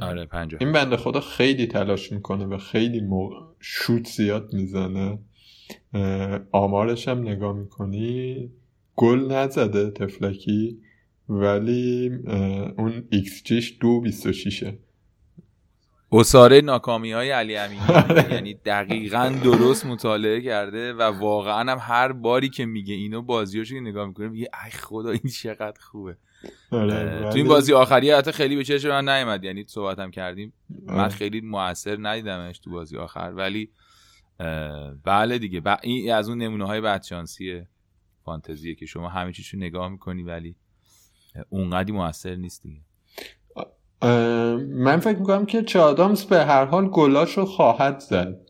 [0.06, 3.30] آره 50 این بنده خدا خیلی تلاش می‌کنه و خیلی مو...
[3.60, 5.20] شوت زیاد می‌زنه.
[6.52, 8.50] آمارش هم نگاه می‌کنی.
[8.96, 10.80] گل نزده طفلکی.
[11.30, 12.12] ولی
[12.78, 14.78] اون ایکس جیش دو بیست و شیشه.
[16.12, 17.82] اصاره ناکامی های علی امینی
[18.34, 23.82] یعنی دقیقا درست مطالعه کرده و واقعا هم هر باری که میگه اینو بازیاشو که
[23.82, 26.18] نگاه می‌کنه میگه ای خدا این چقدر خوبه.
[26.70, 29.44] تو این بازی آخری حتی خیلی به چشم من نیومد.
[29.44, 30.54] یعنی صحبت هم کردیم.
[30.86, 33.34] من خیلی موثر ندیدمش تو بازی آخر.
[33.36, 33.70] ولی
[35.04, 35.62] بله دیگه.
[35.84, 37.62] این از اون نمونه های بدشانسی
[38.26, 40.56] فانتزیه که شما همه چیشو نگاه می‌کنی ولی
[41.50, 42.82] اونقدی موثر نیست دیگه.
[44.58, 48.42] من فکر می‌کنم که چادامز به هر حال گلاشو خواهد زد.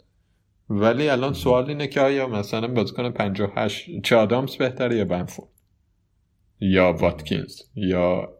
[0.70, 5.50] ولی الان سوال اینه که آیا مثلا بازیکن 58 چادامز بهتره یا بنفورد؟
[6.60, 8.34] یا واتکینز یا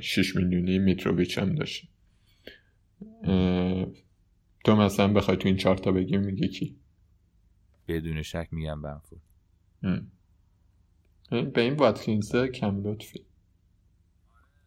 [0.00, 1.88] 6 میلیونی میتروویچ هم داشت
[4.64, 6.76] تو مثلا بخوای تو این چهارتا بگی میگی کی؟
[7.88, 9.22] بدون شک میگم بنفورد.
[11.30, 13.20] به این واتکینز کم لطفی.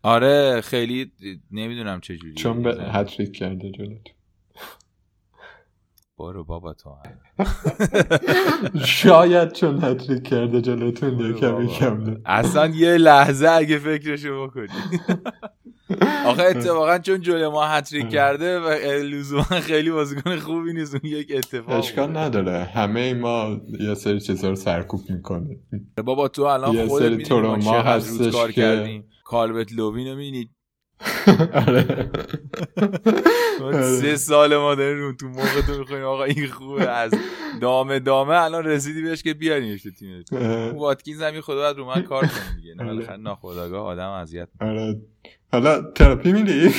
[0.03, 1.11] آره خیلی
[1.51, 4.01] نمی‌دونم چجوری چون به هتریک کرده جلوت.
[6.19, 6.89] برو بابا تو
[8.85, 14.67] شاید چون هتریک کرده جلوتون یه کمی کم اصلا یه لحظه اگه فکرشو بکنی.
[16.25, 18.67] آخه اتفاقا چون جلوی ما هتریک کرده و
[19.03, 22.63] لزوما خیلی بازیکن خوبی نیست اون یک اتفاق اشکال نداره.
[22.63, 25.57] همه ما یه سری چیزا رو سرکوب می‌کنه
[26.05, 29.08] بابا تو الان خودت رو ما هستش کار کردیم.
[29.29, 30.49] کالبت لوین رو می‌بینی؟
[31.67, 32.11] آره.
[33.81, 36.89] سه سال ما داریم رو تو موقع تو میخواییم آقا این خوبه.
[36.89, 37.11] از
[37.61, 40.33] دامه دامه الان رسیدی بهش که بیاریمش تو تیمت.
[40.73, 42.73] واتکینز هم خدا باید رو من کار کنه دیگه.
[42.73, 45.01] نه بالاخره ناخداگاه آدم اذیت آره.
[45.51, 46.69] حالا تراپی میدی؟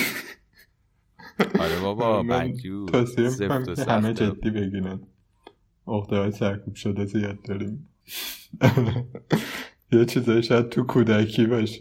[1.59, 5.01] آره بابا بنجو سفت و همه جدی بگیرن.
[5.87, 7.89] های سرکوب شده زیاد داریم.
[9.93, 11.81] یه چیزایی شاید تو کودکی باشه.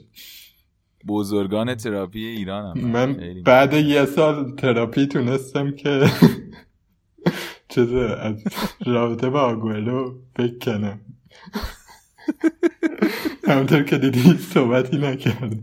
[1.07, 6.11] بزرگان تراپی ایران هم من بعد یه سال تراپی تونستم که
[7.69, 8.43] چیز از
[8.85, 10.99] رابطه با آگوئلو بکنم.
[13.47, 15.61] همونطور که دیدی صحبتی نکردم.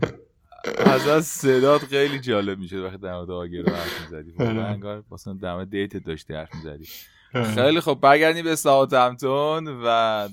[0.85, 4.31] از از صدات خیلی جالب میشه وقتی در مورد آگرو حرف می‌زدی.
[4.39, 4.63] آره.
[4.63, 6.85] انگار مثلا در مورد دیت داشتی حرف می‌زدی.
[7.33, 7.43] آره.
[7.43, 10.27] خیلی خب برگردیم به ساعت همتون و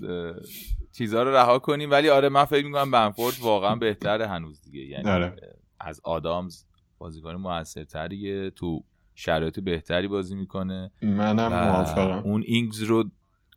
[0.95, 1.91] چیزها رو رها کنیم.
[1.91, 4.81] ولی آره من فکر می‌کنم بنفورد واقعا بهتره هنوز دیگه.
[4.81, 5.37] یعنی آره.
[5.81, 6.65] از آدامز
[6.99, 8.85] بازیکن موثرتریه تو
[9.15, 10.91] شرایط بهتری بازی می‌کنه.
[11.03, 12.23] منم موافقم.
[12.25, 13.05] اون اینگز رو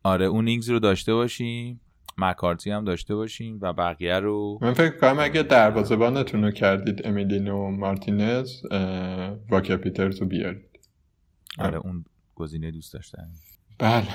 [0.04, 1.82] آره اون اینگز رو داشته باشیم.
[2.18, 4.60] مکارتی هم داشته باشیم و بقیه رو.
[4.62, 8.62] من فکر کنم اگه دروازه‌بانتون رو کردید امیلینو مارتینز
[9.50, 10.80] واکا پیترز رو بیارید.
[11.60, 12.06] آره اون
[12.36, 13.28] گزینه دوست داشتن
[13.80, 14.08] بله.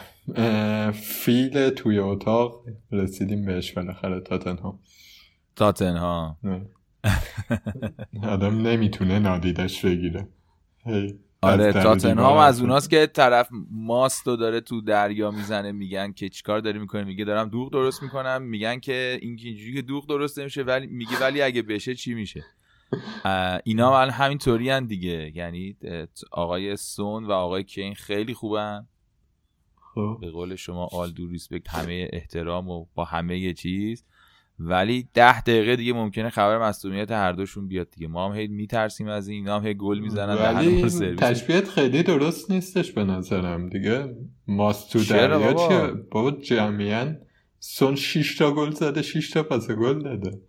[0.93, 4.79] فیل توی اتاق رسیدیم بهش بالاخره تاتنهام
[5.57, 6.37] تاتنهام
[8.23, 10.29] آدم نمی‌تونه نادیدش بگیره.
[10.85, 16.29] هی آره تاتنهام از اوناست که طرف ماست و داره تو دریا می‌زنه میگن که
[16.29, 18.43] چیکار داری می‌کنه میگه دارم دوغ درست می‌کنم.
[18.43, 22.45] میگن که این اینجوری که دوغ درست نمیشه ولی میگه ولی اگه بشه چی میشه؟
[23.65, 25.33] اینا هم همینطوری هن دیگه.
[25.35, 25.77] یعنی
[26.31, 28.87] آقای سون و آقای کین خیلی خوبن.
[30.21, 34.05] به قول شما آل دو ریسپکت همه احترام و با همه چیز.
[34.59, 38.09] ولی ده دقیقه دیگه ممکنه خبر مصدومیت هر دوشون بیاد دیگه.
[38.09, 40.83] ما هم هی میترسیم از این اینا هم هی گل می‌زنن ولی
[41.17, 44.15] تشبیهت خیلی درست نیستش به نظرم دیگه.
[44.47, 47.19] ماست تو دریا چیه؟ بابا جمعیان
[47.59, 50.41] سون 6 تا گل زده 6 تا پاس گل داده.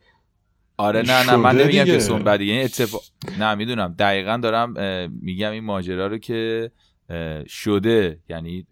[0.78, 3.02] آره نه نه من نمیگم که سون بعد یعنی اتفاق
[3.40, 3.96] نه می‌دونم.
[4.00, 4.74] دقیقا دارم
[5.22, 6.72] میگم این ماجرا رو که
[7.48, 8.20] شده.
[8.30, 8.66] یعنی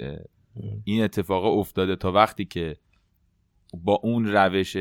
[0.84, 2.78] این اتفاق افتاده تا وقتی که
[3.74, 4.78] با اون روش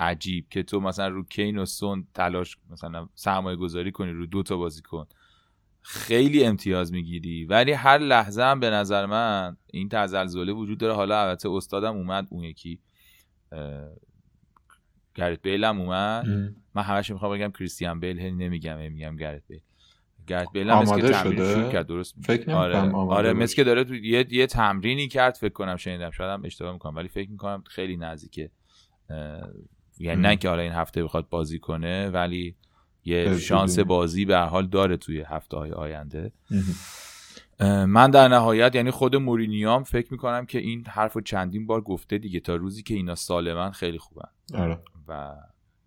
[0.00, 4.42] عجیب که تو مثلا رو کین و سون تلاش مثلا سرمایه گذاری کنی رو دو
[4.42, 5.06] تا بازی کن
[5.82, 7.44] خیلی امتیاز می‌گیری.
[7.44, 10.94] ولی هر لحظه هم به نظر من این تزلزله وجود داره.
[10.94, 12.80] حالا البته استادم اومد اون یکی
[15.14, 16.26] گرت بیل هم اومد.
[16.74, 19.60] من همش می‌خوام بگم کریستیان بیل نمیگم نمیگم گرت بیل.
[20.26, 23.84] گرت بیل هم مثل که تمرین شروع کرد درست فکر آره, آره مثل که داره
[23.84, 26.10] تو یه, یه تمرینی کرد فکر کنم شنیدم.
[26.10, 28.50] شاید هم اشتباه می‌کنم ولی فکر می‌کنم خیلی نزدیکه.
[29.98, 32.56] یعنی نه که حالا این هفته بخواد بازی کنه ولی
[33.04, 36.32] یه شانس بازی به حال داره توی هفته های آینده.
[37.86, 42.18] من در نهایت یعنی خود مورینیام فکر می‌کنم که این حرف رو چندین بار گفته
[42.18, 44.28] دیگه تا روزی که اینا سالمن خیلی خوبن.
[44.54, 44.78] آره.
[45.08, 45.34] و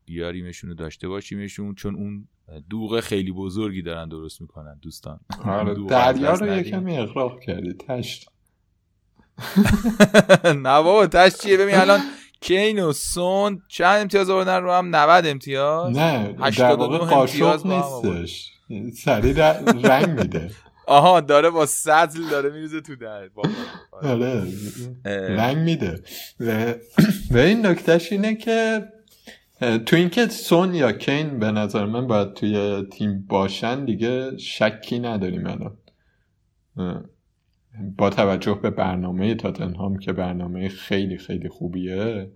[0.07, 2.27] بیاریمشون رو داشته باشیمشون چون اون
[2.69, 5.19] دوغ خیلی بزرگی دارن درست می‌کنن دوستان.
[5.45, 8.29] آره دریا رو یکمی اقراق کردی تشت.
[10.65, 11.99] نه بابا تشت چیه؟ ببین الان
[12.41, 18.51] کین و سون چند امتیاز آوردن رو هم؟ 90 امتیاز؟ نه در واقع قاشق نیستش.
[18.93, 19.33] سریع
[19.71, 20.51] رنگ میده.
[20.87, 23.29] آها داره با سطل داره میریزه تو در.
[23.91, 24.43] آره.
[25.05, 26.03] رنگ میده.
[27.31, 28.87] و این نکتهش اینه که
[29.59, 35.47] تو اینکه سون یا کین به نظر من باید توی تیم باشن دیگه شکی نداریم
[35.47, 35.77] الان.
[37.97, 42.31] با توجه به برنامه تاتنهام که برنامه خیلی خیلی خوبیه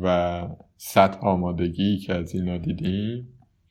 [0.00, 3.28] و سطح آمادگی که از اینا دیدیم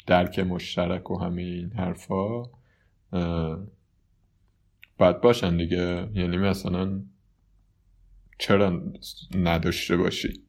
[0.07, 2.43] درک مشترک و همه این حرفا
[4.97, 6.09] باید باشن دیگه.
[6.13, 7.01] یعنی مثلا
[8.39, 8.81] چرا
[9.35, 10.48] نداشته باشی؟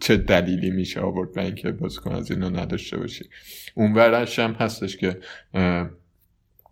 [0.00, 3.24] چه دلیلی میشه آورد به اینکه بازیکن از اینو نداشته باشی.
[3.74, 5.20] اون ورش هم هستش که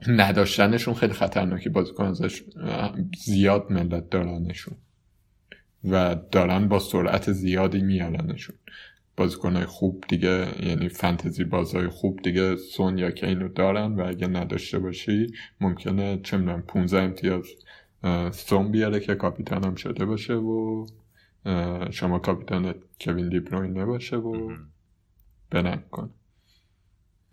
[0.09, 2.43] نداشتنشون خیلی خطرناکی بازیکن ازش
[3.19, 4.77] زیاد ملت دارنشون
[5.85, 8.57] و دارن با سرعت زیادی میارنشون.
[9.17, 14.79] بازیکنهای خوب دیگه یعنی فنتزی بازهای خوب دیگه سون یا کینو دارن و اگه نداشته
[14.79, 15.27] باشی
[15.61, 17.45] ممکنه چه می‌دونم 15 امتیاز
[18.33, 20.87] سون بیاره که کاپیتان هم شده باشه و
[21.91, 24.53] شما کاپیتان کوین دیبروین نباشه و
[25.51, 26.11] بنم کن.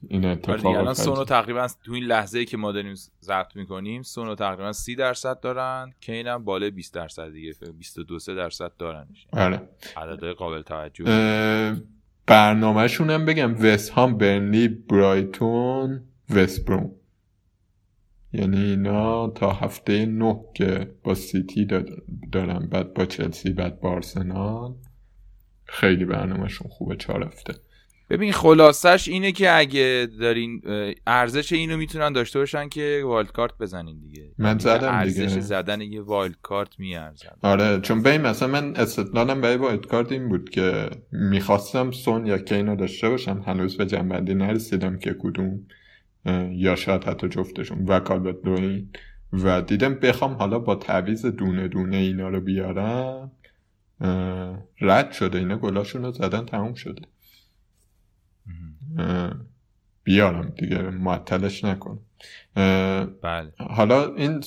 [0.08, 4.36] این اتفاق الان سونو تقریبا تو این لحظه ای که ما داریم ضبط می‌کنیم سونو
[4.36, 9.70] تقریبا 30 درصد دارن که اینم بالای 20 درصد دیگه 22 3 درصد دارن آره.
[9.98, 11.82] عدد قابل توجه
[12.26, 16.92] برنامهشون هم بگم وست هام برنلی برایتون وست بروم
[18.36, 21.68] یعنی اینا تا هفته نه که با سیتی
[22.32, 24.74] دارن بعد با چلسی بعد با آرسنال
[25.66, 27.54] خیلی برنامهشون خوبه چهار هفته.
[28.10, 30.62] ببین خلاصش اینه که اگه دارین
[31.08, 34.32] ارزش اینو می‌تونن داشته باشن که والد کارت بزنین دیگه.
[34.38, 35.22] من یعنی زدم دیگه.
[35.22, 37.30] ارزش زدن یه والد کارت میارزن.
[37.42, 42.38] آره چون ببین مثلا من استدلالم برای والد کارت این بود که می‌خواستم سون یا
[42.38, 45.60] کینو داشته باشم هنوز به جنبندی نرسیدم که کدوم.
[46.52, 47.86] یا شاید حتی جفتشون.
[47.86, 48.90] و کالبت دوین.
[49.34, 53.32] و دیدم بخوام حالا با تعویز دونه دونه اینا رو بیارم.
[54.82, 55.38] رد شده.
[55.38, 57.02] اینا گلاشون رو زدن تموم شده.
[60.04, 60.82] بیارم دیگه.
[60.82, 62.00] معطلش نکن.
[63.22, 63.52] بله.
[63.58, 64.42] حالا این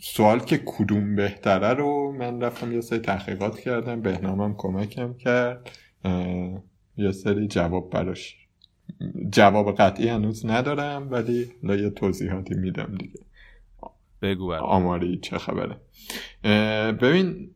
[0.00, 4.00] سوال که کدوم بهتره رو من رفتم یه سری تحقیقات کردم.
[4.00, 5.70] بهنامم کمکم کرد.
[6.96, 8.45] یه سری جواب براش
[9.30, 13.20] جواب قطعی هنوز ندارم ولی یه توضیحاتی میدم دیگه.
[14.22, 15.76] بگو آماری چه خبره.
[16.92, 17.50] ببین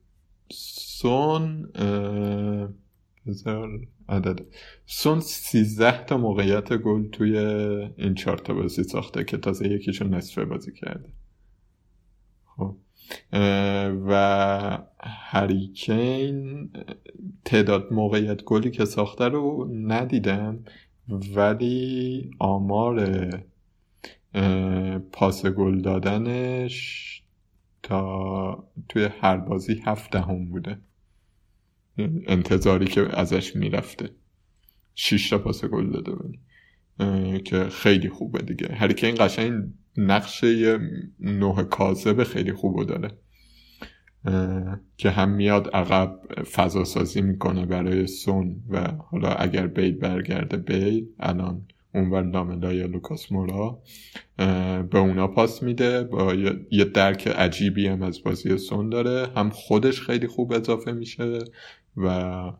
[0.53, 1.69] سون
[3.27, 4.41] هزار عدد.
[4.87, 7.39] سون سیزده تا موقعیت گل توی
[7.97, 11.09] این چهار تا بازی ساخته که تازه یکیشون نصفه بازی کرده.
[12.57, 12.77] خب.
[14.09, 16.71] و هریکین
[17.45, 20.59] تعداد موقعیت گلی که ساخته رو ندیدم.
[21.09, 23.31] ولی آمار
[25.13, 27.23] پاس گل دادنش
[27.83, 30.79] تا توی هر بازی هفت دهم بوده
[32.27, 34.11] انتظاری که ازش می‌رفته.
[34.95, 38.75] شیش تا پاس گل داده ولی که خیلی خوبه دیگه.
[38.75, 39.65] هر این قشنگ
[39.97, 40.79] نقش یه
[41.21, 43.19] نوع کاذب خیلی خوبو داره.
[44.97, 51.07] که هم میاد عقب فضا سازی می‌کنه برای سون و حالا اگر بیل برگرده بیل
[51.21, 53.83] الان اونور لاملا یا لوکاس مورا
[54.83, 56.05] به اونا پاس میده.
[56.05, 56.35] با
[56.71, 59.29] یه درک عجیبی هم از بازی سون داره.
[59.37, 61.39] هم خودش خیلی خوب اضافه میشه
[61.97, 62.53] و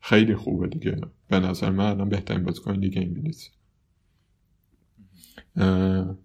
[0.00, 1.00] خیلی خوبه دیگه.
[1.28, 3.50] به نظر من الان بهترین بازیکن لیگ انگلیس.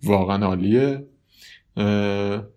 [0.03, 1.07] واقعا عالیه.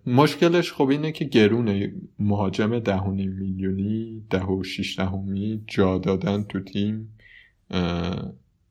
[0.05, 6.59] مشکلش خب اینه که گرونه مهاجم ده میلیونی ده و شیش دهمی جا دادن تو
[6.59, 7.17] تیم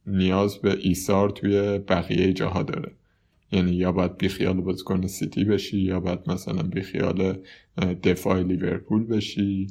[0.06, 2.92] نیاز به ایثار توی بقیه جاها داره.
[3.52, 7.38] یعنی یا باید بیخیال بازیکن سیتی بشی یا باید مثلا بیخیال
[8.02, 9.66] دفاع لیورپول بشی.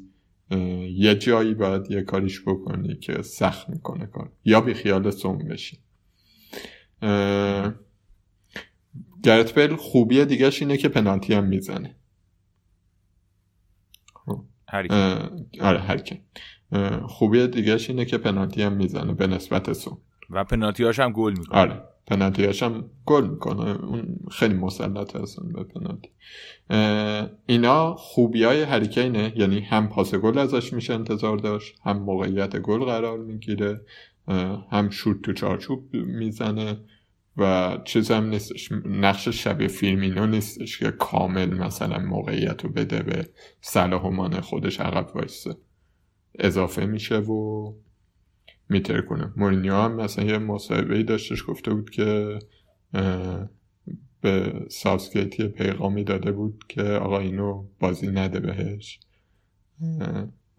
[0.90, 4.32] یه جایی باید یه کاریش بکنی که سخت می‌کنه کار.
[4.46, 5.78] یا بیخیال سوم بشی.
[9.24, 11.96] گرت بیل خوبی دیگهش اینه که پنالتی هم می‌زنه.
[15.62, 16.18] آره هرکن
[17.08, 19.98] خوبی دیگهش اینه که پنالتی هم می‌زنه به نسبت سوم
[20.30, 21.60] و پنالتی هم گل می‌کنه.
[21.60, 23.86] آره پنالتی هم گل می‌کنه.
[23.86, 26.10] اون خیلی مسلط هستن به پنالتی.
[27.46, 32.86] اینا خوبی های هریکینه یعنی هم پاس گل ازش میشه انتظار داشت هم موقعیت گل
[32.86, 33.82] قرار می‌گیره
[34.72, 36.78] هم شوت تو چارچوب می‌زنه.
[37.38, 38.72] و چیز هم نیستش.
[38.86, 43.30] نقش شبیه فیلمینو نیستش که کامل مثلا موقعیت رو بده به
[43.62, 45.56] صلاح خودش عقب وایسته
[46.40, 47.74] اضافه میشه و
[48.70, 52.40] میتر کنه مورینیو هم مثلا یه مصاحبه داشتش گفته بود که
[54.22, 59.00] به ساسکیت یه پیغامی داده بود که آقا اینو بازی نده بهش.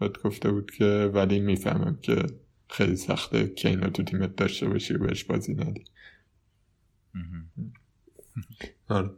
[0.00, 2.22] بعد گفته بود که ولی می‌فهمم که
[2.68, 5.84] خیلی سخته که اینو تو تیمت داشته باشی و بهش بازی ندی
[8.88, 9.10] آره.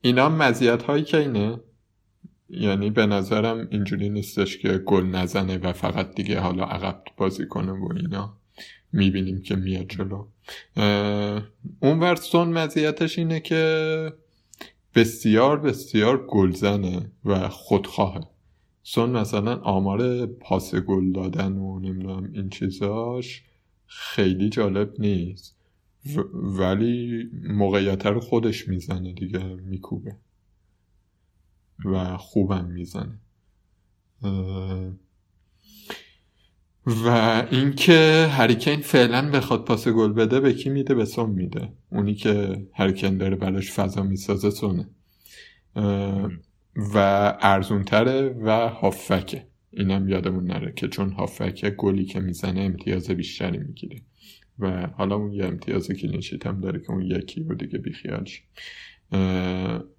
[0.00, 1.60] اینا مزیت هایی که اینه
[2.48, 7.72] یعنی به نظرم اینجوری نیستش که گل نزنه و فقط دیگه حالا عقب بازی کنه
[7.72, 8.36] و اینا.
[8.92, 10.26] می‌بینیم که میاد جلو.
[11.80, 14.12] اون ورسون مزیتش اینه که
[14.94, 18.20] بسیار بسیار گلزنه و خودخواهه.
[18.82, 23.42] سون مثلا آمار پاس گل دادن و نمی‌دونم این چیزاش
[23.86, 25.56] خیلی جالب نیست.
[26.34, 30.16] ولی موقعیت رو خودش می‌زنه دیگه میکوبه.
[31.84, 33.18] و خوبم می‌زنه.
[36.86, 37.08] و
[37.50, 41.72] اینکه هریکین فعلا بخواد پاس گل بده به کی میده؟ به سون میده.
[41.90, 44.88] اونی که هریکین داره براش فضا می‌سازه سونه.
[46.76, 46.98] و
[47.40, 49.46] ارزونتره و هافکه.
[49.70, 54.02] اینم یادمون نره که چون هافکه گلی که می‌زنه امتیاز بیشتری می‌گیره.
[54.58, 58.28] و حالا اون یه امتیاز کلینشیت هم داره که اون یکی رو دیگه بیخیال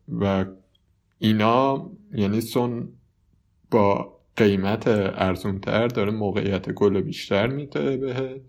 [0.08, 0.46] و
[1.20, 2.90] اینا یعنی سون
[3.72, 8.42] با قیمت ارزونتر داره موقعیت گل بیشتر میده بهت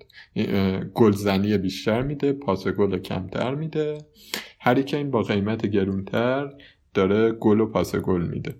[0.94, 3.98] گلزنی بیشتر میده پاس گل کمتر میده.
[4.60, 6.52] هری این با قیمت گرونتر
[6.94, 8.55] داره گل و پاس گل میده.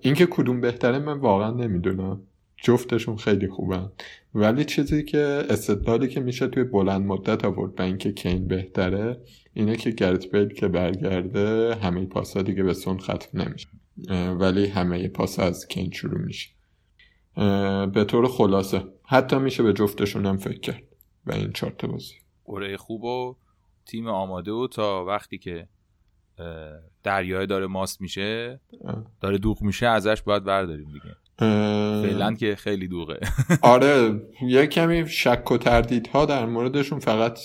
[0.00, 2.22] اینکه کدوم بهتره من واقعا نمی‌دونم.
[2.62, 3.92] جفتشون خیلی خوبن.
[4.34, 5.18] ولی چیزی که
[5.50, 9.20] استدلالی که میشه توی بلند مدت آورد به اینکه کین بهتره
[9.52, 13.68] اینه که گرت بیل که برگرده همه پاسا دیگه به سون ختم نمیشه.
[14.38, 16.50] ولی همه پاس از کین شروع میشه.
[17.94, 20.82] به طور خلاصه حتی میشه به جفتشون هم فکر کرد
[21.26, 22.14] و این چارت بازی.
[22.44, 23.36] قره خوب و
[23.86, 25.68] تیم آماده و تا وقتی که
[27.02, 28.60] دریای داره ماست میشه
[29.20, 31.16] داره دوغ میشه ازش باید برداریم دیگه.
[31.38, 33.20] فعلا که خیلی دوغه.
[33.62, 37.38] آره یه کمی شک و تردیدها در موردشون فقط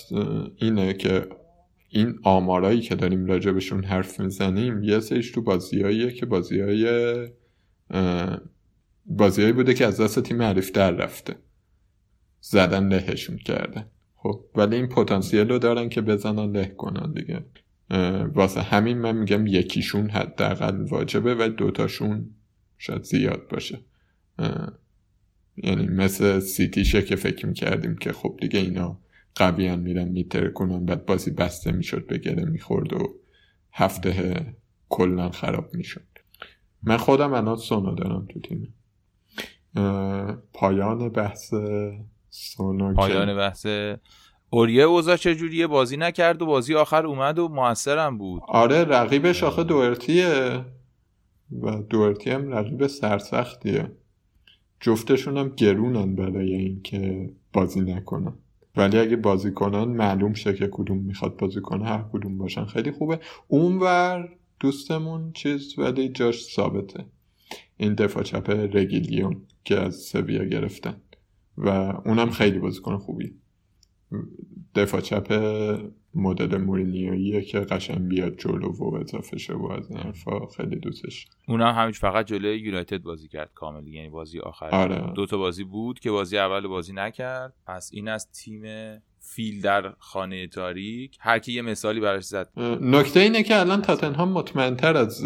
[0.56, 1.28] اینه که
[1.88, 6.86] این آمارایی که داریم راجبشون حرف می‌زنیم یه سریش تو بازیاییه که بازیای
[9.06, 11.36] بازیایی بوده که از دست تیم حریف در رفته.
[12.40, 17.44] زدن لهشون کردن خب ولی این پتانسیل رو دارن که بزنن له کنن دیگه.
[18.34, 22.33] واسه همین من میگم یکیشون حداقل واجبه و دوتاشون
[22.86, 23.78] شاید زیاد باشه.
[25.56, 28.98] یعنی مثل سیتیشه که فکر می‌کردیم که خب دیگه اینا
[29.34, 33.14] قویان میرن میتر کنن بعد بازی بسته می‌شد به گره می‌خورد و
[33.72, 34.46] هفته
[34.88, 36.06] کلا خراب می‌شد.
[36.82, 38.74] من خودم الان سونو دارم تو تیم.
[40.52, 41.54] پایان بحث
[42.30, 43.66] سونو پایان بحث
[44.50, 48.42] اوریه اوزا چجوریه؟ بازی نکرد و بازی آخر اومد و موثرم بود.
[48.48, 50.64] آره رقیبش آخه دوئرتیه
[51.62, 53.90] و دوئرتی هم رقیب سرسختیه.
[54.80, 58.32] جفتشون هم گرونن برای اینکه بازی نکنن.
[58.76, 62.90] ولی اگه بازی کنن معلوم شه که کدوم می‌خواد بازی کنه هر کدوم باشن خیلی
[62.90, 63.20] خوبه.
[63.48, 64.28] اونور
[64.60, 67.04] دوستمون چیز ولی جاش ثابته.
[67.76, 70.96] این دفاع چپ رگیلیون که از سویا گرفتن.
[71.58, 71.68] و
[72.04, 73.34] اونم خیلی بازیکن خوبی.
[74.74, 75.32] دفاع چپ
[76.14, 81.26] مدل مورینیویه که قشنگ بیاد جلو و اضافه شه و از این حرفا خیلی دوستش
[81.48, 84.68] اونم همیش فقط جلوی یونایتد بازی کرد کامل یعنی بازی آخر.
[84.70, 85.12] آره.
[85.14, 87.54] دو تا بازی بود که بازی اول بازی نکرد.
[87.66, 88.62] پس این از تیم
[89.20, 91.16] فیل در خانه تاریک.
[91.20, 92.50] هر کی یه مثالی براش زد.
[92.80, 95.24] نکته اینه که الان تاتنهام مطمئنتر از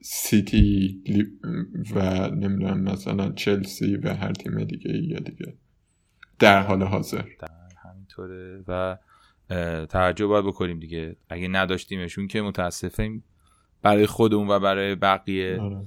[0.00, 1.02] سیتی
[1.94, 5.54] و نمی‌دونم مثلا چلسی و هر تیم دیگه یا دیگه.
[6.38, 7.24] در حال حاضر.
[7.84, 8.64] همینطوره.
[8.68, 8.98] و
[9.86, 11.16] توجه باید بکنیم دیگه.
[11.28, 13.24] اگه نداشتیمشون که متاسفیم.
[13.82, 15.60] برای خودمون و برای بقیه.
[15.60, 15.84] آره.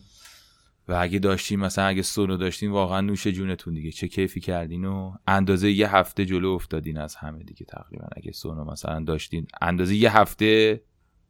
[0.87, 3.91] و اگه داشتیم مثلا اگه سونو داشتیم واقعا نوش جونتون دیگه.
[3.91, 8.05] چه کیفی کردین و اندازه یه هفته جلو افتادین از همه دیگه تقریبا.
[8.15, 9.47] اگه سونو مثلا داشتین.
[9.61, 10.81] اندازه یه هفته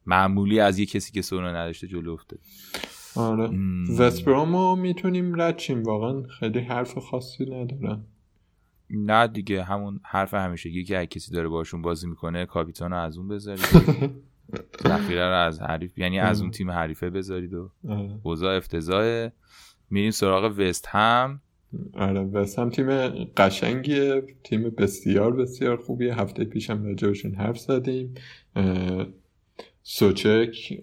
[0.05, 2.39] معمولی از یه کسی که سونو نداشته جلو افتاد.
[3.15, 3.49] آره.
[3.99, 5.83] وستبرامو می‌تونیم ردشیم.
[5.83, 8.05] واقعا خیلی حرف خاصی ندارن
[8.89, 13.17] نه دیگه همون حرف همیشگی که اگه کسی داره باشون بازی می‌کنه کاپیتان رو از
[13.17, 13.65] اون بذارید.
[14.87, 17.71] ذخیره رو از حریف یعنی از اون تیم حریفه بذارید و
[18.23, 19.31] اوضاع افتضاحه.
[19.89, 21.41] میریم سراغ وست هم.
[21.93, 22.87] آره وست هم تیم
[23.23, 26.15] قشنگیه تیم بسیار بسیار خوبیه.
[26.15, 28.13] هفته پیشم راجبشون حرف زدیم.
[29.83, 30.81] سوچک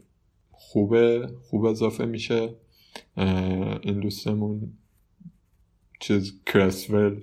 [0.50, 2.54] خوبه خوب اضافه میشه.
[3.82, 4.72] این دوستمون
[6.00, 7.20] چیز کرسول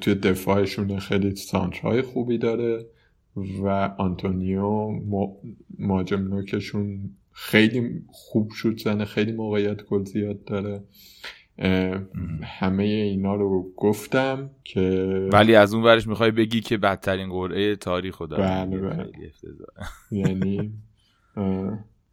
[0.00, 2.86] توی دفاعشون خیلی سانترهای خوبی داره
[3.36, 3.68] و
[3.98, 4.90] آنتونیو
[5.78, 10.84] ماجم نوکشون خیلی خوب شد زنه خیلی موقعیت گل زیاد داره.
[12.42, 14.80] همه اینا رو گفتم که
[15.32, 19.12] ولی از اون ورش می‌خوای بگی که بدترین قرعه تاریخ رو بله بله.
[20.10, 20.72] یعنی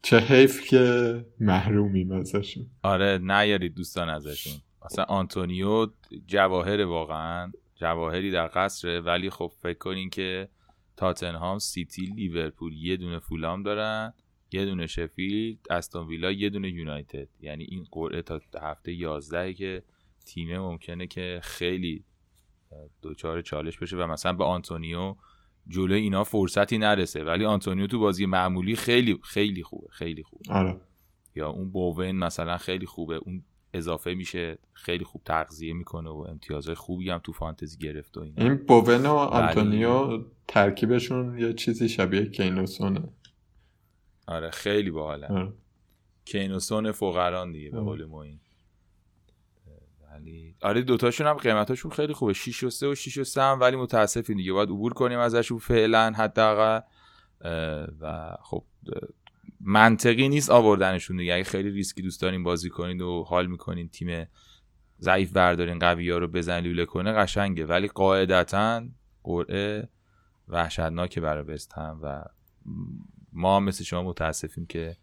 [0.02, 2.66] چه حیف که محرومیم ازشون.
[2.84, 4.54] آره نیارید دوستان ازشون.
[4.86, 5.88] مثلا آنتونیو
[6.28, 10.50] جواهر واقعا جواهری در قصره ولی خب فکر کنین که
[10.98, 14.14] تاتنهام سیتی لیورپول یه دونه فولام دارن
[14.52, 17.28] یه دونه شفیلد استون ویلا یه دونه یونایتد.
[17.40, 19.84] یعنی این قرعه تا هفته 11 که
[20.26, 22.04] تیمه ممکنه که خیلی
[23.02, 25.16] دوچار چالش بشه و مثلا به آنتونیو
[25.68, 27.24] جلوی اینا فرصتی نرسه.
[27.24, 30.54] ولی آنتونیو تو بازی معمولی خیلی خیلی خوبه خیلی خوبه.
[30.54, 30.82] آره.
[31.36, 36.76] یا اون بوون مثلا خیلی خوبه اون اضافه میشه خیلی خوب تغذیه می‌کنه و امتیازهای
[36.76, 38.44] خوبی هم تو فانتزی گرفت و اینا.
[38.44, 43.04] این بوون و آنتونیو ترکیبشون یه چیزی شبیه کین و سونه
[44.28, 45.54] آره خیلی باحاله.
[46.26, 48.40] کین و سون فقران دیگه به قول موین
[50.12, 52.34] ولی آره دوتاشون هم قیمتاشون خیلی خوبه.
[52.34, 54.54] 6 و 3 و 6 و 3 هم ولی متاسفیم دیگه.
[54.54, 56.82] باید عبور کنیم ازشون فعلا حداقل.
[58.02, 58.64] و خب
[59.64, 61.34] منطقی نیست آوردنشون دیگه.
[61.34, 64.28] اگه خیلی ریسکی دوست دارین بازی کنید و حال می‌کنین تیم
[65.00, 67.66] ضعیف بردارین قوی ها رو بزن لوله کنه قشنگه.
[67.66, 68.84] ولی قاعدتا
[69.24, 69.90] قرعه
[70.48, 72.24] وحشتناکه برای وستهم و
[73.34, 74.98] ما مثل شما متاسفیم که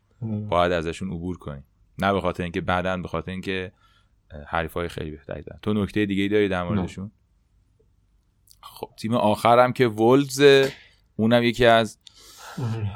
[0.48, 1.64] باید ازشون عبور کنیم
[1.98, 3.72] نه به خاطر اینکه بعدا به خاطر اینکه
[4.46, 5.58] حریف های خیلی بهتری دارن.
[5.62, 7.10] تو نکته دیگه داری در موردشون؟
[8.60, 10.42] خب تیم آخرم که ولز
[11.16, 11.98] اونم یکی از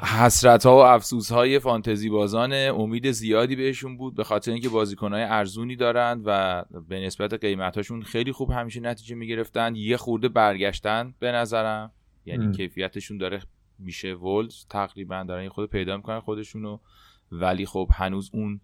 [0.01, 5.13] حسرت ها و افسوس های فانتزی بازان امید زیادی بهشون بود به خاطر اینکه بازیکن
[5.13, 9.75] های ارزونی دارند و به نسبت قیمتاشون خیلی خوب همیشه نتیجه می‌گرفتن.
[9.75, 11.91] یه خورده برگشتن به نظرم.
[12.25, 13.41] یعنی کیفیتشون داره
[13.79, 16.79] میشه ولز تقریبا دارن خود پیدا می‌کنن خودشونو.
[17.31, 18.61] ولی خب هنوز اون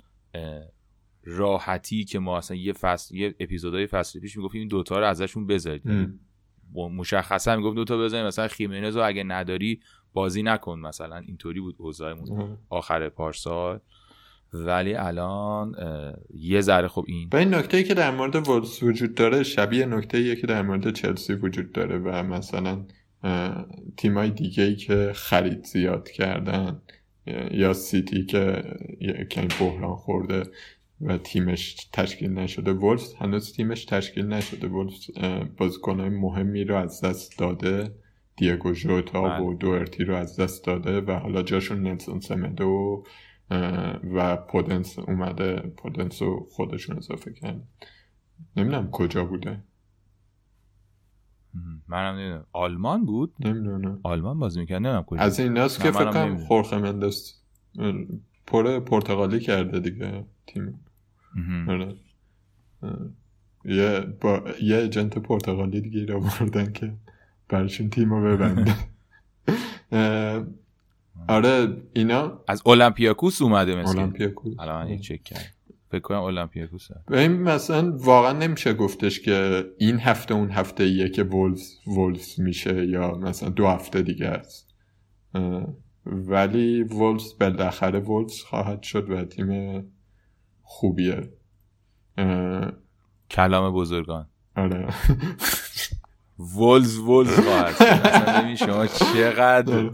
[1.24, 5.48] راحتی که ما اصلا یه فصل یه اپیزودهای فصل پیش می‌گفتیم این دوتا رو ازشون
[5.48, 5.84] بذارید.
[6.76, 9.80] مشخصا می‌گفت دوتا بذارید مثلا خیمنز رو اگه نداری
[10.14, 13.80] بازی نکن مثلا اینطوری بود اوضاعمون آخر پارسال.
[14.54, 15.76] ولی الان
[16.34, 20.18] یه ذره خب این این نکته ای که در مورد ولز وجود داره شبیه نکته
[20.18, 22.86] ای که در مورد چلسی وجود داره و مثلا
[23.98, 26.82] تیمای دیگه ای که خرید زیاد کردن
[27.52, 28.64] یا سیتی که
[29.32, 30.44] کمی بحران خورده
[31.02, 32.72] و تیمش تشکیل نشده.
[32.72, 34.68] ولز هنوز تیمش تشکیل نشده.
[34.68, 35.10] ولز
[35.58, 37.92] بازیکنهای مهمی رو از دست داده.
[38.40, 39.56] دیگو ژوتا و بله.
[39.56, 43.04] دوئرتی رو از دست داده و حالا جاشون نلسون سمدو
[44.14, 47.64] و پودنس اومده پودنس رو خودشون اضافه کرد
[48.58, 49.64] نمی‌دونم کجا بوده.
[51.88, 52.46] منم نمی‌دونم.
[52.52, 54.00] آلمان بود؟ نمی‌دونم.
[54.04, 54.76] آلمان بازی می‌کرد.
[54.76, 55.22] نمی‌دونم کجا.
[55.22, 57.42] از این ناس که فکر کنم خورخه مندس
[58.48, 60.80] پر پرتغالی کرده دیگه تیم.
[61.68, 61.96] آره.
[63.66, 66.94] یه با یه ایجنت پرتغالی دیگه رو بردن که
[67.50, 68.76] برشون تیم رو ببنده.
[71.28, 74.56] آره اینا؟ از اولمپیاکوس اومده مثل اولمپیاکوس.
[74.60, 75.56] الان چک کرد
[75.92, 81.24] فکر کنم اولمپیاکوس این مثلا واقعا نمیشه گفتش که این هفته اون هفته ایه که
[81.24, 84.70] ولز ولز میشه یا مثلا دو هفته دیگه است.
[86.06, 89.84] ولی ولز بالاخره ولز خواهد شد و تیم
[90.62, 91.30] خوبیه.
[93.32, 94.28] کلام بزرگان.
[94.56, 94.88] آره.
[96.40, 97.76] ولز ولز خواهد
[98.66, 99.92] شما چقدر آره.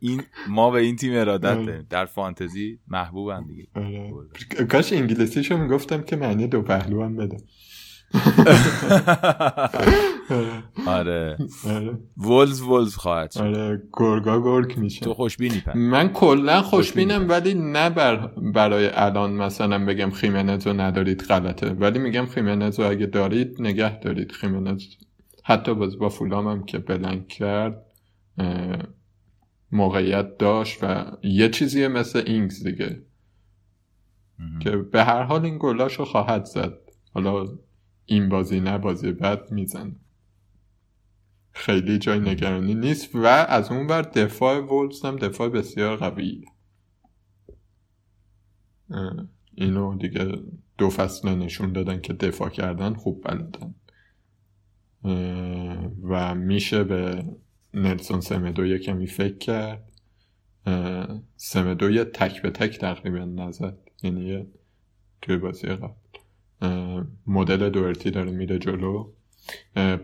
[0.00, 1.66] این ما به این تیم ارادت آره.
[1.66, 1.86] داریم.
[1.90, 3.66] در فانتزی محبوبن دیگه.
[3.74, 4.66] آره.
[4.66, 7.36] کاش انگلیسیشو می‌گفتم که معنی دو پهلو هم بده.
[10.86, 11.36] آره.
[12.16, 15.00] ولز ولز خواهد آره گرگا گرگ میشه.
[15.00, 18.16] تو خوشبینی پن من کلا خوشبینم ولی نه بر
[18.54, 21.70] برای الان مثلا بگم خیمنز رو ندارید غلطه.
[21.70, 24.32] ولی میگم خیمنز رو اگه دارید نگه دارید.
[24.32, 24.82] خیمنز
[25.44, 27.86] حتی باز با فولام هم که بلنگ کرد
[29.72, 33.02] موقعیت داشت و یه چیزیه مثل اینگز دیگه.
[34.60, 36.78] که به هر حال این گلاشو خواهد زد.
[37.14, 37.46] حالا
[38.06, 39.96] این بازی نه بازی بعد میزن
[41.52, 46.44] خیلی جای نگرانی نیست و از اون بر دفاع وولز هم دفاع بسیار قوی
[49.54, 50.32] اینو دیگه
[50.78, 53.74] دو فصل نشون دادن که دفاع کردن خوب بلدن.
[56.02, 57.24] و میشه به
[57.74, 59.92] نلسون سمدو یه کمی فکر کرد.
[61.36, 63.78] سمدو یه تک به تک تقریبا نزد.
[64.02, 64.46] یعنی
[65.22, 67.04] توی بازی قبل.
[67.26, 69.12] مدل دورتی داره میره جلو.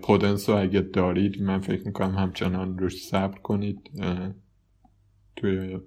[0.03, 3.91] پودنس رو اگه دارید من فکر می‌کنم همچنان روش صبر کنید.
[5.37, 5.79] توی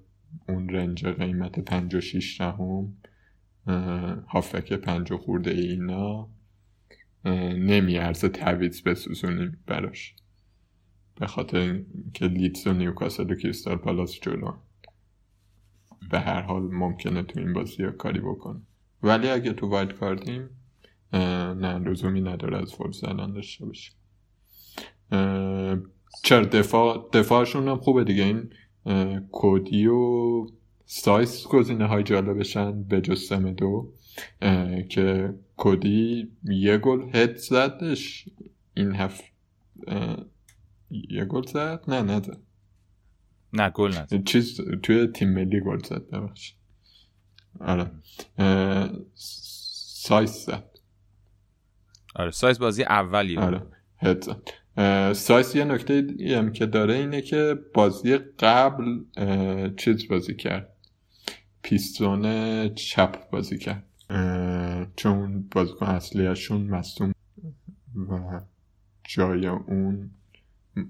[0.47, 2.93] اون رنج قیمت پنج و شیش نهم
[4.27, 6.29] هافک پنج و خورده اینا.
[7.25, 10.15] نمیارزه تعویض بسوزونیم براش.
[11.19, 11.81] به خاطر
[12.13, 14.53] که لیدز و نیوکاسل و کریستال پالاس جلو
[16.11, 18.61] به هر حال ممکنه تو این بازی ها کاری بکنه.
[19.03, 20.49] ولی اگه تو wild card یم
[21.13, 23.93] نه لزومی نداره از ولوز الان داشته باشیم
[26.23, 28.23] چرا دفاع دفاعشون هم خوبه دیگه.
[28.23, 28.49] این
[29.31, 30.45] کودی و
[30.85, 33.93] سایس گزینه های جالبشن به جز دو
[34.89, 38.25] که کودی یه گل هد زدش.
[38.73, 39.23] این هفت
[40.91, 42.37] یه گل زد؟ نه نه زد.
[43.53, 44.23] نه گل نزد.
[44.23, 46.55] چیز توی تیم ملی گل زد ببخشید.
[47.59, 47.91] آره.
[49.13, 50.69] سایس زد.
[52.15, 53.61] آره سایس بازی اولی آره
[53.97, 54.49] هد زد.
[55.13, 56.07] سایس یه نکته
[56.37, 58.99] هم که داره اینه که بازی قبل
[59.77, 60.75] چیز بازی کرد؟
[61.61, 63.85] پیستون چپ بازی کرد.
[64.95, 67.13] چون بازیکن اصلیشون مصوم
[68.09, 68.41] و
[69.03, 70.11] جای اون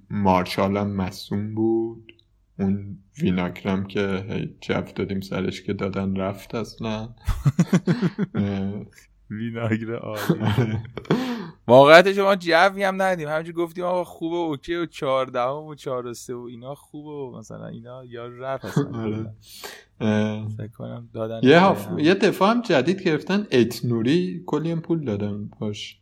[0.09, 2.13] مارشال هم مصوم بود.
[2.59, 7.09] اون ویناگرام که هی جف دادیم سرش که دادن رفت اصلا.
[9.29, 10.21] ویناگر عالی.
[11.67, 13.29] واقعیت شما جوی هم ندیم.
[13.29, 17.37] همینجور گفتیم آقا خوبه اوکی و چهاردهم و چهار و سه و اینا خوبه و
[17.39, 18.67] مثلا اینا یا رفت
[20.57, 21.89] فکر کنم دادن یه, هف...
[21.97, 25.99] یه دفاع هم جدید گرفتن آیت نوری کلی هم پول دادن باش.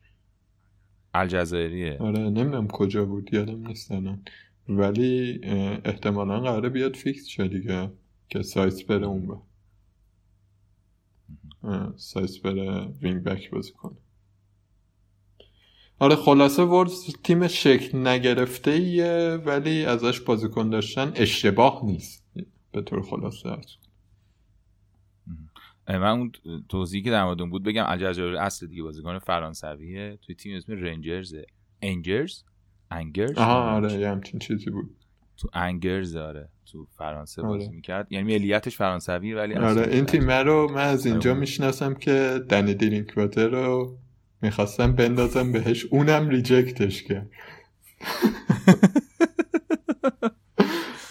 [1.14, 1.98] الجزایریه.
[2.00, 3.92] آره نمی‌دونم کجا بود یادم نیست
[4.70, 5.42] ولی
[5.86, 7.92] احتمالا قراره بیاد فیکس شه دیگه
[8.30, 9.42] که سایس بره اون
[11.96, 13.98] سایس بره wing back بازی کنه.
[16.00, 22.26] آره خلاصه ولوز تیم شکل نگرفته ایه ولی ازش بازیکن داشتن اشتباه نیست.
[22.72, 23.78] به طور خلاصه هست
[25.88, 26.32] من اون
[26.70, 30.20] توضیحی که در مورد بود بگم الجزایر اصل دیگه بازیکن فرانسویه.
[30.22, 31.36] توی تیم اسم رنجرز
[31.82, 32.44] انجرز؟
[32.92, 34.97] انگرز؟ آها آره یه همچین چیزی بود.
[35.38, 37.76] تو انگرز آره تو فرانسه بازی آره.
[37.76, 41.40] می‌کرد یعنی ملیتش فرانسوی ولی آره این تیم رو من از اینجا آره.
[41.40, 43.98] می‌شناسم که دنی دیرینکواتر رو
[44.42, 47.30] می‌خواستم بندازم بهش اونم ریجکتش کرد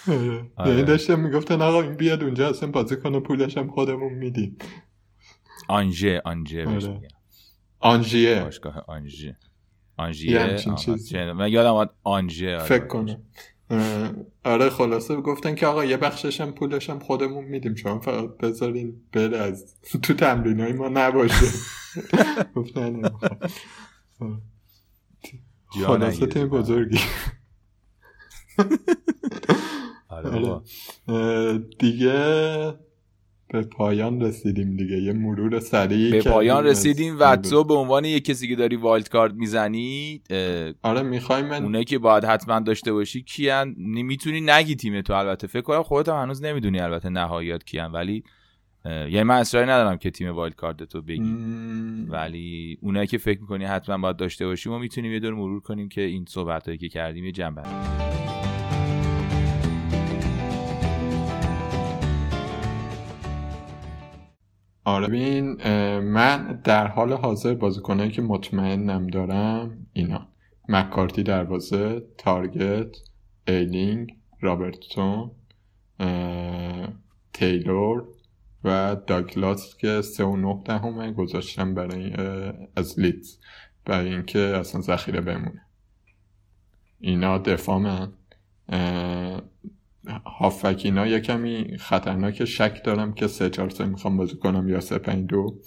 [0.07, 0.45] آره.
[0.55, 0.69] آره.
[0.69, 4.57] یعنی داشتم می‌گفتن آقا این بیاد اونجا اصلا بازی کنه پولش هم خودمون میدیم
[5.67, 7.01] آنژه آنژه آره.
[7.79, 9.37] آنژیه باشگاه آنژه
[9.97, 13.21] آنژیه من یادم آنژه فکر کنم
[14.43, 17.75] آره خلاصه گفتن که آقا یه بخشش هم پولش هم خودمون میدیم.
[17.75, 21.45] شما فقط بذارین بره از تو تمرین های ما نباشه.
[22.55, 23.01] گفتن
[25.85, 26.99] خلاصه تیم بزرگی.
[30.09, 30.61] آره.
[31.07, 31.57] آره.
[31.79, 32.86] دیگه
[33.49, 34.97] به پایان رسیدیم دیگه.
[34.97, 39.09] یه مرور سریع به پایان رسیدیم و تو به عنوان یه کسی که داری wild
[39.09, 40.21] card می‌زنی
[40.83, 45.47] آره می‌خوای من اونایی که باید حتما داشته باشی کیان؟ می‌تونی نگی تیم تو البته.
[45.47, 48.23] فکر کنم خودت هم هنوز نمی‌دونی البته نهاییات کیان ولی
[48.85, 51.35] یعنی من اصراری ندارم که تیم wild card تو بگی.
[52.09, 55.89] ولی اونایی که فکر می‌کنی حتما باید داشته باشی ما می‌تونیم یه دور مرور کنیم
[55.89, 57.61] که این صحبت هایی که کردیم یه جنبه.
[64.87, 65.07] آره.
[65.07, 65.53] ببین
[65.99, 70.27] من در حال حاضر بازیکنایی که مطمئنم دارم اینا.
[70.69, 72.97] مکارتی دروازه تارگت
[73.47, 75.31] آیلینگ رابرتسون
[77.33, 78.07] تیلور
[78.63, 82.13] و داگلاس که سه و نه گذاشتم برای
[82.75, 83.37] از لیدز.
[83.85, 85.61] برای اینکه اصلا ذخیره بمونه.
[86.99, 88.13] اینا دفاع من
[90.25, 94.97] هافکینا یه کمی خطرناک شک دارم که سه چهار سه می‌خوام بازی کنم یا سه
[94.97, 95.59] پنج دو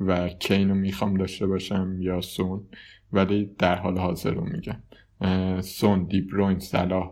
[0.00, 2.64] و کینو می‌خوام داشته باشم یا سون
[3.12, 4.80] ولی در حال حاضر رو میگم.
[5.60, 7.10] سون دیبروین صلاح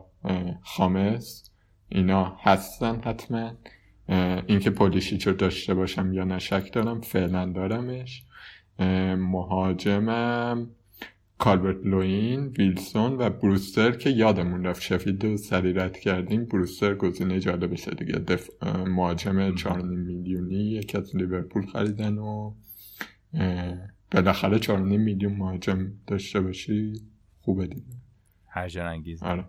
[0.63, 1.51] خامس
[1.89, 3.53] اینا هستن حتما.
[4.47, 8.25] اینکه پولیشیچ رو داشته باشم یا نشک دارم فعلا دارمش.
[9.19, 10.71] مهاجمم.
[11.41, 16.45] کالبرت لوین ویلسون و بروستر که یادمون رفت شفیلد رو سریرت کردیم.
[16.45, 18.65] بروستر گزینه جالبشه دیگه دف...
[18.87, 22.55] مهاجم 4 میلیونی یکی از لیورپول خریدن و
[24.11, 26.93] بالاخره 4 میلیون مهاجم داشته باشی
[27.41, 28.83] خوبه دیگه.
[28.83, 29.23] انگیز.
[29.23, 29.45] آره.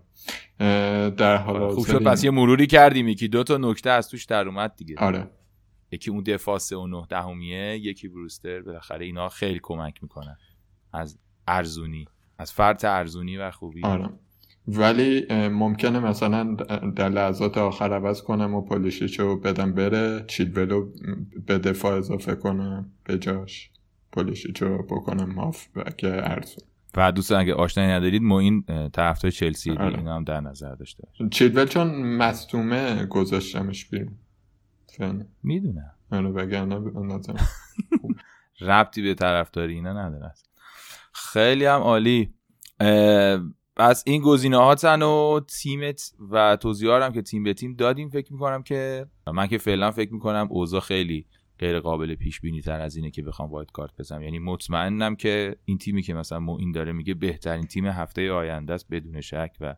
[1.09, 3.07] در حال خوب شد پس یه مروری کردیم.
[3.07, 4.95] یکی دو تا نکته از توش در اومد دیگه.
[4.97, 5.29] آره.
[5.91, 8.61] یکی اون دفاع سه و نه دهمیه یکی بروستر.
[8.61, 10.37] بالاخره اینا خیلی کمک می‌کنن.
[10.93, 11.19] از
[11.51, 12.05] ارزونی
[12.37, 13.83] از فرط ارزونی و خوبی.
[13.83, 14.09] آره.
[14.67, 16.53] ولی ممکنه مثلا
[16.95, 20.89] در لحظات آخر عوض کنم و پولیشیچو بدم بره چیلولو
[21.45, 23.71] به دفاع اضافه کنم به جاش
[24.11, 25.67] پولیشیچو بکنم ماف
[25.97, 26.63] که ارزون.
[26.95, 28.63] و دوستان اگه آشنایی ندارید ما این
[28.93, 29.97] طرفدار چلسی آره.
[29.97, 34.17] این هم در نظر داشته چیلول چون مستومه گذاشتمش بیرون.
[35.43, 35.91] می‌دونم.
[36.11, 36.79] آره وگرنه
[38.61, 40.33] ربطی به طرفداری اینا نداره.
[41.11, 42.33] خیلی هم عالی.
[43.75, 48.63] پس این گزینه هاتن و تیمت و توضیحاتم که تیم به تیم دادیم فکر می‌کنم
[48.63, 51.27] که من که فعلا فکر می‌کنم اوضاع خیلی
[51.59, 54.21] غیر قابل پیش بینی تر از اینه که بخوام wild card بزنم.
[54.21, 58.87] یعنی مطمئنم که این تیمی که مثلا این داره میگه بهترین تیم هفته آینده است
[58.91, 59.75] بدون شک و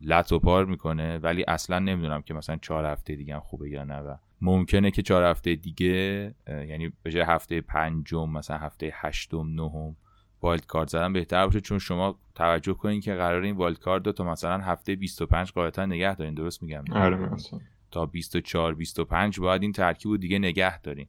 [0.00, 3.84] لت و پار می‌کنه ولی اصلا نمی‌دونم که مثلا چهار هفته دیگه هم خوبه یا
[3.84, 9.48] نه و ممکنه که چهار هفته دیگه یعنی به جای هفته پنجم مثلا هفته هشتم
[9.54, 9.96] نهم
[10.42, 11.60] wild card زدن بهتر باشه.
[11.60, 15.86] چون شما توجه کنین که قرار این wild card رو تا مثلا هفته 25 قاعدتا
[15.86, 17.60] نگه دارین درست میگم؟ آره مثلا.
[17.90, 21.06] تا 24 25 باید این ترکیب رو دیگه نگه دارین.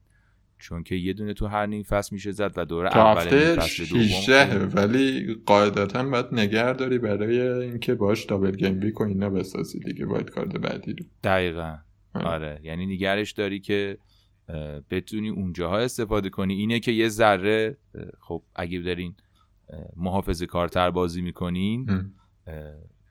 [0.59, 4.71] چون که یه دونه تو هر نیم فصل میشه زد و دوره اول فصل دوم
[4.73, 10.05] ولی قاعدتا باید نگه داری برای اینکه باش دابل گیم ویک و اینا بسازی دیگه
[10.05, 11.05] باید کارت بعدی رو.
[11.23, 11.77] دقیقا.
[12.13, 12.59] آره.
[12.63, 13.97] یعنی نگرش داری که
[14.89, 16.53] بتونی اونجاها استفاده کنی.
[16.53, 17.77] اینه که یه ذره
[18.19, 19.15] خب اگه دارین
[19.95, 22.11] محافظه کارتر بازی می‌کنین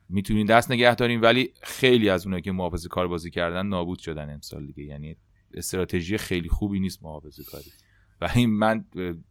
[0.09, 4.31] می‌تونین دست نگه دارین ولی خیلی از اونایی که محافظه کار بازی کردن نابود شدن
[4.31, 4.85] امسال دیگه.
[4.85, 5.17] یعنی
[5.55, 7.71] استراتژی خیلی خوبی نیست محافظه کاری.
[8.21, 8.85] و این من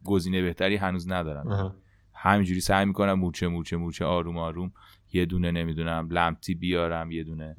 [0.04, 1.74] گزینه بهتری هنوز ندارم.
[2.14, 4.72] همینجوری سعی می‌کنم موچه موچه موچه آروم آروم
[5.12, 7.56] یه دونه نمی‌دونم لمتی بیارم یه دونه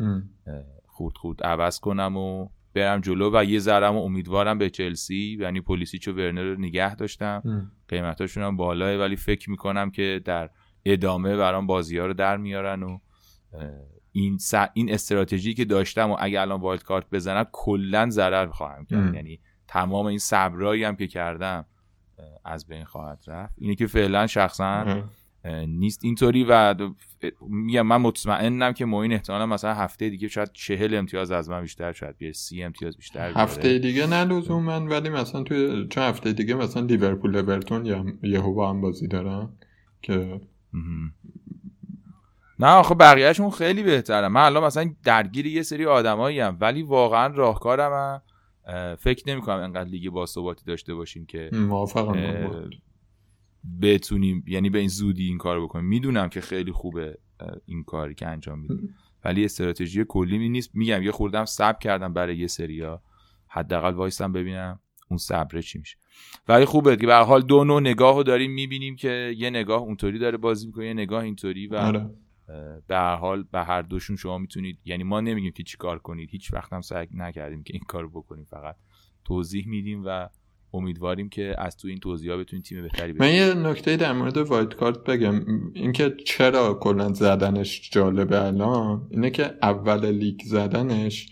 [0.86, 5.61] خورد خورد عوض کنم و برم جلو و یه ذرم و امیدوارم به چلسی یعنی
[5.61, 7.72] پلیسیچ و ورنر رو نگه داشتم.
[7.88, 10.49] قیمتاشون هم بالاه ولی فکر می‌کنم که در
[10.86, 12.99] ادامه برام بازی ها رو در میارن و
[14.11, 14.53] این س...
[14.73, 19.15] این استراتژی که داشتم و اگه الان wild card بزنم کلا ضرر خواهم کرد.
[19.15, 21.65] یعنی تمام این صبرایی هم که کردم
[22.45, 23.56] از بین خواهد رفت.
[23.57, 25.03] اینه که فعلا شخصا
[25.68, 26.06] نیست.
[26.06, 26.76] اینطوری و
[27.49, 31.91] میگم من مطمئنم که موین احتمالا مثلا هفته دیگه شاید چهل امتیاز از من بیشتر
[31.91, 34.26] شاید بیاره سی امتیاز بیشتر هفته دیگه نه
[34.60, 39.07] من ولی مثلا توی چون هفته دیگه مثلا لیورپول اورتون یا یهو با هم بازی
[39.07, 39.49] دارن
[40.02, 40.41] که
[42.60, 44.27] نه آخه بقیهشون خیلی بهتره.
[44.27, 48.22] من الان مثلا درگیر یه سری آدمایی هم ولی واقعا راهکارم
[48.99, 52.69] فکر نمی کنم انقدر لیگ باثباتی داشته باشیم که موافقم
[53.81, 55.86] بتونیم یعنی به این زودی این کار بکنیم.
[55.86, 57.18] می‌دونم که خیلی خوبه
[57.65, 58.95] این کاری که انجام میدیم
[59.26, 60.72] ولی استراتژی کلی می نیست.
[60.73, 63.02] میگم یه خوردم صبر کردم برای یه سریا.
[63.48, 64.80] حداقل وایسم ببینم
[65.10, 65.98] اون صبره چی میشه.
[66.48, 68.52] ولی خوبه که به حال دو نوع نگاه رو داریم.
[68.52, 72.10] می‌بینیم که یه نگاه اونطوری داره بازی می‌کنه یه نگاه اینطوری و آره.
[72.88, 76.53] به هر حال به هر دوشون شما می‌تونید یعنی ما نمیگیم که چیکار کنید هیچ
[76.53, 78.76] وقت هم سعی نکردیم که این کارو بکنیم فقط
[79.26, 80.30] توضیح میدیم و
[80.73, 84.73] امیدواریم که از تو این توضیح بتونید تیم بهتری من یه نکته در مورد وایت
[84.73, 85.45] کارت بگم.
[85.73, 91.30] اینکه چرا کلا زدنش جالبه الان؟ اینه که اول لیگ زدنش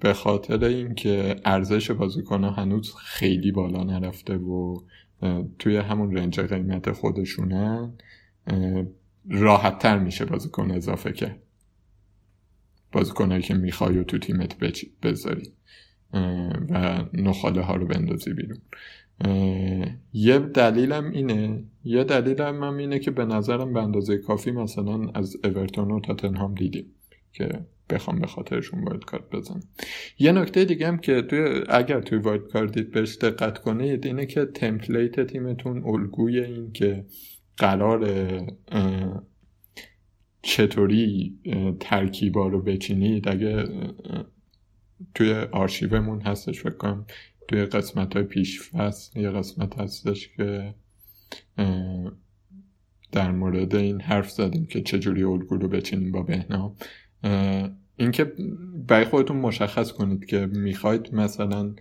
[0.00, 4.80] به خاطر اینکه ارزش بازیکنها هنوز خیلی بالا نرفته و
[5.58, 7.92] توی همون رنج قیمت خودشونن
[9.30, 11.42] راحت تر میشه بازیکن اضافه کرد
[12.92, 14.56] بازیکنهایی که می‌خوای و تو تیمت
[15.02, 15.52] بذاری.
[16.70, 18.58] و نخاله ها رو بندازی بیرون.
[20.12, 25.36] یه دلیلم اینه یه دلیلم هم اینه که به نظرم به اندازه کافی مثلا از
[25.44, 26.86] اورتون و تاتنهام دیدیم
[27.32, 27.48] که
[27.90, 29.62] بخوام به خاطرشون wild card بزنم.
[30.18, 34.26] یه نکته دیگه هم که توی اگر توی wild card دید بهش دقت کنید اینه
[34.26, 37.04] که template تیمتون الگوی این که
[37.62, 38.30] قرار
[40.42, 41.38] چطوری
[41.80, 43.64] ترکیبا رو بچینید؟ اگه
[45.14, 47.06] توی آرشیومون هستش فکر کنم
[47.48, 50.74] توی قسمت های پیش فصل یه قسمت هستش که
[53.12, 56.76] در مورد این حرف زدیم که چجوری الگو رو بچینیم با بهنام.
[57.96, 58.32] اینکه
[58.88, 61.74] برای خودتون مشخص کنید که می‌خواید مثلا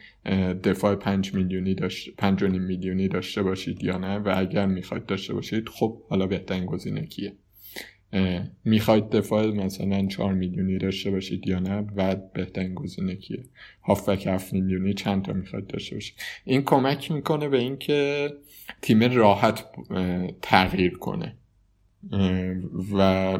[0.64, 5.70] دفاع پنج میلیونی داشت پنج میلیونی داشته باشید یا نه و اگر می‌خواید داشته باشید
[5.70, 7.34] خب حالا بهترین گزینه کیه؟
[8.66, 13.44] می‌خواید دفاع مثلا 4 میلیونی داشته باشید یا نه بعد بهترین گزینه کیه؟
[13.84, 16.16] هافک 7 میلیونی چند تا می‌خواید داشته باشید؟
[16.46, 18.30] این کمک می‌کنه به اینکه
[18.82, 19.66] تیم راحت
[20.42, 21.36] تغییر کنه.
[22.94, 23.40] و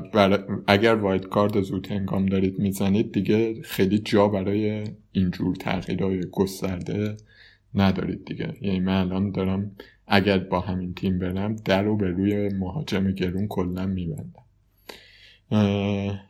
[0.68, 1.56] اگر وایت کارد
[1.88, 7.18] هنگام دارید می‌زنید دیگه خیلی جا برای اینجور تغییرهای گسترده
[7.76, 8.54] ندارید دیگه.
[8.62, 9.72] یعنی من الان دارم
[10.08, 14.44] اگر با همین تیم برم در رو به روی مهاجم گرون کلا میبندم.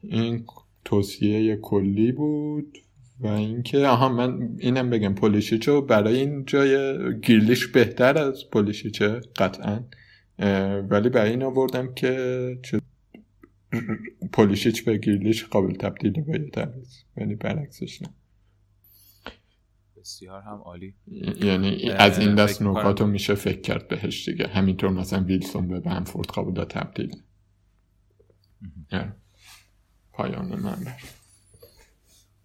[0.03, 0.45] این
[0.85, 2.77] توصیه کلی بود
[3.19, 9.79] و اینکه آها من اینم بگم پولیشیچو برای این جای گیرلیش بهتر از پولیشیچه؟ قطعا.
[10.89, 12.81] ولی برای این آوردم که چه
[14.33, 18.09] پولیشیچ به گیرلیش قابل تبدیل بهتر است یعنی برعکسش نه.
[19.97, 20.95] بسیار هم عالی.
[21.41, 24.47] یعنی از این دست نکات رو میشه فکر کرد بهش دیگه.
[24.47, 27.15] همینطور مثلا ویلسون به بنفورد قابل تبدیل
[30.13, 30.85] پایان من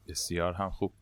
[0.09, 0.93] بسیار هم خوب.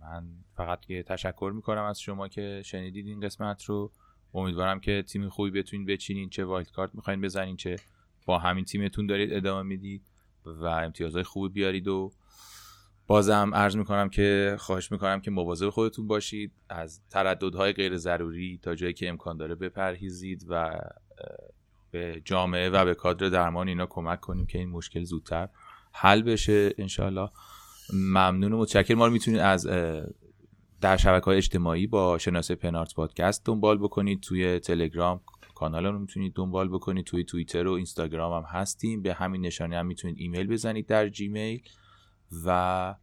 [0.00, 3.92] من فقط یه تشکر می‌کنم از شما که شنیدید این قسمت رو.
[4.36, 7.76] امیدوارم که تیم خوبی بتونین بچینین چه وایلد کارت می‌خواین بزنین چه
[8.26, 10.02] با همین تیمتون دارید ادامه می‌دید
[10.44, 12.12] و امتیازهای خوبی بیارید و
[13.06, 16.52] بازم عرض می‌کنم که خواهش می‌کنم که مواظب خودتون باشید.
[16.68, 20.80] از ترددهای غیر ضروری تا جایی که امکان داره بپرهیزید و
[21.90, 25.48] به جامعه و به کادر درمان اینا کمک کنیم که این مشکل زودتر
[25.92, 27.30] حل بشه انشالله
[27.92, 29.66] ممنون و متشکر ما رو می‌تونید از
[30.86, 34.20] در شبکه اجتماعی با شناسه پنارت پادکست دنبال بکنید.
[34.20, 35.20] توی تلگرام
[35.54, 37.04] کانال رو می‌تونید دنبال بکنید.
[37.04, 39.02] توی توییتر و اینستاگرام هم هستیم.
[39.02, 41.60] به همین نشانی هم می‌تونید ایمیل بزنید در جیمیل.
[42.44, 42.94] و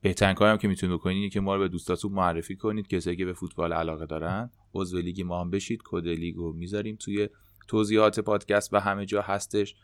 [0.00, 2.88] بهترین کاری هم که می‌تونید بکنید اینه که ما رو به دوستاتون معرفی کنید.
[2.88, 5.80] کسایی که به فوتبال علاقه دارن عضو لیگ ما هم بشید.
[5.84, 7.28] کد لیگ رو می‌ذاریم توی
[7.68, 9.74] توضیحات پادکست و همه جا هستش.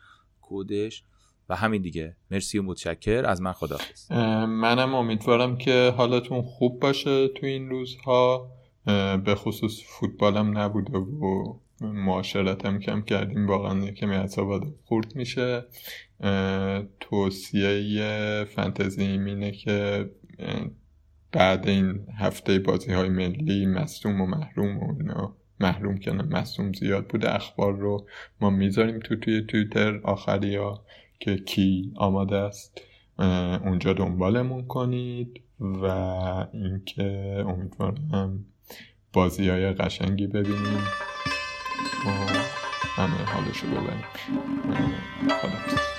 [0.40, 1.02] کدش؟
[1.48, 2.16] و همین دیگه.
[2.30, 3.26] مرسی و متشکر.
[3.26, 4.12] از من خداحافظ.
[4.48, 8.50] منم امیدوارم که حالتون خوب باشه تو این روزها.
[9.24, 13.46] به خصوص فوتبالم نبوده و معاشرتم کم کردیم.
[13.46, 15.64] واقعا کمی اعصاب خورد میشه.
[17.00, 20.10] توصیه فنتزی اینه که
[21.32, 27.06] بعد این هفته بازی های ملی مصوم و محروم و اینا محروم کنه مصوم زیاد
[27.06, 28.06] بوده اخبار رو
[28.40, 30.84] ما می‌ذاریم تو توی تویتر آخری ها
[31.20, 32.81] که کی آماده است
[33.65, 35.85] اونجا دنبالمون کنید و
[36.53, 37.05] اینکه
[37.49, 38.45] امیدوارم
[39.12, 40.82] بازی های قشنگی ببینیم
[42.07, 42.11] و
[42.97, 44.05] همه حالشو ببریم.
[45.28, 45.97] خدا